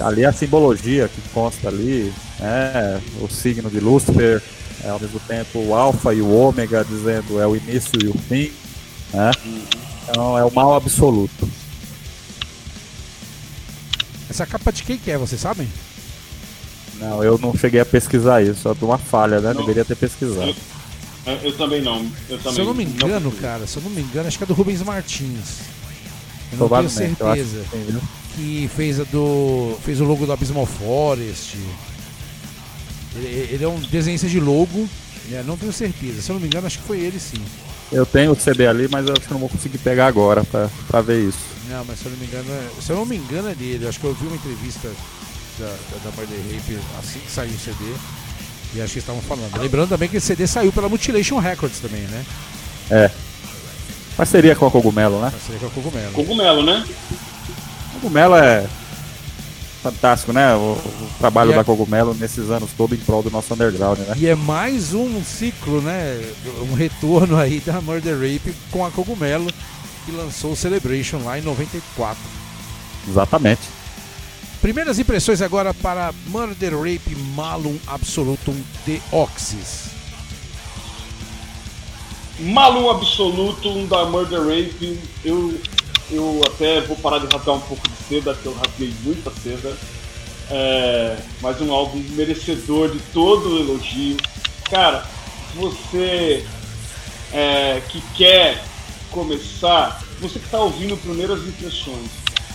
ali 0.00 0.24
a 0.24 0.32
simbologia 0.32 1.08
que 1.08 1.20
consta 1.32 1.68
ali, 1.68 2.12
é, 2.40 2.98
o 3.20 3.28
signo 3.28 3.68
de 3.70 3.78
Lúcifer, 3.80 4.42
é, 4.84 4.90
ao 4.90 5.00
mesmo 5.00 5.18
tempo 5.20 5.58
o 5.58 5.74
Alfa 5.74 6.12
e 6.12 6.20
o 6.20 6.30
Ômega, 6.30 6.84
dizendo 6.84 7.40
é 7.40 7.46
o 7.46 7.56
início 7.56 7.98
e 8.02 8.08
o 8.08 8.14
fim. 8.14 8.52
Né? 9.12 9.30
Então 10.08 10.38
é 10.38 10.44
o 10.44 10.50
mal 10.52 10.74
absoluto. 10.74 11.48
Essa 14.28 14.44
capa 14.44 14.72
de 14.72 14.82
quem 14.82 14.98
que 14.98 15.10
é, 15.10 15.16
vocês 15.16 15.40
sabem? 15.40 15.68
Não, 16.98 17.24
eu 17.24 17.38
não 17.38 17.56
cheguei 17.56 17.80
a 17.80 17.86
pesquisar 17.86 18.42
isso, 18.42 18.60
só 18.62 18.74
de 18.74 18.84
uma 18.84 18.98
falha, 18.98 19.40
né? 19.40 19.52
Não. 19.52 19.60
Deveria 19.62 19.84
ter 19.84 19.96
pesquisado. 19.96 20.54
Eu, 21.26 21.32
eu 21.36 21.56
também 21.56 21.80
não. 21.80 22.06
Eu 22.28 22.38
também 22.38 22.52
se 22.52 22.60
eu 22.60 22.64
não 22.66 22.74
me 22.74 22.84
engano, 22.84 23.30
consegui. 23.30 23.42
cara, 23.42 23.66
se 23.66 23.76
eu 23.76 23.82
não 23.82 23.90
me 23.90 24.02
engano, 24.02 24.28
acho 24.28 24.38
que 24.38 24.44
é 24.44 24.46
do 24.46 24.54
Rubens 24.54 24.82
Martins. 24.82 25.60
Eu 26.52 26.58
não 26.58 26.68
tenho 26.68 26.68
Provavelmente, 26.68 27.20
eu 27.20 27.28
acho 27.28 27.44
certeza. 27.44 27.64
que? 27.70 28.32
Que 28.36 28.70
fez 28.74 29.00
a 29.00 29.04
do. 29.04 29.76
fez 29.84 30.00
o 30.00 30.04
logo 30.04 30.26
do 30.26 30.32
Abysmal 30.32 30.66
Forest. 30.66 31.56
Ele, 33.16 33.48
ele 33.52 33.64
é 33.64 33.68
um 33.68 33.78
desenhista 33.80 34.28
de 34.28 34.40
logo, 34.40 34.88
né? 35.28 35.42
não 35.46 35.56
tenho 35.56 35.72
certeza. 35.72 36.22
Se 36.22 36.30
eu 36.30 36.34
não 36.34 36.40
me 36.40 36.46
engano, 36.46 36.66
acho 36.66 36.78
que 36.78 36.86
foi 36.86 37.00
ele 37.00 37.18
sim. 37.18 37.42
Eu 37.92 38.04
tenho 38.04 38.32
o 38.32 38.40
CD 38.40 38.66
ali, 38.66 38.88
mas 38.90 39.06
eu 39.06 39.12
acho 39.12 39.26
que 39.26 39.32
não 39.32 39.40
vou 39.40 39.48
conseguir 39.48 39.78
pegar 39.78 40.06
agora 40.06 40.42
pra, 40.44 40.68
pra 40.88 41.00
ver 41.00 41.28
isso. 41.28 41.38
Não, 41.68 41.84
mas 41.84 41.98
se 41.98 42.06
eu 42.06 42.10
não 42.10 42.18
me 42.18 42.26
engano, 42.26 42.50
é, 42.50 42.82
se 42.82 42.90
eu 42.90 42.96
não 42.96 43.06
me 43.06 43.16
engano 43.16 43.48
é 43.48 43.54
dele. 43.54 43.84
Eu 43.84 43.88
acho 43.88 44.00
que 44.00 44.06
eu 44.06 44.14
vi 44.14 44.26
uma 44.26 44.36
entrevista 44.36 44.88
da, 45.58 45.66
da, 45.66 46.10
da 46.10 46.16
Murder 46.16 46.38
Rape 46.38 46.78
assim 46.98 47.20
que 47.20 47.30
saiu 47.30 47.52
o 47.52 47.58
CD. 47.58 47.84
E 48.74 48.80
acho 48.80 48.92
que 48.92 48.98
eles 48.98 49.08
estavam 49.08 49.22
falando. 49.22 49.56
Lembrando 49.60 49.90
também 49.90 50.08
que 50.08 50.16
esse 50.16 50.26
CD 50.26 50.46
saiu 50.46 50.72
pela 50.72 50.88
Mutilation 50.88 51.38
Records 51.38 51.78
também, 51.78 52.00
né? 52.02 52.24
É. 52.90 53.10
Parceria 54.16 54.56
com 54.56 54.66
a 54.66 54.70
Cogumelo, 54.70 55.20
né? 55.20 55.30
Parceria 55.30 55.60
com 55.60 55.66
a 55.66 55.70
Cogumelo. 55.70 56.12
Cogumelo, 56.12 56.62
né? 56.64 56.84
Cogumelo 57.92 58.36
é 58.36 58.66
fantástico, 59.84 60.32
né? 60.32 60.54
O, 60.54 60.72
o 60.72 61.10
trabalho 61.18 61.50
E 61.50 61.52
é- 61.52 61.56
da 61.56 61.64
Cogumelo 61.64 62.14
nesses 62.14 62.50
anos 62.50 62.70
todo 62.76 62.94
em 62.94 62.98
prol 62.98 63.22
do 63.22 63.30
nosso 63.30 63.52
underground, 63.52 63.98
né? 63.98 64.14
E 64.16 64.26
é 64.26 64.34
mais 64.34 64.94
um 64.94 65.22
ciclo, 65.22 65.82
né? 65.82 66.20
Um 66.70 66.74
retorno 66.74 67.36
aí 67.36 67.60
da 67.60 67.80
Murder 67.82 68.14
Rape 68.14 68.54
com 68.70 68.84
a 68.84 68.90
Cogumelo, 68.90 69.52
que 70.06 70.12
lançou 70.12 70.52
o 70.52 70.56
Celebration 70.56 71.18
lá 71.22 71.38
em 71.38 71.42
94. 71.42 72.16
Exatamente. 73.06 73.60
Primeiras 74.62 74.98
impressões 74.98 75.42
agora 75.42 75.74
para 75.74 76.14
Murder 76.28 76.74
Rape 76.78 77.14
Malum 77.34 77.76
Absolutum 77.86 78.56
de 78.86 79.02
Oxys. 79.12 79.92
Malum 82.40 82.90
absoluto 82.90 83.68
um 83.68 83.86
da 83.86 84.06
Murder 84.06 84.40
Rape. 84.40 84.98
Eu, 85.22 85.54
eu 86.10 86.40
até 86.46 86.80
vou 86.82 86.96
parar 86.96 87.18
de 87.18 87.34
rasgar 87.34 87.56
um 87.56 87.60
pouco 87.60 87.88
de 87.88 87.96
seda, 88.08 88.34
porque 88.34 88.48
eu 88.48 88.54
rasguei 88.54 88.94
muita 89.02 89.30
seda. 89.30 89.76
É, 90.50 91.16
mas 91.40 91.60
um 91.60 91.72
álbum 91.72 91.98
merecedor 92.10 92.90
de 92.90 92.98
todo 93.12 93.54
o 93.54 93.58
elogio. 93.58 94.16
Cara, 94.70 95.06
você 95.54 96.46
é, 97.32 97.82
que 97.88 98.00
quer 98.16 98.62
começar, 99.10 100.02
você 100.20 100.38
que 100.38 100.44
está 100.44 100.60
ouvindo 100.60 100.96
primeiras 100.96 101.40
impressões 101.46 102.10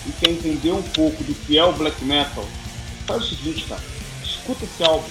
e 0.07 0.11
quer 0.11 0.31
entender 0.31 0.71
um 0.71 0.81
pouco 0.81 1.23
do 1.23 1.33
que 1.33 1.57
é 1.57 1.63
o 1.63 1.73
black 1.73 2.03
metal, 2.03 2.45
faz 3.07 3.23
o 3.23 3.29
seguinte, 3.29 3.65
cara. 3.67 3.81
Escuta 4.23 4.65
esse 4.65 4.83
álbum. 4.83 5.09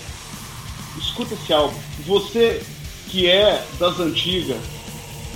Escuta 0.99 1.35
esse 1.35 1.53
álbum. 1.53 1.79
Você 2.07 2.63
que 3.09 3.29
é 3.29 3.65
das 3.79 3.99
antigas, 3.99 4.61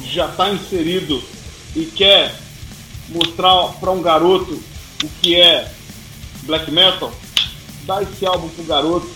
já 0.04 0.28
está 0.28 0.50
inserido 0.50 1.22
e 1.74 1.86
quer 1.86 2.34
mostrar 3.12 3.74
para 3.80 3.90
um 3.90 4.02
garoto 4.02 4.52
o 5.02 5.08
que 5.20 5.40
é 5.40 5.70
black 6.42 6.70
metal, 6.70 7.12
dá 7.84 8.02
esse 8.02 8.24
álbum 8.26 8.48
pro 8.48 8.64
garoto. 8.64 9.08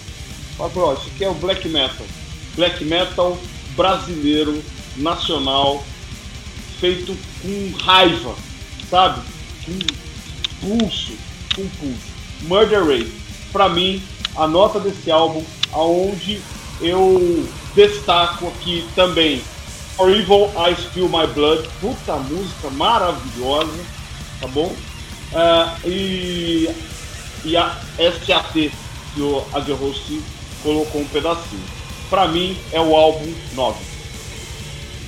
Fala, 0.57 0.70
ó, 0.76 0.94
isso 0.94 1.09
aqui 1.14 1.24
é 1.24 1.28
o 1.28 1.34
black 1.34 1.68
metal. 1.68 2.07
Black 2.55 2.84
metal 2.84 3.38
brasileiro, 3.76 4.62
nacional, 4.97 5.84
feito 6.80 7.16
com 7.42 7.78
raiva, 7.78 8.34
sabe? 8.90 9.20
Com 9.64 9.78
pulso, 10.61 11.12
com 11.55 11.68
pulso. 11.68 12.16
Murder 12.42 12.80
Rape, 12.80 13.12
pra 13.53 13.68
mim, 13.68 14.03
a 14.34 14.47
nota 14.47 14.80
desse 14.80 15.11
álbum, 15.11 15.44
aonde 15.72 16.40
eu 16.80 17.47
destaco 17.74 18.49
aqui 18.49 18.86
também 18.94 19.42
For 19.97 20.11
Evil 20.11 20.53
I 20.59 20.74
Spill 20.74 21.09
My 21.09 21.26
Blood, 21.26 21.66
puta 21.80 22.16
música 22.16 22.68
maravilhosa, 22.70 23.72
tá 24.38 24.47
bom? 24.47 24.70
Ah, 25.34 25.74
e, 25.86 26.68
e 27.44 27.57
a 27.57 27.74
SAT, 27.97 28.70
e 29.16 29.20
o 29.20 29.42
Aguerhost 29.55 30.20
colocou 30.62 31.01
um 31.01 31.07
pedacinho. 31.07 31.62
Pra 32.11 32.28
mim, 32.28 32.59
é 32.72 32.80
o 32.80 32.94
álbum 32.94 33.32
9. 33.55 33.78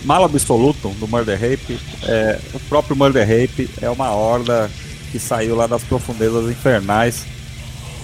Mal 0.05 0.24
Absoluto, 0.24 0.89
do 0.91 1.07
Murder 1.07 1.39
Rape, 1.39 1.78
é, 2.05 2.41
o 2.55 2.61
próprio 2.61 2.97
Murder 2.97 3.26
Rape 3.26 3.68
é 3.82 3.91
uma 3.91 4.11
horda 4.12 4.70
que 5.12 5.18
saiu 5.18 5.55
lá 5.55 5.66
das 5.66 5.82
profundezas 5.82 6.51
infernais 6.51 7.26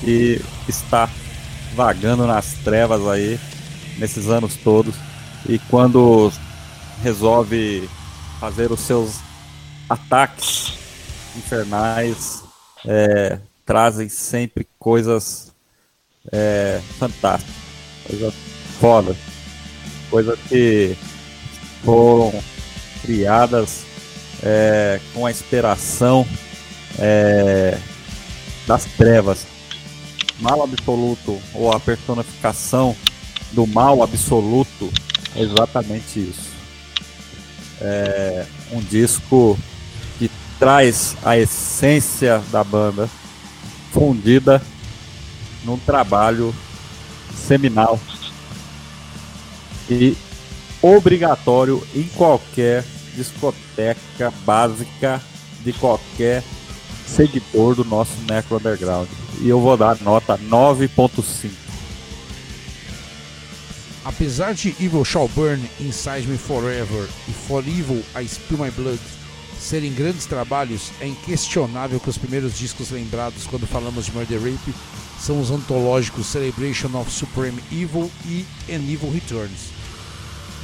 e 0.03 0.39
está 0.69 1.09
vagando 1.75 2.27
nas 2.27 2.53
trevas 2.63 3.07
aí 3.09 3.39
nesses 3.97 4.29
anos 4.29 4.55
todos. 4.57 4.95
E 5.49 5.59
quando 5.71 6.31
resolve 7.03 7.89
fazer 8.41 8.71
os 8.73 8.81
seus 8.81 9.21
ataques 9.89 10.73
infernais, 11.37 12.43
é, 12.87 13.39
trazem 13.65 14.09
sempre 14.09 14.67
coisas 14.79 15.53
é, 16.33 16.81
fantásticas, 16.99 17.55
coisas 18.07 18.35
foda, 18.81 19.17
coisas 20.11 20.39
que 20.49 20.97
foram 21.85 22.33
criadas 23.03 23.85
é, 24.43 25.01
com 25.13 25.27
a 25.27 25.31
inspiração 25.31 26.27
é, 26.99 27.79
das 28.67 28.85
trevas. 28.85 29.47
Mal 30.41 30.63
absoluto 30.63 31.41
ou 31.55 31.73
a 31.73 31.79
personificação 31.79 32.97
do 33.53 33.67
mal 33.67 34.03
absoluto 34.03 34.93
é 35.37 35.43
exatamente 35.43 36.21
isso. 36.21 36.54
É 37.87 38.47
um 38.73 38.81
disco 38.81 39.59
que 40.19 40.31
traz 40.59 41.15
a 41.23 41.37
essência 41.37 42.43
da 42.51 42.65
banda 42.65 43.11
fundida 43.93 44.63
num 45.65 45.77
trabalho 45.79 46.55
seminal 47.35 48.01
e 49.91 50.17
obrigatório 50.81 51.87
em 51.95 52.05
qualquer 52.05 52.85
discoteca 53.15 54.33
básica 54.47 55.21
de 55.63 55.75
qualquer 55.75 56.43
seguidor 57.07 57.75
do 57.75 57.85
nosso 57.85 58.13
Necro 58.29 58.57
Underground. 58.57 59.09
E 59.41 59.49
eu 59.49 59.61
vou 59.61 59.77
dar 59.77 60.01
nota 60.01 60.39
9.5. 60.39 61.64
Apesar 64.05 64.53
de 64.53 64.69
Evil 64.79 65.05
Shall 65.05 65.29
Burn, 65.29 65.63
Inside 65.81 66.27
Me 66.29 66.37
Forever 66.37 67.09
e 67.27 67.33
For 67.33 67.67
Evil 67.67 68.05
I 68.15 68.29
Spill 68.29 68.59
My 68.59 68.71
Blood 68.71 69.01
serem 69.59 69.95
grandes 69.95 70.27
trabalhos, 70.27 70.93
é 71.01 71.07
inquestionável 71.07 71.99
que 71.99 72.11
os 72.11 72.19
primeiros 72.19 72.59
discos 72.59 72.91
lembrados 72.91 73.47
quando 73.47 73.67
falamos 73.67 74.05
de 74.05 74.13
Murder 74.13 74.39
Rape 74.39 74.75
são 75.19 75.41
os 75.41 75.51
antológicos 75.51 76.27
Celebration 76.27 76.95
of 77.01 77.11
Supreme 77.11 77.59
Evil 77.73 78.11
e 78.27 78.45
An 78.71 78.83
Evil 78.93 79.11
Returns. 79.11 79.73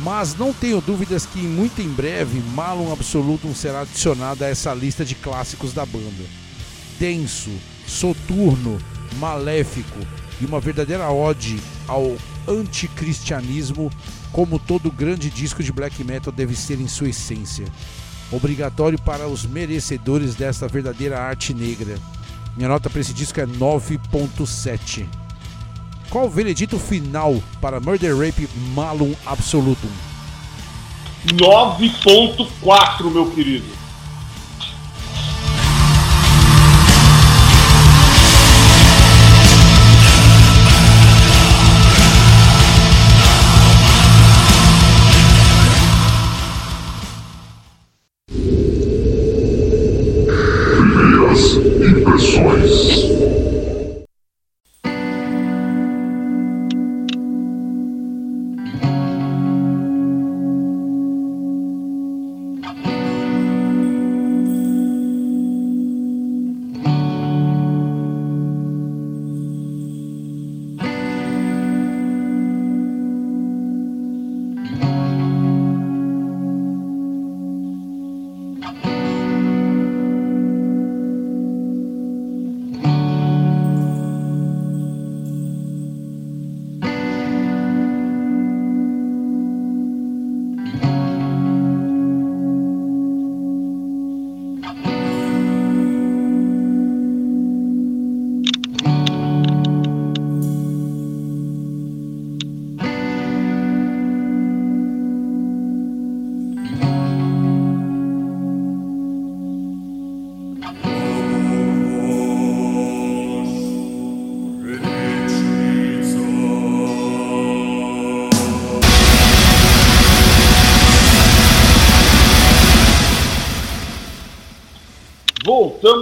Mas 0.01 0.35
não 0.35 0.53
tenho 0.53 0.83
dúvidas 0.83 1.25
que 1.25 1.39
muito 1.39 1.81
em 1.81 1.89
breve 1.89 2.41
Malum 2.55 2.93
Absolutum 2.93 3.55
será 3.55 3.81
adicionado 3.81 4.45
a 4.45 4.49
essa 4.49 4.75
lista 4.75 5.03
de 5.03 5.15
clássicos 5.15 5.73
da 5.73 5.87
banda. 5.87 6.25
Denso, 6.99 7.51
soturno, 7.87 8.79
maléfico 9.19 9.99
e 10.41 10.45
uma 10.45 10.61
verdadeira 10.61 11.11
ode 11.11 11.59
ao 11.87 12.17
anticristianismo, 12.51 13.91
como 14.33 14.59
todo 14.59 14.91
grande 14.91 15.31
disco 15.31 15.63
de 15.63 15.73
black 15.73 16.03
metal 16.05 16.33
deve 16.33 16.55
ser 16.57 16.81
em 16.81 16.89
sua 16.89 17.09
essência. 17.09 17.67
Obrigatório 18.31 19.01
para 19.01 19.27
os 19.27 19.45
merecedores 19.45 20.35
desta 20.35 20.69
verdadeira 20.69 21.19
arte 21.21 21.55
negra. 21.55 21.99
Minha 22.57 22.69
nota 22.69 22.91
para 22.91 23.01
esse 23.01 23.13
disco 23.13 23.41
é 23.41 23.47
9.7. 23.47 25.07
Qual 26.09 26.27
o 26.27 26.31
veredito 26.31 26.79
final 26.79 27.41
para 27.61 27.81
Murder 27.81 28.17
Rape 28.17 28.49
Malum 28.75 29.15
Absolutum? 29.25 29.89
9.4, 31.27 33.11
meu 33.11 33.31
querido. 33.31 33.67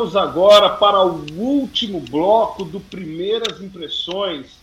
Voltamos 0.09 0.17
agora 0.17 0.71
para 0.71 1.05
o 1.05 1.27
último 1.37 2.01
bloco 2.01 2.65
do 2.65 2.81
Primeiras 2.81 3.61
Impressões. 3.61 4.59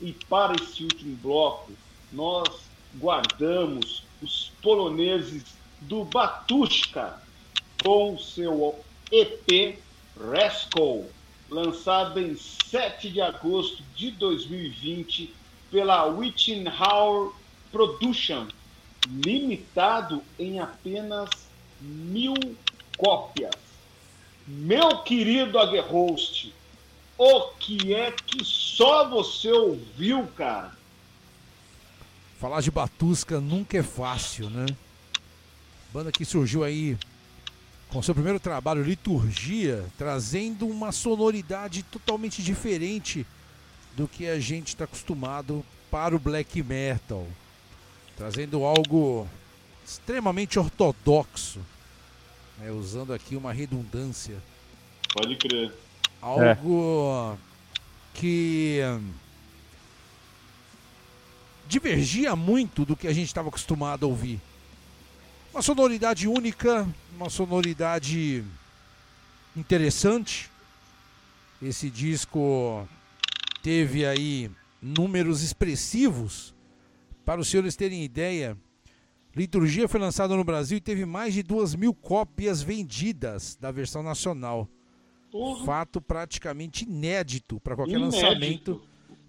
E 0.00 0.12
para 0.12 0.54
esse 0.54 0.82
último 0.82 1.16
bloco, 1.16 1.72
nós 2.12 2.48
guardamos 2.98 4.02
os 4.22 4.52
poloneses 4.62 5.44
do 5.82 6.04
Batushka 6.04 7.18
com 7.82 8.18
seu 8.18 8.78
EP 9.10 9.78
Rascal, 10.18 11.06
lançado 11.48 12.20
em 12.20 12.36
7 12.36 13.10
de 13.10 13.22
agosto 13.22 13.82
de 13.96 14.10
2020 14.10 15.32
pela 15.70 16.04
Wittenhauer 16.06 17.32
Production, 17.72 18.48
limitado 19.08 20.22
em 20.38 20.60
apenas 20.60 21.30
mil 21.80 22.34
cópias. 22.98 23.69
Meu 24.52 24.98
querido 25.02 25.60
Aguerhost, 25.60 26.52
o 27.16 27.42
que 27.50 27.94
é 27.94 28.10
que 28.10 28.44
só 28.44 29.08
você 29.08 29.48
ouviu, 29.48 30.26
cara? 30.36 30.72
Falar 32.40 32.60
de 32.60 32.68
Batusca 32.68 33.40
nunca 33.40 33.78
é 33.78 33.82
fácil, 33.84 34.50
né? 34.50 34.66
Banda 35.92 36.10
que 36.10 36.24
surgiu 36.24 36.64
aí 36.64 36.98
com 37.90 38.02
seu 38.02 38.12
primeiro 38.12 38.40
trabalho, 38.40 38.82
Liturgia, 38.82 39.84
trazendo 39.96 40.66
uma 40.66 40.90
sonoridade 40.90 41.84
totalmente 41.84 42.42
diferente 42.42 43.24
do 43.96 44.08
que 44.08 44.26
a 44.26 44.40
gente 44.40 44.68
está 44.68 44.82
acostumado 44.82 45.64
para 45.92 46.16
o 46.16 46.18
black 46.18 46.60
metal. 46.60 47.24
Trazendo 48.16 48.64
algo 48.64 49.28
extremamente 49.86 50.58
ortodoxo, 50.58 51.60
né? 52.60 52.70
usando 52.70 53.12
aqui 53.12 53.36
uma 53.36 53.52
redundância. 53.52 54.36
Pode 55.12 55.36
crer. 55.36 55.72
Algo 56.20 57.38
que 58.12 58.80
hum, 58.84 59.12
divergia 61.66 62.36
muito 62.36 62.84
do 62.84 62.94
que 62.94 63.08
a 63.08 63.12
gente 63.12 63.26
estava 63.26 63.48
acostumado 63.48 64.04
a 64.04 64.08
ouvir. 64.08 64.40
Uma 65.52 65.62
sonoridade 65.62 66.28
única, 66.28 66.86
uma 67.16 67.30
sonoridade 67.30 68.44
interessante. 69.56 70.50
Esse 71.62 71.90
disco 71.90 72.86
teve 73.62 74.06
aí 74.06 74.50
números 74.80 75.42
expressivos. 75.42 76.54
Para 77.24 77.40
os 77.40 77.48
senhores 77.48 77.76
terem 77.76 78.04
ideia, 78.04 78.56
Liturgia 79.34 79.86
foi 79.88 80.00
lançada 80.00 80.34
no 80.36 80.42
Brasil 80.44 80.78
e 80.78 80.80
teve 80.80 81.04
mais 81.04 81.32
de 81.34 81.42
duas 81.42 81.74
mil 81.74 81.94
cópias 81.94 82.60
vendidas 82.62 83.56
da 83.60 83.70
versão 83.70 84.02
nacional. 84.02 84.68
Porra. 85.30 85.64
Fato 85.64 86.00
praticamente 86.00 86.84
inédito 86.84 87.60
para 87.60 87.76
qualquer 87.76 87.96
Inédito. 87.98 88.16
lançamento, 88.22 88.82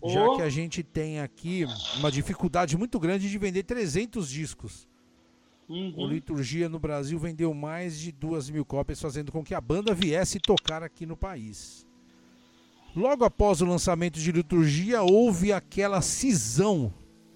já 0.08 0.28
Oh. 0.28 0.36
que 0.36 0.42
a 0.42 0.50
gente 0.50 0.82
tem 0.82 1.20
aqui 1.20 1.66
uma 2.00 2.12
dificuldade 2.12 2.76
muito 2.76 3.00
grande 3.00 3.30
de 3.30 3.38
vender 3.38 3.62
300 3.64 4.28
discos. 4.28 4.88
O 5.70 5.74
Uhum. 5.74 6.08
Liturgia 6.08 6.68
no 6.68 6.80
Brasil 6.80 7.18
vendeu 7.20 7.54
mais 7.54 7.98
de 8.00 8.12
duas 8.12 8.50
mil 8.50 8.66
cópias, 8.66 9.00
fazendo 9.00 9.32
com 9.32 9.44
que 9.44 9.54
a 9.54 9.62
banda 9.62 9.94
viesse 9.94 10.40
tocar 10.40 10.82
aqui 10.84 11.06
no 11.06 11.16
país. 11.16 11.86
Logo 12.96 13.24
após 13.24 13.62
o 13.62 13.66
lançamento 13.66 14.20
de 14.20 14.32
Liturgia, 14.32 15.02
houve 15.04 15.54
aquela 15.54 16.02
cisão, 16.02 16.92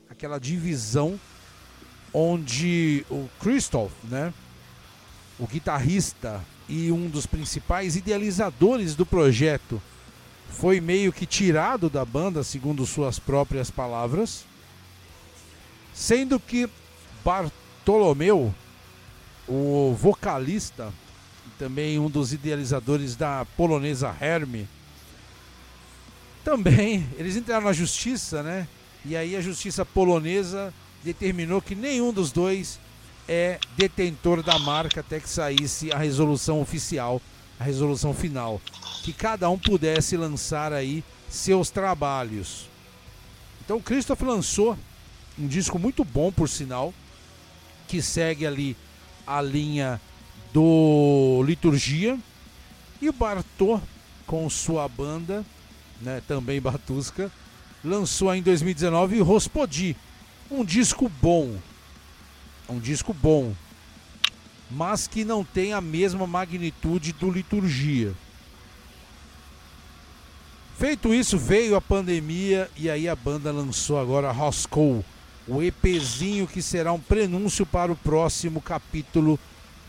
aquela 0.09 0.37
divisão, 0.39 1.17
onde 2.17 3.05
o 3.09 3.29
Christoph, 3.41 3.91
né, 4.05 4.33
o 5.37 5.45
guitarrista 5.45 6.41
e 6.69 6.89
um 6.89 7.09
dos 7.09 7.25
principais 7.25 7.97
idealizadores 7.97 8.95
do 8.95 9.05
projeto, 9.05 9.81
foi 10.49 10.79
meio 10.79 11.11
que 11.11 11.25
tirado 11.25 11.89
da 11.89 12.05
banda, 12.05 12.41
segundo 12.41 12.85
suas 12.85 13.19
próprias 13.19 13.69
palavras, 13.69 14.45
sendo 15.93 16.39
que 16.39 16.69
Bartolomeu, 17.23 18.55
o 19.45 19.93
vocalista 19.99 20.93
também 21.59 21.99
um 21.99 22.09
dos 22.09 22.31
idealizadores 22.31 23.17
da 23.17 23.45
polonesa 23.57 24.15
Herme, 24.21 24.69
também 26.45 27.05
eles 27.17 27.35
entraram 27.35 27.65
na 27.65 27.73
justiça, 27.73 28.41
né? 28.41 28.67
E 29.03 29.17
aí 29.17 29.35
a 29.35 29.41
justiça 29.41 29.85
polonesa 29.85 30.73
determinou 31.05 31.61
que 31.61 31.75
nenhum 31.75 32.11
dos 32.11 32.31
dois 32.31 32.79
é 33.27 33.59
detentor 33.77 34.41
da 34.41 34.57
marca 34.57 35.01
até 35.01 35.19
que 35.19 35.29
saísse 35.29 35.91
a 35.91 35.97
resolução 35.99 36.59
oficial, 36.59 37.21
a 37.59 37.63
resolução 37.63 38.13
final, 38.13 38.59
que 39.03 39.13
cada 39.13 39.47
um 39.49 39.57
pudesse 39.57 40.17
lançar 40.17 40.73
aí 40.73 41.03
seus 41.29 41.69
trabalhos. 41.69 42.67
Então 43.63 43.77
o 43.77 43.81
Christoph 43.81 44.21
lançou 44.21 44.77
um 45.37 45.47
disco 45.47 45.77
muito 45.77 46.03
bom, 46.03 46.31
por 46.31 46.49
sinal, 46.49 46.91
que 47.87 48.01
segue 48.01 48.45
ali 48.45 48.75
a 49.27 49.41
linha 49.41 50.01
do 50.51 51.43
Liturgia. 51.45 52.17
E 52.99 53.09
o 53.09 53.13
Bartô, 53.13 53.79
com 54.25 54.49
sua 54.49 54.87
banda, 54.87 55.45
né, 56.01 56.21
também 56.27 56.59
Batusca, 56.59 57.31
lançou 57.83 58.33
em 58.33 58.41
2019 58.41 59.19
Rospodi, 59.19 59.95
um 60.49 60.63
disco 60.63 61.09
bom. 61.21 61.57
Um 62.67 62.79
disco 62.79 63.13
bom, 63.13 63.53
mas 64.71 65.07
que 65.07 65.23
não 65.23 65.43
tem 65.43 65.73
a 65.73 65.79
mesma 65.79 66.25
magnitude 66.25 67.13
do 67.13 67.29
Liturgia. 67.29 68.13
Feito 70.77 71.13
isso, 71.13 71.37
veio 71.37 71.75
a 71.75 71.81
pandemia 71.81 72.69
e 72.75 72.89
aí 72.89 73.07
a 73.07 73.15
banda 73.15 73.51
lançou 73.51 73.99
agora 73.99 74.31
Roscoe, 74.31 75.05
o 75.47 75.61
EPzinho 75.61 76.47
que 76.47 76.61
será 76.61 76.91
um 76.91 76.99
prenúncio 76.99 77.65
para 77.65 77.91
o 77.91 77.95
próximo 77.95 78.59
capítulo 78.59 79.39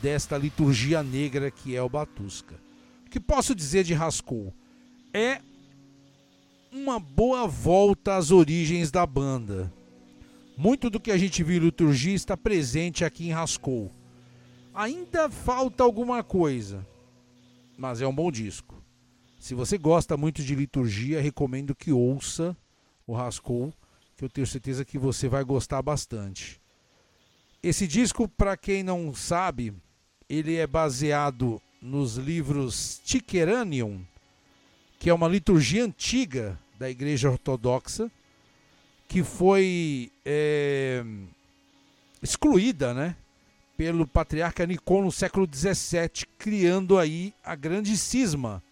desta 0.02 0.36
liturgia 0.36 1.02
negra 1.02 1.50
que 1.50 1.74
é 1.74 1.82
o 1.82 1.88
Batusca. 1.88 2.54
O 3.06 3.10
que 3.10 3.18
posso 3.18 3.54
dizer 3.54 3.84
de 3.84 3.94
Rascou? 3.94 4.52
É 5.12 5.40
uma 6.70 7.00
boa 7.00 7.46
volta 7.46 8.16
às 8.16 8.30
origens 8.30 8.90
da 8.90 9.06
banda. 9.06 9.72
Muito 10.56 10.88
do 10.88 10.98
que 10.98 11.10
a 11.10 11.18
gente 11.18 11.42
viu 11.42 11.58
em 11.58 11.64
liturgia 11.66 12.14
está 12.14 12.36
presente 12.36 13.04
aqui 13.04 13.26
em 13.26 13.32
Rascou. 13.32 13.92
Ainda 14.72 15.28
falta 15.28 15.82
alguma 15.84 16.24
coisa, 16.24 16.86
mas 17.76 18.00
é 18.00 18.06
um 18.06 18.14
bom 18.14 18.32
disco. 18.32 18.82
Se 19.38 19.54
você 19.54 19.76
gosta 19.76 20.16
muito 20.16 20.42
de 20.42 20.54
liturgia, 20.54 21.20
recomendo 21.20 21.74
que 21.74 21.92
ouça 21.92 22.56
o 23.06 23.14
Rascou, 23.14 23.72
que 24.16 24.24
eu 24.24 24.30
tenho 24.30 24.46
certeza 24.46 24.84
que 24.84 24.98
você 24.98 25.28
vai 25.28 25.44
gostar 25.44 25.82
bastante. 25.82 26.60
Esse 27.62 27.86
disco, 27.86 28.26
para 28.26 28.56
quem 28.56 28.82
não 28.82 29.14
sabe, 29.14 29.74
ele 30.28 30.56
é 30.56 30.66
baseado 30.66 31.60
nos 31.82 32.16
livros 32.16 33.00
Tiqueranium, 33.04 34.04
que 34.98 35.10
é 35.10 35.14
uma 35.14 35.28
liturgia 35.28 35.84
antiga 35.84 36.58
da 36.78 36.90
Igreja 36.90 37.30
Ortodoxa, 37.30 38.10
que 39.08 39.22
foi 39.22 40.10
é, 40.24 41.04
excluída, 42.22 42.92
né, 42.92 43.16
pelo 43.76 44.06
patriarca 44.06 44.66
Nicon 44.66 45.02
no 45.02 45.12
século 45.12 45.48
XVII, 45.52 46.26
criando 46.38 46.98
aí 46.98 47.32
a 47.44 47.54
grande 47.54 47.96
cisma 47.96 48.62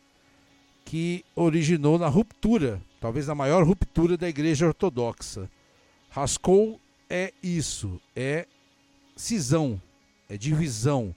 que 0.85 1.25
originou 1.35 1.99
na 1.99 2.09
ruptura, 2.09 2.81
talvez 3.01 3.29
a 3.29 3.35
maior 3.35 3.65
ruptura 3.65 4.17
da 4.17 4.29
Igreja 4.29 4.67
Ortodoxa. 4.67 5.51
Rascou 6.11 6.81
é 7.09 7.33
isso, 7.43 8.01
é 8.15 8.47
cisão, 9.17 9.81
é 10.29 10.37
divisão. 10.37 11.15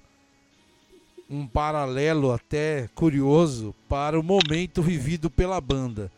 Um 1.30 1.46
paralelo 1.46 2.32
até 2.32 2.90
curioso 2.96 3.76
para 3.90 4.20
o 4.20 4.24
momento 4.24 4.82
vivido 4.82 5.30
pela 5.30 5.60
banda. 5.60 6.12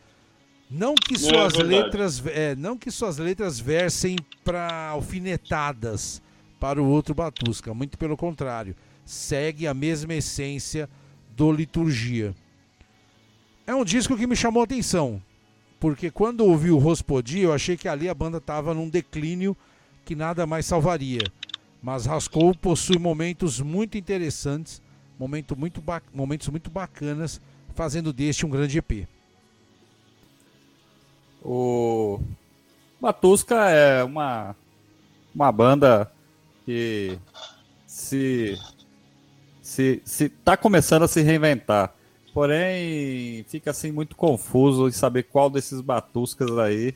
Não 0.70 0.94
que 0.94 1.14
É 1.14 1.18
suas 1.18 1.56
verdade. 1.56 1.68
letras, 1.68 2.26
é, 2.26 2.54
não 2.54 2.78
que 2.78 2.90
suas 2.90 3.18
letras 3.18 3.58
versem 3.58 4.16
para 4.44 4.88
alfinetadas 4.88 6.22
para 6.60 6.80
o 6.80 6.86
outro 6.86 7.14
Batusca, 7.14 7.74
muito 7.74 7.98
pelo 7.98 8.16
contrário, 8.16 8.76
segue 9.04 9.66
a 9.66 9.74
mesma 9.74 10.14
essência 10.14 10.88
do 11.34 11.50
liturgia. 11.50 12.34
É 13.66 13.74
um 13.74 13.84
disco 13.84 14.16
que 14.16 14.26
me 14.26 14.36
chamou 14.36 14.60
a 14.60 14.64
atenção, 14.64 15.20
porque 15.80 16.10
quando 16.10 16.44
ouvi 16.44 16.70
o 16.70 16.78
Rospodi, 16.78 17.40
eu 17.40 17.52
achei 17.52 17.76
que 17.76 17.88
ali 17.88 18.08
a 18.08 18.14
banda 18.14 18.38
estava 18.38 18.72
num 18.74 18.88
declínio 18.88 19.56
que 20.04 20.14
nada 20.14 20.46
mais 20.46 20.66
salvaria. 20.66 21.22
Mas 21.82 22.04
Rascou 22.04 22.54
possui 22.54 22.98
momentos 22.98 23.60
muito 23.60 23.96
interessantes, 23.96 24.82
momento 25.18 25.56
muito 25.56 25.82
momentos 26.12 26.48
muito 26.48 26.70
bacanas, 26.70 27.40
fazendo 27.74 28.12
deste 28.12 28.44
um 28.44 28.50
grande 28.50 28.78
EP. 28.78 29.08
O 31.42 32.20
Batusca 33.00 33.70
é 33.70 34.04
uma, 34.04 34.54
uma 35.34 35.50
banda 35.50 36.10
que 36.64 37.18
se, 37.86 38.58
se, 39.62 40.02
se 40.04 40.28
tá 40.28 40.56
começando 40.56 41.04
a 41.04 41.08
se 41.08 41.22
reinventar. 41.22 41.94
Porém, 42.32 43.44
fica 43.48 43.70
assim 43.70 43.90
muito 43.90 44.14
confuso 44.14 44.86
em 44.86 44.92
saber 44.92 45.24
qual 45.24 45.50
desses 45.50 45.80
batuscas 45.80 46.56
aí 46.58 46.94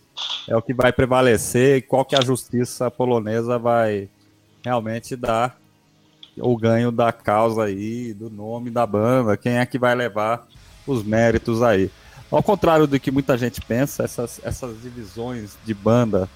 é 0.49 0.57
o 0.57 0.62
que 0.62 0.73
vai 0.73 0.93
prevalecer 0.93 1.79
e 1.79 1.83
qual 1.83 2.05
que 2.05 2.15
a 2.15 2.21
justiça 2.21 2.91
polonesa 2.91 3.59
vai 3.59 4.09
realmente 4.65 5.16
dar 5.16 5.59
o 6.37 6.57
ganho 6.57 6.93
da 6.93 7.12
causa 7.12 7.65
aí, 7.65 8.12
do 8.12 8.31
nome 8.31 8.71
da 8.71 8.87
banda, 8.87 9.37
quem 9.37 9.59
é 9.59 9.66
que 9.66 9.79
vai 9.79 9.95
levar 9.95 10.47
os 10.87 11.03
méritos 11.03 11.62
aí. 11.62 11.91
Ao 12.30 12.42
contrário 12.42 12.86
do 12.86 12.98
que 12.98 13.10
muita 13.10 13.36
gente 13.38 13.60
pensa, 13.60 14.02
essas, 14.02 14.40
essas 14.42 14.80
divisões 14.82 15.56
de 15.64 15.74
banda 15.74 16.28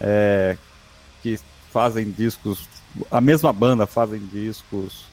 é, 0.00 0.56
que 1.22 1.38
fazem 1.70 2.10
discos, 2.10 2.68
a 3.10 3.20
mesma 3.20 3.52
banda 3.52 3.86
fazem 3.86 4.20
discos 4.20 5.04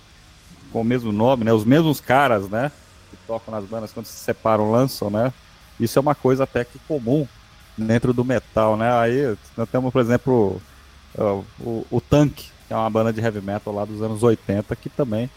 com 0.72 0.81
o 0.81 0.84
mesmo 0.84 1.11
nome, 1.11 1.43
né? 1.43 1.53
Os 1.53 1.65
mesmos 1.65 1.99
caras, 1.99 2.47
né? 2.49 2.72
Que 3.10 3.18
tocam 3.27 3.53
nas 3.53 3.65
bandas 3.65 3.91
quando 3.91 4.06
se 4.06 4.18
separam, 4.18 4.72
lançam, 4.72 5.10
né? 5.10 5.34
Isso 5.80 5.97
é 5.97 6.01
uma 6.01 6.15
coisa 6.15 6.43
até 6.43 6.64
que 6.64 6.77
comum 6.80 7.27
dentro 7.77 8.14
do 8.14 8.26
metal, 8.26 8.77
né? 8.77 8.91
Aí 8.99 9.38
nós 9.56 9.69
temos, 9.69 9.91
por 9.91 10.01
exemplo, 10.01 10.61
o, 11.18 11.45
o, 11.60 11.88
o 11.89 12.01
Tank, 12.01 12.34
que 12.35 12.73
é 12.73 12.76
uma 12.76 12.89
banda 12.89 13.14
de 13.14 13.22
heavy 13.22 13.41
metal 13.41 13.73
lá 13.73 13.85
dos 13.85 14.01
anos 14.01 14.22
80, 14.22 14.76
que 14.76 14.89
também 14.89 15.30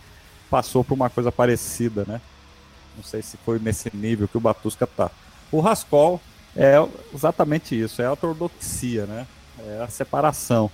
passou 0.51 0.85
por 0.85 0.95
uma 0.95 1.09
coisa 1.09 1.33
parecida, 1.33 2.05
né? 2.07 2.21
Não 2.97 3.05
sei 3.05 3.23
se 3.23 3.37
foi 3.39 3.59
nesse 3.59 3.95
nível 3.95 4.29
que 4.29 4.37
o 4.37 4.41
Batusca 4.41 4.87
tá. 4.87 5.11
O 5.51 5.61
Rascol 5.61 6.21
é 6.57 6.75
exatamente 7.15 7.79
isso, 7.79 8.03
é 8.03 8.07
a 8.07 8.11
ortodoxia, 8.11 9.07
né? 9.07 9.27
É 9.67 9.83
a 9.83 9.89
separação. 9.89 10.71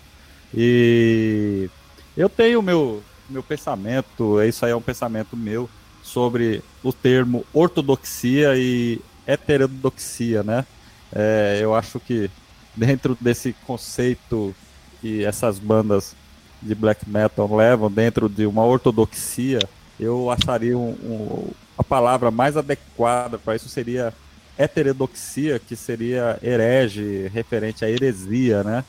E 0.55 1.69
eu 2.17 2.29
tenho 2.29 2.63
meu 2.63 3.03
meu 3.29 3.43
pensamento, 3.43 4.43
isso 4.43 4.65
aí 4.65 4.73
é 4.73 4.77
um 4.77 4.81
pensamento 4.81 5.37
meu 5.37 5.69
sobre 6.03 6.63
o 6.83 6.93
termo 6.93 7.45
ortodoxia 7.53 8.57
e 8.57 9.01
heterodoxia, 9.27 10.43
né? 10.43 10.65
É, 11.13 11.59
eu 11.61 11.75
acho 11.75 12.01
que 12.01 12.31
dentro 12.75 13.17
desse 13.21 13.53
conceito 13.67 14.55
que 15.01 15.25
essas 15.25 15.59
bandas 15.59 16.17
de 16.63 16.75
black 16.75 17.09
metal 17.09 17.55
levam 17.55 17.91
dentro 17.91 18.29
de 18.29 18.47
uma 18.47 18.65
ortodoxia, 18.65 19.61
eu 19.99 20.31
acharia 20.31 20.77
um, 20.77 20.91
um, 20.91 21.51
a 21.77 21.83
palavra 21.83 22.31
mais 22.31 22.57
adequada 22.57 23.39
para 23.39 23.57
isso 23.57 23.69
seria 23.69 24.13
heterodoxia, 24.57 25.59
que 25.59 25.77
seria 25.77 26.39
herege, 26.43 27.31
referente 27.33 27.85
à 27.85 27.91
heresia, 27.91 28.65
né? 28.65 28.85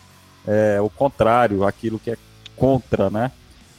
É, 0.48 0.82
o 0.82 0.90
contrário, 0.90 1.64
aquilo 1.64 2.00
que 2.00 2.12
é 2.12 2.18
contra, 2.56 3.10
né? 3.10 3.32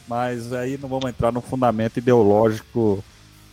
Mas 0.07 0.53
aí 0.53 0.79
não 0.81 0.89
vamos 0.89 1.11
entrar 1.11 1.33
no 1.33 1.41
fundamento 1.41 1.99
ideológico 1.99 3.03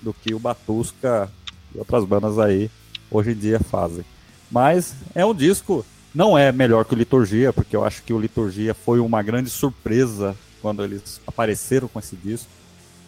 do 0.01 0.13
que 0.13 0.33
o 0.33 0.39
Batusca 0.39 1.29
e 1.73 1.79
outras 1.79 2.05
bandas 2.05 2.37
aí 2.37 2.69
hoje 3.09 3.31
em 3.31 3.35
dia 3.35 3.59
fazem. 3.59 4.05
Mas 4.51 4.95
é 5.15 5.25
um 5.25 5.33
disco, 5.33 5.85
não 6.13 6.37
é 6.37 6.51
melhor 6.51 6.85
que 6.85 6.93
o 6.93 6.97
Liturgia, 6.97 7.51
porque 7.51 7.75
eu 7.75 7.83
acho 7.83 8.03
que 8.03 8.13
o 8.13 8.19
Liturgia 8.19 8.73
foi 8.73 8.99
uma 8.99 9.21
grande 9.21 9.49
surpresa 9.49 10.35
quando 10.61 10.83
eles 10.83 11.19
apareceram 11.25 11.87
com 11.87 11.99
esse 11.99 12.15
disco. 12.15 12.49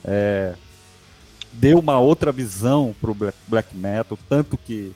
É, 0.04 0.54
deu 1.54 1.80
uma 1.80 2.00
outra 2.00 2.32
visão 2.32 2.96
para 3.00 3.12
o 3.12 3.34
black 3.48 3.76
metal, 3.76 4.18
tanto 4.28 4.58
que 4.58 4.94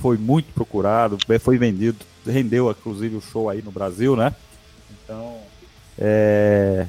foi 0.00 0.16
muito 0.16 0.52
procurado, 0.52 1.18
foi 1.40 1.58
vendido, 1.58 2.04
rendeu 2.24 2.70
inclusive 2.70 3.16
o 3.16 3.20
show 3.20 3.48
aí 3.48 3.62
no 3.62 3.70
Brasil, 3.70 4.14
né? 4.16 4.34
Então, 4.90 5.38
é, 5.98 6.86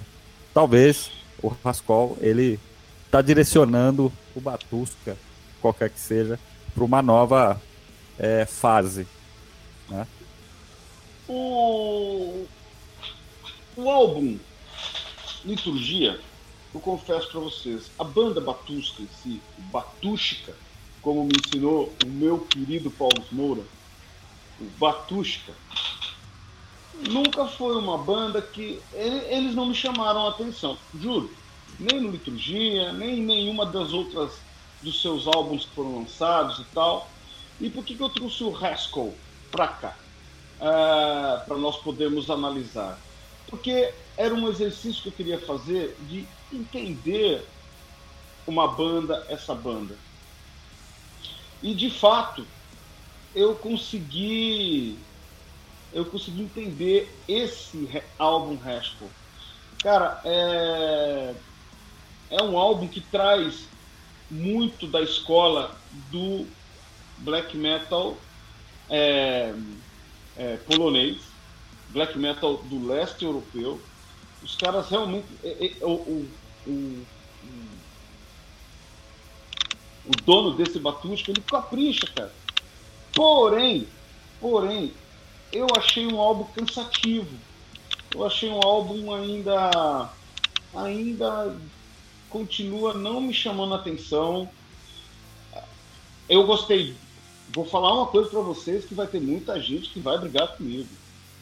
talvez 0.53 1.11
o 1.41 1.47
Rascol 1.63 2.17
ele 2.19 2.59
está 3.05 3.21
direcionando 3.21 4.11
o 4.35 4.41
Batusca, 4.41 5.17
qualquer 5.61 5.89
que 5.89 5.99
seja, 5.99 6.39
para 6.73 6.83
uma 6.83 7.01
nova 7.01 7.61
é, 8.19 8.45
fase, 8.45 9.07
né? 9.89 10.05
O, 11.27 12.45
o 13.75 13.89
álbum 13.89 14.37
Liturgia, 15.45 16.19
eu 16.77 16.81
confesso 16.81 17.31
para 17.31 17.39
vocês, 17.39 17.91
a 17.97 18.03
banda 18.03 18.39
Batusca 18.39 19.01
em 19.01 19.07
si, 19.07 19.41
Batushka, 19.71 20.55
como 21.01 21.23
me 21.23 21.31
ensinou 21.35 21.97
o 21.99 22.05
meu 22.05 22.39
querido 22.41 22.91
Paulo 22.91 23.25
Moura, 23.31 23.63
o 24.59 24.65
Batushka, 24.77 25.53
nunca 27.09 27.47
foi 27.47 27.75
uma 27.77 27.97
banda 27.97 28.41
que 28.41 28.79
eles 28.93 29.55
não 29.55 29.65
me 29.65 29.73
chamaram 29.73 30.27
a 30.27 30.29
atenção, 30.29 30.77
juro. 30.99 31.35
Nem 31.79 31.99
no 31.99 32.11
Liturgia, 32.11 32.93
nem 32.93 33.19
em 33.19 33.23
nenhuma 33.23 33.65
das 33.65 33.91
outras 33.91 34.39
dos 34.81 35.01
seus 35.01 35.27
álbuns 35.27 35.65
que 35.65 35.75
foram 35.75 35.99
lançados 35.99 36.59
e 36.59 36.65
tal. 36.75 37.09
E 37.59 37.69
por 37.69 37.83
que, 37.83 37.95
que 37.95 38.03
eu 38.03 38.09
trouxe 38.09 38.43
o 38.43 38.55
Haskell 38.55 39.15
para 39.51 39.67
cá? 39.67 39.97
Uh, 40.59 40.63
ah, 40.63 41.43
para 41.47 41.57
nós 41.57 41.77
podermos 41.77 42.29
analisar. 42.29 42.99
Porque 43.47 43.93
era 44.15 44.33
um 44.33 44.47
exercício 44.49 45.03
que 45.03 45.09
eu 45.09 45.13
queria 45.13 45.39
fazer 45.39 45.95
de 46.01 46.27
entender 46.51 47.45
uma 48.45 48.67
banda, 48.67 49.25
essa 49.29 49.53
banda. 49.53 49.97
E 51.61 51.73
de 51.73 51.89
fato, 51.89 52.45
eu 53.35 53.55
consegui 53.55 54.97
eu 55.93 56.05
consegui 56.05 56.43
entender 56.43 57.09
esse 57.27 57.89
álbum 58.19 58.57
Haskell. 58.63 59.09
Cara, 59.81 60.21
é, 60.25 61.33
é 62.29 62.43
um 62.43 62.57
álbum 62.57 62.87
que 62.87 62.99
traz 62.99 63.67
muito 64.29 64.85
da 64.87 65.01
escola 65.01 65.75
do 66.11 66.45
black 67.19 67.55
metal 67.55 68.17
é, 68.89 69.53
é, 70.35 70.57
polonês, 70.57 71.21
black 71.89 72.17
metal 72.17 72.57
do 72.57 72.85
leste 72.85 73.23
europeu. 73.23 73.81
Os 74.43 74.55
caras 74.55 74.89
realmente. 74.89 75.27
É, 75.43 75.73
é, 75.79 75.85
o, 75.85 75.93
o, 75.93 76.29
o, 76.67 77.05
o 80.05 80.11
dono 80.25 80.55
desse 80.55 80.79
Batusca, 80.79 81.31
ele 81.31 81.41
capricha, 81.41 82.07
cara. 82.15 82.33
Porém, 83.13 83.87
porém, 84.39 84.93
eu 85.51 85.67
achei 85.75 86.05
um 86.05 86.19
álbum 86.19 86.45
cansativo. 86.53 87.37
Eu 88.13 88.25
achei 88.25 88.49
um 88.49 88.59
álbum 88.63 89.13
ainda 89.13 90.09
ainda 90.75 91.55
continua 92.29 92.93
não 92.93 93.21
me 93.21 93.33
chamando 93.33 93.73
a 93.73 93.77
atenção. 93.77 94.49
Eu 96.29 96.45
gostei. 96.45 96.95
Vou 97.53 97.65
falar 97.65 97.93
uma 97.93 98.07
coisa 98.07 98.29
para 98.29 98.41
vocês 98.41 98.85
que 98.85 98.93
vai 98.93 99.07
ter 99.07 99.21
muita 99.21 99.59
gente 99.61 99.89
que 99.89 99.99
vai 99.99 100.17
brigar 100.17 100.55
comigo. 100.57 100.89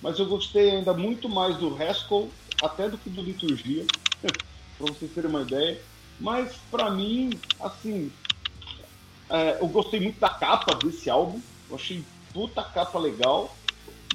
Mas 0.01 0.19
eu 0.19 0.27
gostei 0.27 0.69
ainda 0.69 0.93
muito 0.93 1.27
mais 1.27 1.57
do 1.57 1.75
Haskell 1.75 2.31
até 2.61 2.87
do 2.87 2.97
que 2.97 3.09
do 3.09 3.23
Liturgia, 3.23 3.85
para 4.77 4.87
vocês 4.87 5.11
terem 5.11 5.29
uma 5.29 5.41
ideia. 5.41 5.81
Mas 6.19 6.55
para 6.71 6.89
mim, 6.89 7.31
assim, 7.59 8.11
é, 9.29 9.57
eu 9.59 9.67
gostei 9.67 9.99
muito 9.99 10.19
da 10.19 10.29
capa 10.29 10.75
desse 10.75 11.09
álbum. 11.09 11.41
Eu 11.69 11.75
achei 11.75 12.03
puta 12.33 12.63
capa 12.63 12.99
legal 12.99 13.55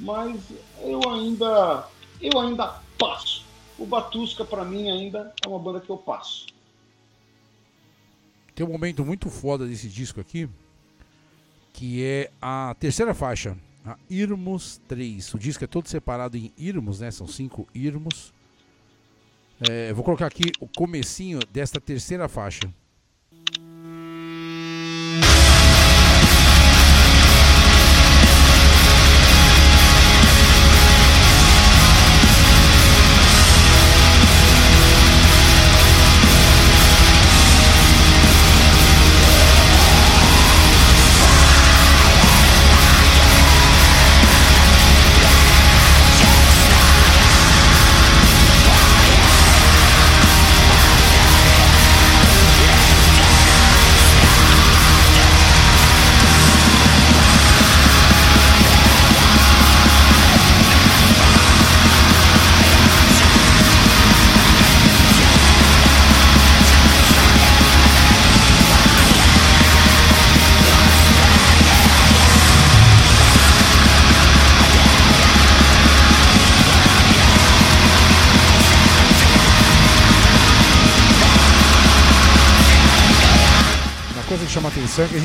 mas 0.01 0.41
eu 0.83 1.01
ainda 1.11 1.89
eu 2.21 2.39
ainda 2.39 2.81
passo. 2.99 3.45
O 3.79 3.87
Batusca 3.87 4.45
para 4.45 4.65
mim 4.65 4.91
ainda 4.91 5.33
é 5.45 5.49
uma 5.49 5.59
banda 5.59 5.81
que 5.81 5.91
eu 5.91 5.97
passo. 5.97 6.47
Tem 8.55 8.67
um 8.67 8.73
momento 8.73 9.05
muito 9.05 9.31
foda 9.31 9.67
desse 9.67 9.89
disco 9.89 10.21
aqui, 10.21 10.49
que 11.73 12.05
é 12.05 12.31
a 12.43 12.77
terceira 12.79 13.15
faixa, 13.15 13.57
a 13.87 13.97
Irmos 14.09 14.81
3. 14.87 15.33
O 15.33 15.39
disco 15.39 15.65
é 15.65 15.67
todo 15.67 15.89
separado 15.89 16.37
em 16.37 16.53
Irmos, 16.59 17.01
né? 17.01 17.11
São 17.11 17.27
cinco 17.27 17.67
Irmos. 17.75 18.35
É, 19.69 19.93
vou 19.93 20.03
colocar 20.03 20.27
aqui 20.27 20.53
o 20.61 20.67
comecinho 20.67 21.39
desta 21.53 21.81
terceira 21.81 22.29
faixa. 22.29 22.73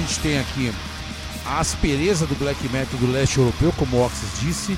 Gente 0.06 0.19
tem 0.19 0.40
aqui 0.40 0.72
a 1.45 1.60
aspereza 1.60 2.26
do 2.26 2.36
black 2.36 2.61
metal 2.69 2.99
do 2.99 3.11
leste 3.11 3.38
europeu, 3.38 3.73
como 3.77 3.98
o 3.98 4.06
Oxys 4.06 4.40
disse, 4.40 4.77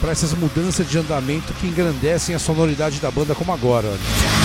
para 0.00 0.12
essas 0.12 0.32
mudanças 0.32 0.88
de 0.88 0.98
andamento 0.98 1.52
que 1.54 1.66
engrandecem 1.66 2.34
a 2.34 2.38
sonoridade 2.38 3.00
da 3.00 3.10
banda 3.10 3.34
como 3.34 3.52
agora. 3.52 3.88
Olha. 3.88 4.35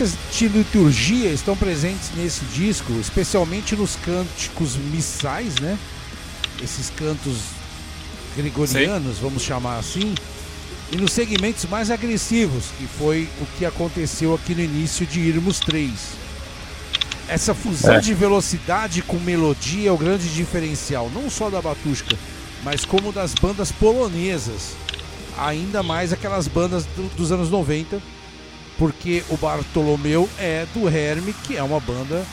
Reminiscências 0.00 0.16
de 0.38 0.48
liturgia 0.48 1.30
estão 1.30 1.56
presentes 1.56 2.10
nesse 2.16 2.44
disco, 2.46 2.92
especialmente 3.00 3.76
nos 3.76 3.96
cânticos 3.96 4.76
missais, 4.76 5.56
né? 5.60 5.78
Esses 6.62 6.90
cantos 6.90 7.36
gregorianos, 8.36 9.16
Sim. 9.16 9.22
vamos 9.22 9.42
chamar 9.42 9.78
assim, 9.78 10.14
e 10.92 10.96
nos 10.96 11.12
segmentos 11.12 11.64
mais 11.66 11.90
agressivos, 11.90 12.64
que 12.78 12.86
foi 12.86 13.28
o 13.40 13.46
que 13.58 13.64
aconteceu 13.64 14.34
aqui 14.34 14.54
no 14.54 14.62
início 14.62 15.06
de 15.06 15.20
Irmos 15.20 15.60
3. 15.60 15.90
essa 17.28 17.54
fusão 17.54 17.94
É. 17.94 18.00
de 18.00 18.12
velocidade 18.12 19.02
com 19.02 19.16
melodia 19.20 19.88
é 19.88 19.92
o 19.92 19.96
grande 19.96 20.28
diferencial, 20.30 21.08
não 21.14 21.30
só 21.30 21.48
da 21.48 21.62
Batushka, 21.62 22.16
mas 22.64 22.84
como 22.84 23.12
das 23.12 23.34
bandas 23.34 23.70
polonesas. 23.70 24.72
Ainda 25.38 25.80
mais 25.80 26.12
aquelas 26.12 26.48
bandas 26.48 26.84
do- 26.86 27.08
dos 27.16 27.30
anos 27.30 27.48
90, 27.48 28.02
porque 28.80 29.22
o 29.28 29.36
Bartolomeu 29.36 30.26
é 30.38 30.66
do 30.72 30.88
Herme, 30.88 31.34
que 31.44 31.54
é 31.54 31.62
uma 31.62 31.78
banda 31.78 32.24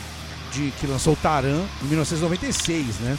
de, 0.50 0.72
que 0.80 0.86
lançou 0.86 1.12
o 1.12 1.16
Taran 1.16 1.62
em 1.82 1.86
1996, 1.88 3.00
né? 3.00 3.18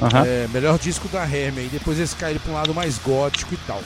Aham. 0.00 0.24
É, 0.24 0.48
melhor 0.50 0.78
disco 0.78 1.08
da 1.08 1.24
Herme, 1.28 1.66
e 1.66 1.68
depois 1.68 1.98
eles 1.98 2.14
caíram 2.14 2.40
para 2.40 2.50
um 2.50 2.54
lado 2.54 2.74
mais 2.74 2.96
gótico 2.96 3.52
e 3.52 3.58
tal. 3.66 3.82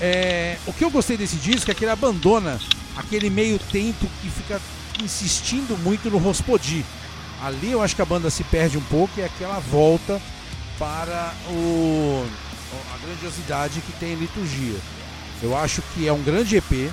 É, 0.00 0.56
o 0.66 0.72
que 0.72 0.82
eu 0.82 0.90
gostei 0.90 1.18
desse 1.18 1.36
disco 1.36 1.70
é 1.70 1.74
que 1.74 1.84
ele 1.84 1.90
abandona 1.90 2.58
aquele 2.96 3.28
meio 3.28 3.58
tempo 3.58 4.06
que 4.22 4.30
fica 4.30 4.58
insistindo 5.04 5.76
muito 5.82 6.08
no 6.08 6.16
Rospodi. 6.16 6.86
Ali 7.42 7.72
eu 7.72 7.82
acho 7.82 7.94
que 7.94 8.00
a 8.00 8.06
banda 8.06 8.30
se 8.30 8.44
perde 8.44 8.78
um 8.78 8.84
pouco 8.84 9.12
e 9.18 9.20
é 9.20 9.26
aquela 9.26 9.58
volta 9.58 10.18
para 10.78 11.34
o, 11.50 12.26
a 12.94 13.06
grandiosidade 13.06 13.82
que 13.82 13.92
tem 14.00 14.14
em 14.14 14.16
liturgia. 14.16 14.78
Eu 15.42 15.54
acho 15.54 15.82
que 15.92 16.08
é 16.08 16.12
um 16.12 16.22
grande 16.22 16.56
EP. 16.56 16.90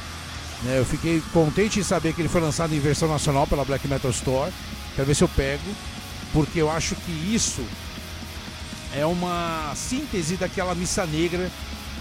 Né? 0.63 0.79
Eu 0.79 0.85
fiquei 0.85 1.21
contente 1.33 1.79
em 1.79 1.83
saber 1.83 2.13
que 2.13 2.21
ele 2.21 2.29
foi 2.29 2.41
lançado 2.41 2.73
em 2.73 2.79
versão 2.79 3.07
nacional 3.07 3.45
pela 3.45 3.63
Black 3.63 3.87
Metal 3.87 4.11
Store. 4.11 4.51
Quero 4.95 5.07
ver 5.07 5.15
se 5.15 5.23
eu 5.23 5.29
pego, 5.29 5.63
porque 6.33 6.59
eu 6.59 6.71
acho 6.71 6.95
que 6.95 7.11
isso 7.11 7.63
é 8.95 9.05
uma 9.05 9.73
síntese 9.75 10.35
daquela 10.35 10.73
missa 10.73 11.05
negra 11.05 11.51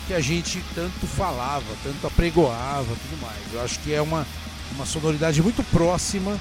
que 0.06 0.14
a 0.14 0.20
gente 0.20 0.62
tanto 0.74 1.06
falava, 1.06 1.64
tanto 1.82 2.06
apregoava, 2.06 2.86
tudo 2.86 3.20
mais. 3.20 3.52
Eu 3.52 3.62
acho 3.62 3.78
que 3.80 3.92
é 3.92 4.00
uma, 4.00 4.26
uma 4.74 4.86
sonoridade 4.86 5.42
muito 5.42 5.62
próxima 5.64 6.38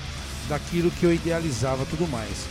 daquilo 0.47 0.91
que 0.91 1.03
eu 1.03 1.13
idealizava, 1.13 1.85
tudo 1.85 2.07
mais. 2.07 2.45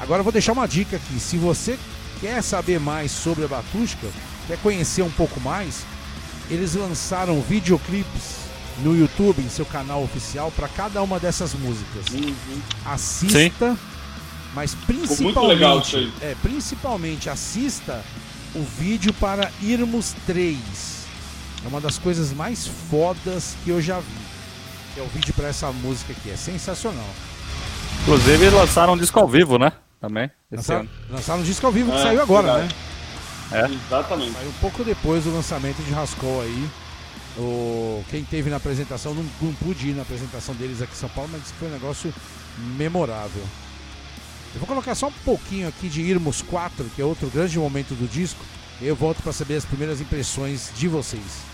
Agora 0.00 0.20
eu 0.20 0.24
vou 0.24 0.32
deixar 0.32 0.52
uma 0.52 0.66
dica 0.66 0.96
aqui. 0.96 1.20
Se 1.20 1.36
você 1.36 1.78
quer 2.20 2.42
saber 2.42 2.80
mais 2.80 3.12
sobre 3.12 3.44
a 3.44 3.48
Batushka, 3.48 4.08
quer 4.46 4.58
conhecer 4.58 5.02
um 5.02 5.10
pouco 5.10 5.38
mais, 5.40 5.84
eles 6.50 6.74
lançaram 6.74 7.40
videoclipes 7.42 8.43
no 8.82 8.96
YouTube, 8.96 9.40
em 9.42 9.48
seu 9.48 9.64
canal 9.66 10.02
oficial, 10.02 10.50
para 10.54 10.68
cada 10.68 11.02
uma 11.02 11.18
dessas 11.20 11.54
músicas. 11.54 12.06
Assista, 12.84 13.76
mas 14.54 14.74
principalmente, 14.74 16.12
é, 16.20 16.34
principalmente 16.42 17.30
assista 17.30 18.04
o 18.54 18.62
vídeo 18.62 19.12
para 19.14 19.50
Irmos 19.62 20.14
3. 20.26 20.56
É 21.64 21.68
uma 21.68 21.80
das 21.80 21.98
coisas 21.98 22.32
mais 22.32 22.66
fodas 22.90 23.56
que 23.64 23.70
eu 23.70 23.80
já 23.80 23.98
vi. 24.00 25.00
É 25.00 25.02
o 25.02 25.06
vídeo 25.06 25.32
para 25.34 25.48
essa 25.48 25.72
música 25.72 26.12
aqui, 26.12 26.30
é 26.30 26.36
sensacional. 26.36 27.08
Inclusive 28.02 28.50
lançaram 28.50 28.92
um 28.92 28.98
disco 28.98 29.18
ao 29.18 29.26
vivo, 29.28 29.58
né? 29.58 29.72
Também, 30.00 30.30
Lançaram, 30.52 30.80
ano. 30.80 30.90
lançaram 31.10 31.40
um 31.40 31.44
disco 31.44 31.64
ao 31.66 31.72
vivo 31.72 31.90
que 31.90 31.96
É, 31.98 32.02
saiu 32.02 32.20
agora, 32.20 32.52
verdade. 32.52 32.74
né? 33.50 33.60
É. 33.70 33.86
Exatamente. 33.86 34.32
Saiu 34.32 34.48
um 34.48 34.60
pouco 34.60 34.84
depois 34.84 35.24
do 35.24 35.32
lançamento 35.34 35.82
de 35.82 35.90
Rascol 35.92 36.42
aí. 36.42 36.68
O, 37.36 38.04
quem 38.10 38.22
teve 38.24 38.48
na 38.48 38.56
apresentação, 38.56 39.12
não, 39.12 39.24
não 39.42 39.52
pude 39.54 39.88
ir 39.88 39.94
na 39.94 40.02
apresentação 40.02 40.54
deles 40.54 40.80
aqui 40.80 40.92
em 40.92 40.96
São 40.96 41.08
Paulo, 41.08 41.30
mas 41.32 41.42
foi 41.58 41.68
um 41.68 41.72
negócio 41.72 42.14
memorável. 42.76 43.42
Eu 44.54 44.60
vou 44.60 44.68
colocar 44.68 44.94
só 44.94 45.08
um 45.08 45.12
pouquinho 45.24 45.66
aqui 45.66 45.88
de 45.88 46.00
Irmos 46.00 46.40
4, 46.42 46.84
que 46.94 47.02
é 47.02 47.04
outro 47.04 47.28
grande 47.28 47.58
momento 47.58 47.94
do 47.94 48.08
disco. 48.08 48.40
Eu 48.80 48.94
volto 48.94 49.20
para 49.22 49.32
saber 49.32 49.56
as 49.56 49.64
primeiras 49.64 50.00
impressões 50.00 50.70
de 50.76 50.86
vocês. 50.86 51.53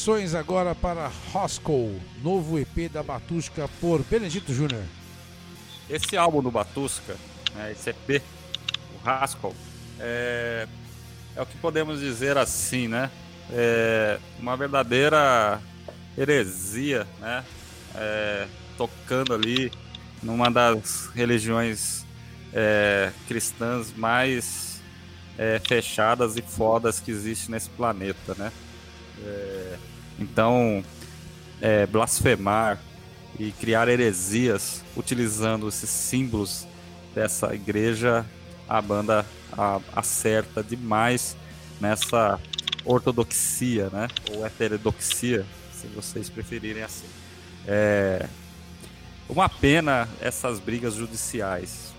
Impressões 0.00 0.34
agora 0.34 0.74
para 0.74 1.12
Roscoe, 1.30 2.00
novo 2.22 2.58
EP 2.58 2.90
da 2.90 3.02
Batushka 3.02 3.68
por 3.82 4.02
Benedito 4.02 4.50
Júnior. 4.50 4.82
Esse 5.90 6.16
álbum 6.16 6.42
do 6.42 6.50
Batusca, 6.50 7.16
né, 7.54 7.72
esse 7.72 7.90
EP, 7.90 8.22
o 8.94 9.06
Haskell, 9.06 9.54
é, 9.98 10.66
é 11.36 11.42
o 11.42 11.44
que 11.44 11.54
podemos 11.58 12.00
dizer 12.00 12.38
assim, 12.38 12.88
né? 12.88 13.10
É 13.50 14.18
uma 14.38 14.56
verdadeira 14.56 15.60
heresia, 16.16 17.06
né? 17.20 17.44
É, 17.94 18.46
tocando 18.78 19.34
ali 19.34 19.70
numa 20.22 20.50
das 20.50 21.10
religiões 21.14 22.06
é, 22.54 23.12
cristãs 23.28 23.92
mais 23.94 24.80
é, 25.36 25.60
fechadas 25.62 26.38
e 26.38 26.42
fodas 26.42 27.00
que 27.00 27.10
existe 27.10 27.50
nesse 27.50 27.68
planeta, 27.68 28.34
né? 28.38 28.50
É, 29.24 29.76
então, 30.18 30.84
é, 31.60 31.86
blasfemar 31.86 32.78
e 33.38 33.52
criar 33.52 33.88
heresias 33.88 34.82
utilizando 34.96 35.68
esses 35.68 35.88
símbolos 35.90 36.66
dessa 37.14 37.54
igreja, 37.54 38.24
a 38.68 38.80
banda 38.80 39.24
a- 39.52 39.80
acerta 39.94 40.62
demais 40.62 41.36
nessa 41.80 42.38
ortodoxia, 42.84 43.88
né? 43.90 44.08
Ou 44.32 44.44
heterodoxia, 44.46 45.44
se 45.72 45.86
vocês 45.88 46.28
preferirem 46.28 46.82
assim. 46.82 47.06
É 47.66 48.26
uma 49.28 49.48
pena 49.48 50.08
essas 50.20 50.58
brigas 50.58 50.94
judiciais 50.94 51.89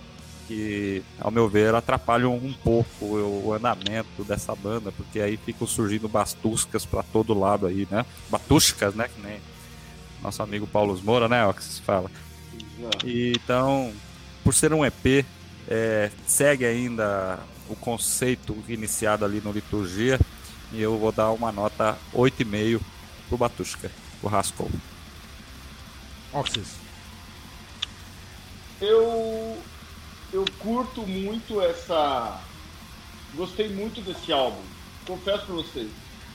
que, 0.52 1.02
ao 1.18 1.32
meu 1.32 1.48
ver, 1.48 1.73
atrapalham 1.73 2.36
um 2.36 2.52
pouco 2.52 3.06
o, 3.06 3.48
o 3.48 3.53
andamento 3.53 4.22
dessa 4.26 4.53
banda, 4.53 4.91
porque 4.91 5.22
aí 5.22 5.38
ficam 5.38 5.65
surgindo 5.65 6.10
bastuscas 6.10 6.86
para 6.86 7.02
todo 7.03 7.38
lado 7.38 7.68
aí, 7.68 7.88
né? 7.90 8.06
Batuscas, 8.30 8.94
né? 8.94 9.07
Que 9.07 9.22
nem 9.22 9.40
nosso 10.22 10.44
amigo 10.44 10.68
Paulo 10.68 10.99
Moura, 11.02 11.30
né? 11.30 11.45
Ó, 11.45 11.53
que 11.53 11.64
se 11.64 11.82
fala. 11.82 12.11
E, 13.06 13.32
então, 13.41 13.94
por 14.44 14.53
ser 14.53 14.73
um 14.73 14.86
EP, 14.86 15.26
é, 15.69 16.11
segue 16.28 16.65
ainda 16.65 17.40
o 17.69 17.76
conceito 17.76 18.57
iniciado 18.68 19.23
ali 19.23 19.40
no 19.40 19.53
Liturgia, 19.53 20.19
e 20.73 20.82
eu 20.82 20.98
vou 20.98 21.14
dar 21.14 21.32
uma 21.32 21.52
nota 21.52 21.98
8,5 22.14 22.82
pro 23.30 23.38
Batusca, 23.38 23.90
o 24.22 24.28
Haskell. 24.28 24.69
Oxys. 26.34 26.76
Eu 28.82 29.57
eu 30.32 30.52
curto 30.60 31.06
muito 31.08 31.62
essa. 31.62 32.48
Gostei 33.34 33.70
muito 33.70 34.02
desse 34.02 34.32
álbum. 34.32 34.76
Confesso 35.03 35.45
pra 35.45 35.56
vocês. 35.56 35.94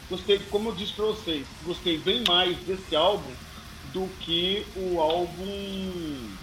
Gostei, 0.08 0.38
como 0.46 0.70
eu 0.70 0.74
disse 0.74 0.94
pra 0.94 1.06
vocês, 1.06 1.48
gostei 1.60 2.02
bem 2.02 2.24
mais 2.24 2.64
desse 2.64 2.94
álbum 2.94 3.36
do 3.82 4.08
que 4.18 4.72
o 4.76 5.00
álbum 5.00 6.38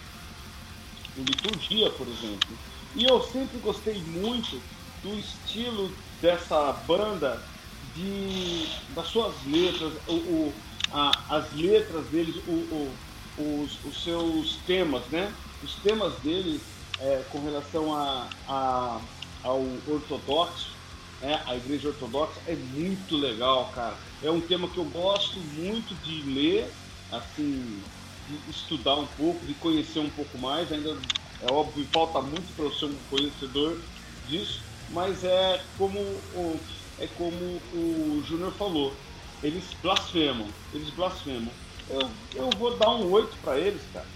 Liturgia, 1.16 1.92
por 1.92 2.08
exemplo. 2.08 2.60
E 2.96 3.04
eu 3.04 3.22
sempre 3.22 3.60
gostei 3.60 4.04
muito 4.04 4.64
do 5.02 5.18
estilo 5.18 5.96
dessa 6.20 6.72
banda, 6.74 7.48
de 7.82 8.66
das 8.90 9.08
suas 9.10 9.44
letras, 9.46 9.94
o, 10.08 10.16
o- 10.16 10.64
a- 10.90 11.38
as 11.38 11.54
letras 11.54 12.10
deles, 12.10 12.38
o- 12.48 12.98
o- 13.36 13.62
os, 13.64 13.84
os 13.84 14.04
seus 14.04 14.64
temas, 14.66 15.10
né? 15.10 15.38
Os 15.62 15.82
temas 15.82 16.22
deles 16.22 16.73
é, 16.98 17.24
com 17.24 17.42
relação 17.42 17.94
a, 17.94 18.38
a, 18.46 19.10
ao 19.42 19.88
ortodoxo, 19.90 20.82
né, 21.20 21.44
a 21.46 21.56
igreja 21.56 21.90
ortodoxa, 21.90 22.42
é 22.46 22.56
muito 22.56 23.16
legal, 23.16 23.72
cara. 23.72 24.02
É 24.22 24.30
um 24.32 24.46
tema 24.46 24.70
que 24.72 24.80
eu 24.80 24.86
gosto 24.90 25.40
muito 25.44 25.96
de 25.96 26.24
ler, 26.24 26.78
assim, 27.10 27.92
de 28.26 28.50
estudar 28.50 28.96
um 28.98 29.08
pouco, 29.08 29.46
de 29.46 29.56
conhecer 29.56 30.00
um 30.00 30.10
pouco 30.10 30.38
mais. 30.38 30.72
Ainda 30.72 31.02
é 31.40 31.48
óbvio, 31.52 31.88
falta 31.92 32.22
muito 32.22 32.54
para 32.54 32.66
eu 32.66 32.72
ser 32.72 32.86
um 32.86 33.04
conhecedor 33.06 33.90
disso, 34.22 34.66
mas 34.88 35.24
é 35.24 35.58
como 35.78 36.00
o, 36.00 36.66
é 36.98 37.08
como 37.08 37.68
o 37.72 38.22
Júnior 38.24 38.54
falou, 38.54 39.06
eles 39.42 39.74
blasfemam, 39.74 40.56
eles 40.72 40.90
blasfemam. 40.90 41.58
Eu, 41.88 42.00
eu 42.34 42.56
vou 42.56 42.78
dar 42.78 42.92
um 42.96 43.10
8 43.10 43.40
para 43.40 43.60
eles, 43.60 43.86
cara. 43.88 44.13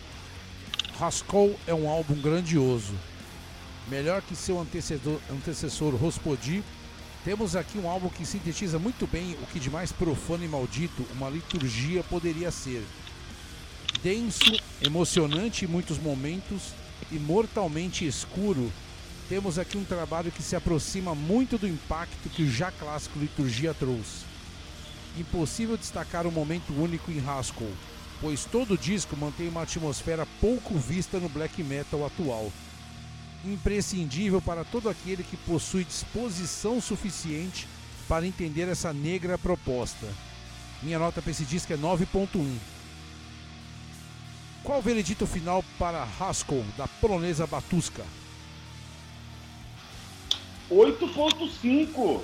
Haskell 1.00 1.56
é 1.68 1.74
um 1.74 1.88
álbum 1.88 2.16
grandioso. 2.16 2.94
Melhor 3.88 4.22
que 4.22 4.36
seu 4.36 4.60
antecessor, 4.60 5.20
antecessor 5.30 5.96
Rospodi, 5.96 6.64
temos 7.24 7.56
aqui 7.56 7.78
um 7.78 7.88
álbum 7.88 8.10
que 8.10 8.26
sintetiza 8.26 8.80
muito 8.80 9.06
bem 9.06 9.38
o 9.42 9.46
que 9.48 9.60
de 9.60 9.70
mais 9.70 9.92
profano 9.92 10.44
e 10.44 10.48
maldito 10.48 11.06
uma 11.14 11.30
liturgia 11.30 12.04
poderia 12.04 12.50
ser. 12.50 12.84
Denso, 14.02 14.60
emocionante 14.82 15.66
em 15.66 15.68
muitos 15.68 16.00
momentos 16.00 16.74
e 17.12 17.20
mortalmente 17.20 18.06
escuro, 18.06 18.72
temos 19.30 19.60
aqui 19.60 19.78
um 19.78 19.84
trabalho 19.84 20.32
que 20.32 20.42
se 20.42 20.56
aproxima 20.56 21.14
muito 21.14 21.58
do 21.58 21.68
impacto 21.68 22.30
que 22.30 22.44
o 22.44 22.52
já 22.52 22.72
clássico 22.72 23.20
Liturgia 23.20 23.74
trouxe. 23.74 24.26
Impossível 25.18 25.78
destacar 25.78 26.26
um 26.26 26.32
momento 26.32 26.74
único 26.74 27.12
em 27.12 27.20
Haskell, 27.20 27.72
pois 28.20 28.46
todo 28.46 28.74
o 28.74 28.78
disco 28.78 29.16
mantém 29.16 29.48
uma 29.48 29.64
atmosfera 29.64 30.28
pouco 30.42 30.78
vista 30.78 31.20
no 31.20 31.30
black 31.30 31.62
metal 31.64 32.06
atual. 32.06 32.52
Imprescindível 33.46 34.42
para 34.42 34.64
todo 34.64 34.90
aquele 34.90 35.24
que 35.24 35.38
possui 35.38 35.84
disposição 35.84 36.82
suficiente 36.82 37.68
para 38.08 38.26
entender 38.26 38.68
essa 38.68 38.92
negra 38.92 39.38
proposta. 39.38 40.08
Minha 40.82 41.00
nota 41.00 41.22
para 41.22 41.32
esse 41.32 41.46
disco 41.46 41.72
é 41.74 41.78
9.1. 41.78 42.58
Qual 44.64 44.80
o 44.80 44.82
veredito 44.82 45.26
final 45.26 45.64
para 45.80 46.08
Haskell, 46.20 46.66
da 46.78 46.88
polonesa 46.88 47.48
Batuska? 47.48 48.04
8.5. 50.70 52.22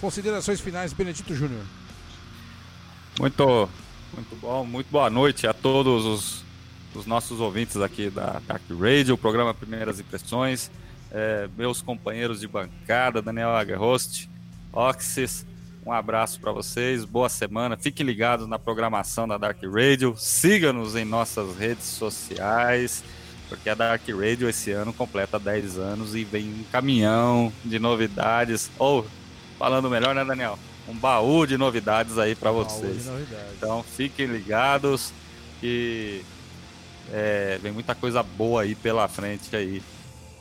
Considerações 0.00 0.60
finais, 0.60 0.92
Benedito 0.92 1.34
Júnior. 1.34 1.64
Muito, 3.20 3.68
muito 4.14 4.36
bom, 4.36 4.64
muito 4.64 4.90
boa 4.90 5.10
noite 5.10 5.46
a 5.46 5.52
todos 5.52 6.06
os, 6.06 6.44
os 6.94 7.04
nossos 7.04 7.40
ouvintes 7.40 7.76
aqui 7.76 8.08
da 8.08 8.40
Dark 8.46 8.62
Radio, 8.70 9.14
o 9.14 9.18
programa 9.18 9.52
Primeiras 9.52 10.00
Impressões, 10.00 10.70
é, 11.10 11.46
meus 11.56 11.82
companheiros 11.82 12.40
de 12.40 12.48
bancada, 12.48 13.20
Daniel 13.20 13.50
Agerhost, 13.50 14.30
Oxys, 14.72 15.44
um 15.84 15.92
abraço 15.92 16.40
para 16.40 16.52
vocês, 16.52 17.04
boa 17.04 17.28
semana, 17.28 17.76
fiquem 17.76 18.06
ligados 18.06 18.48
na 18.48 18.58
programação 18.58 19.28
da 19.28 19.36
Dark 19.36 19.58
Radio, 19.62 20.14
siga-nos 20.16 20.96
em 20.96 21.04
nossas 21.04 21.54
redes 21.58 21.84
sociais, 21.84 23.04
porque 23.46 23.68
a 23.68 23.74
Dark 23.74 24.08
Radio 24.08 24.48
esse 24.48 24.70
ano 24.70 24.90
completa 24.90 25.38
10 25.38 25.76
anos 25.76 26.14
e 26.14 26.24
vem 26.24 26.48
um 26.48 26.64
caminhão 26.72 27.52
de 27.62 27.78
novidades, 27.78 28.70
ou 28.78 29.06
falando 29.58 29.90
melhor, 29.90 30.14
né, 30.14 30.24
Daniel? 30.24 30.58
Um 30.88 30.94
baú 30.94 31.46
de 31.46 31.56
novidades 31.56 32.18
aí 32.18 32.34
para 32.34 32.50
vocês. 32.50 33.08
Então 33.56 33.82
fiquem 33.82 34.26
ligados 34.26 35.12
que 35.60 36.24
é, 37.12 37.58
vem 37.62 37.72
muita 37.72 37.94
coisa 37.94 38.22
boa 38.22 38.62
aí 38.62 38.74
pela 38.74 39.06
frente 39.08 39.54
aí. 39.54 39.82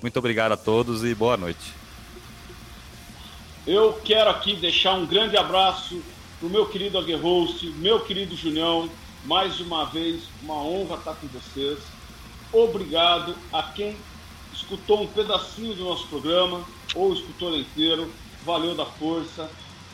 Muito 0.01 0.18
obrigado 0.18 0.53
a 0.53 0.57
todos 0.57 1.03
e 1.03 1.13
boa 1.13 1.38
noite. 1.38 1.73
Eu 3.68 3.93
quero 4.03 4.30
aqui 4.30 4.55
deixar 4.55 4.93
um 4.93 5.05
grande 5.05 5.38
abraço 5.38 6.01
pro 6.39 6.49
meu 6.49 6.65
querido 6.65 6.97
Aguerhost, 6.97 7.68
meu 7.77 7.99
querido 7.99 8.35
Junião. 8.35 8.89
Mais 9.26 9.59
uma 9.59 9.85
vez, 9.85 10.23
uma 10.41 10.55
honra 10.55 10.95
estar 10.95 11.13
com 11.13 11.27
vocês. 11.27 11.77
Obrigado 12.51 13.35
a 13.53 13.61
quem 13.61 13.95
escutou 14.51 15.03
um 15.03 15.07
pedacinho 15.07 15.76
do 15.76 15.84
nosso 15.84 16.07
programa 16.07 16.65
ou 16.95 17.13
escutou 17.13 17.55
inteiro. 17.55 18.11
Valeu 18.43 18.73
da 18.73 18.85
força. 18.85 19.47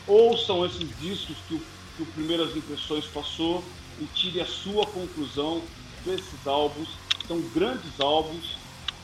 Ouçam 0.08 0.64
esses 0.64 0.88
discos 0.98 1.36
que 1.46 1.54
o, 1.54 1.62
que 1.96 2.02
o 2.02 2.06
Primeiras 2.06 2.56
Impressões 2.56 3.04
passou 3.04 3.62
e 4.00 4.06
tire 4.06 4.40
a 4.40 4.46
sua 4.46 4.86
conclusão 4.86 5.62
desses 6.04 6.46
álbuns. 6.46 6.88
São 7.26 7.40
grandes 7.54 8.00
álbuns, 8.00 8.56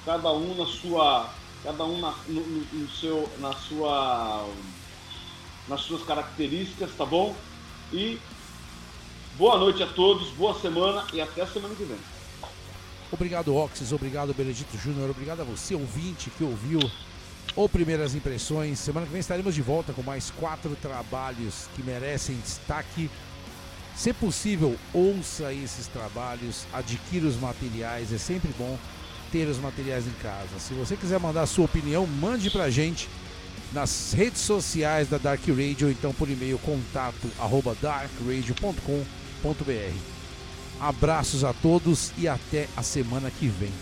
cada 0.06 0.32
um 0.32 0.54
na 0.54 0.64
sua, 0.64 1.30
cada 1.62 1.84
um 1.84 2.00
na, 2.00 2.14
no, 2.26 2.40
no 2.40 2.90
seu, 2.90 3.28
na 3.38 3.52
sua, 3.52 4.48
nas 5.68 5.82
suas 5.82 6.02
características, 6.04 6.90
tá 6.96 7.04
bom? 7.04 7.36
E 7.92 8.18
boa 9.36 9.58
noite 9.58 9.82
a 9.82 9.86
todos, 9.86 10.28
boa 10.30 10.58
semana 10.58 11.06
e 11.12 11.20
até 11.20 11.42
a 11.42 11.46
semana 11.46 11.74
que 11.74 11.84
vem. 11.84 11.98
Obrigado, 13.12 13.54
Oxys. 13.54 13.92
Obrigado, 13.92 14.32
Benedito 14.32 14.76
Júnior. 14.78 15.10
Obrigado 15.10 15.42
a 15.42 15.44
você, 15.44 15.74
ouvinte, 15.74 16.30
que 16.30 16.42
ouviu 16.42 16.80
o 17.56 17.68
Primeiras 17.68 18.14
Impressões. 18.14 18.78
Semana 18.78 19.06
que 19.06 19.12
vem 19.12 19.20
estaremos 19.20 19.54
de 19.54 19.62
volta 19.62 19.92
com 19.92 20.02
mais 20.02 20.30
quatro 20.30 20.76
trabalhos 20.76 21.66
que 21.74 21.82
merecem 21.82 22.36
destaque. 22.36 23.10
Se 23.96 24.12
possível, 24.12 24.76
ouça 24.92 25.52
esses 25.52 25.86
trabalhos, 25.86 26.66
adquira 26.72 27.26
os 27.26 27.36
materiais. 27.36 28.12
É 28.12 28.18
sempre 28.18 28.50
bom 28.58 28.76
ter 29.30 29.48
os 29.48 29.58
materiais 29.58 30.06
em 30.06 30.22
casa. 30.22 30.58
Se 30.58 30.74
você 30.74 30.96
quiser 30.96 31.20
mandar 31.20 31.46
sua 31.46 31.64
opinião, 31.64 32.06
mande 32.06 32.50
pra 32.50 32.70
gente 32.70 33.08
nas 33.72 34.12
redes 34.12 34.40
sociais 34.40 35.08
da 35.08 35.18
Dark 35.18 35.40
Radio, 35.48 35.90
então 35.90 36.14
por 36.14 36.30
e-mail 36.30 36.58
contato 36.58 37.28
arroba 37.38 37.76
darkradio.com.br. 37.80 40.14
Abraços 40.80 41.44
a 41.44 41.52
todos 41.52 42.12
e 42.16 42.28
até 42.28 42.68
a 42.76 42.82
semana 42.82 43.30
que 43.30 43.48
vem. 43.48 43.72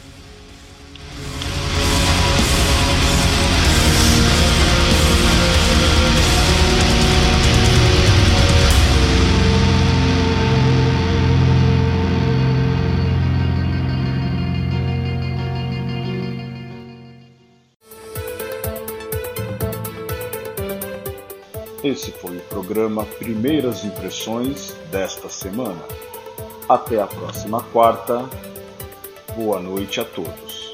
Esse 21.82 22.12
foi 22.12 22.36
o 22.36 22.40
programa 22.42 23.04
Primeiras 23.04 23.84
Impressões 23.84 24.72
desta 24.92 25.28
semana. 25.28 25.82
Até 26.68 27.02
a 27.02 27.08
próxima 27.08 27.60
quarta. 27.60 28.24
Boa 29.34 29.60
noite 29.60 30.00
a 30.00 30.04
todos. 30.04 30.70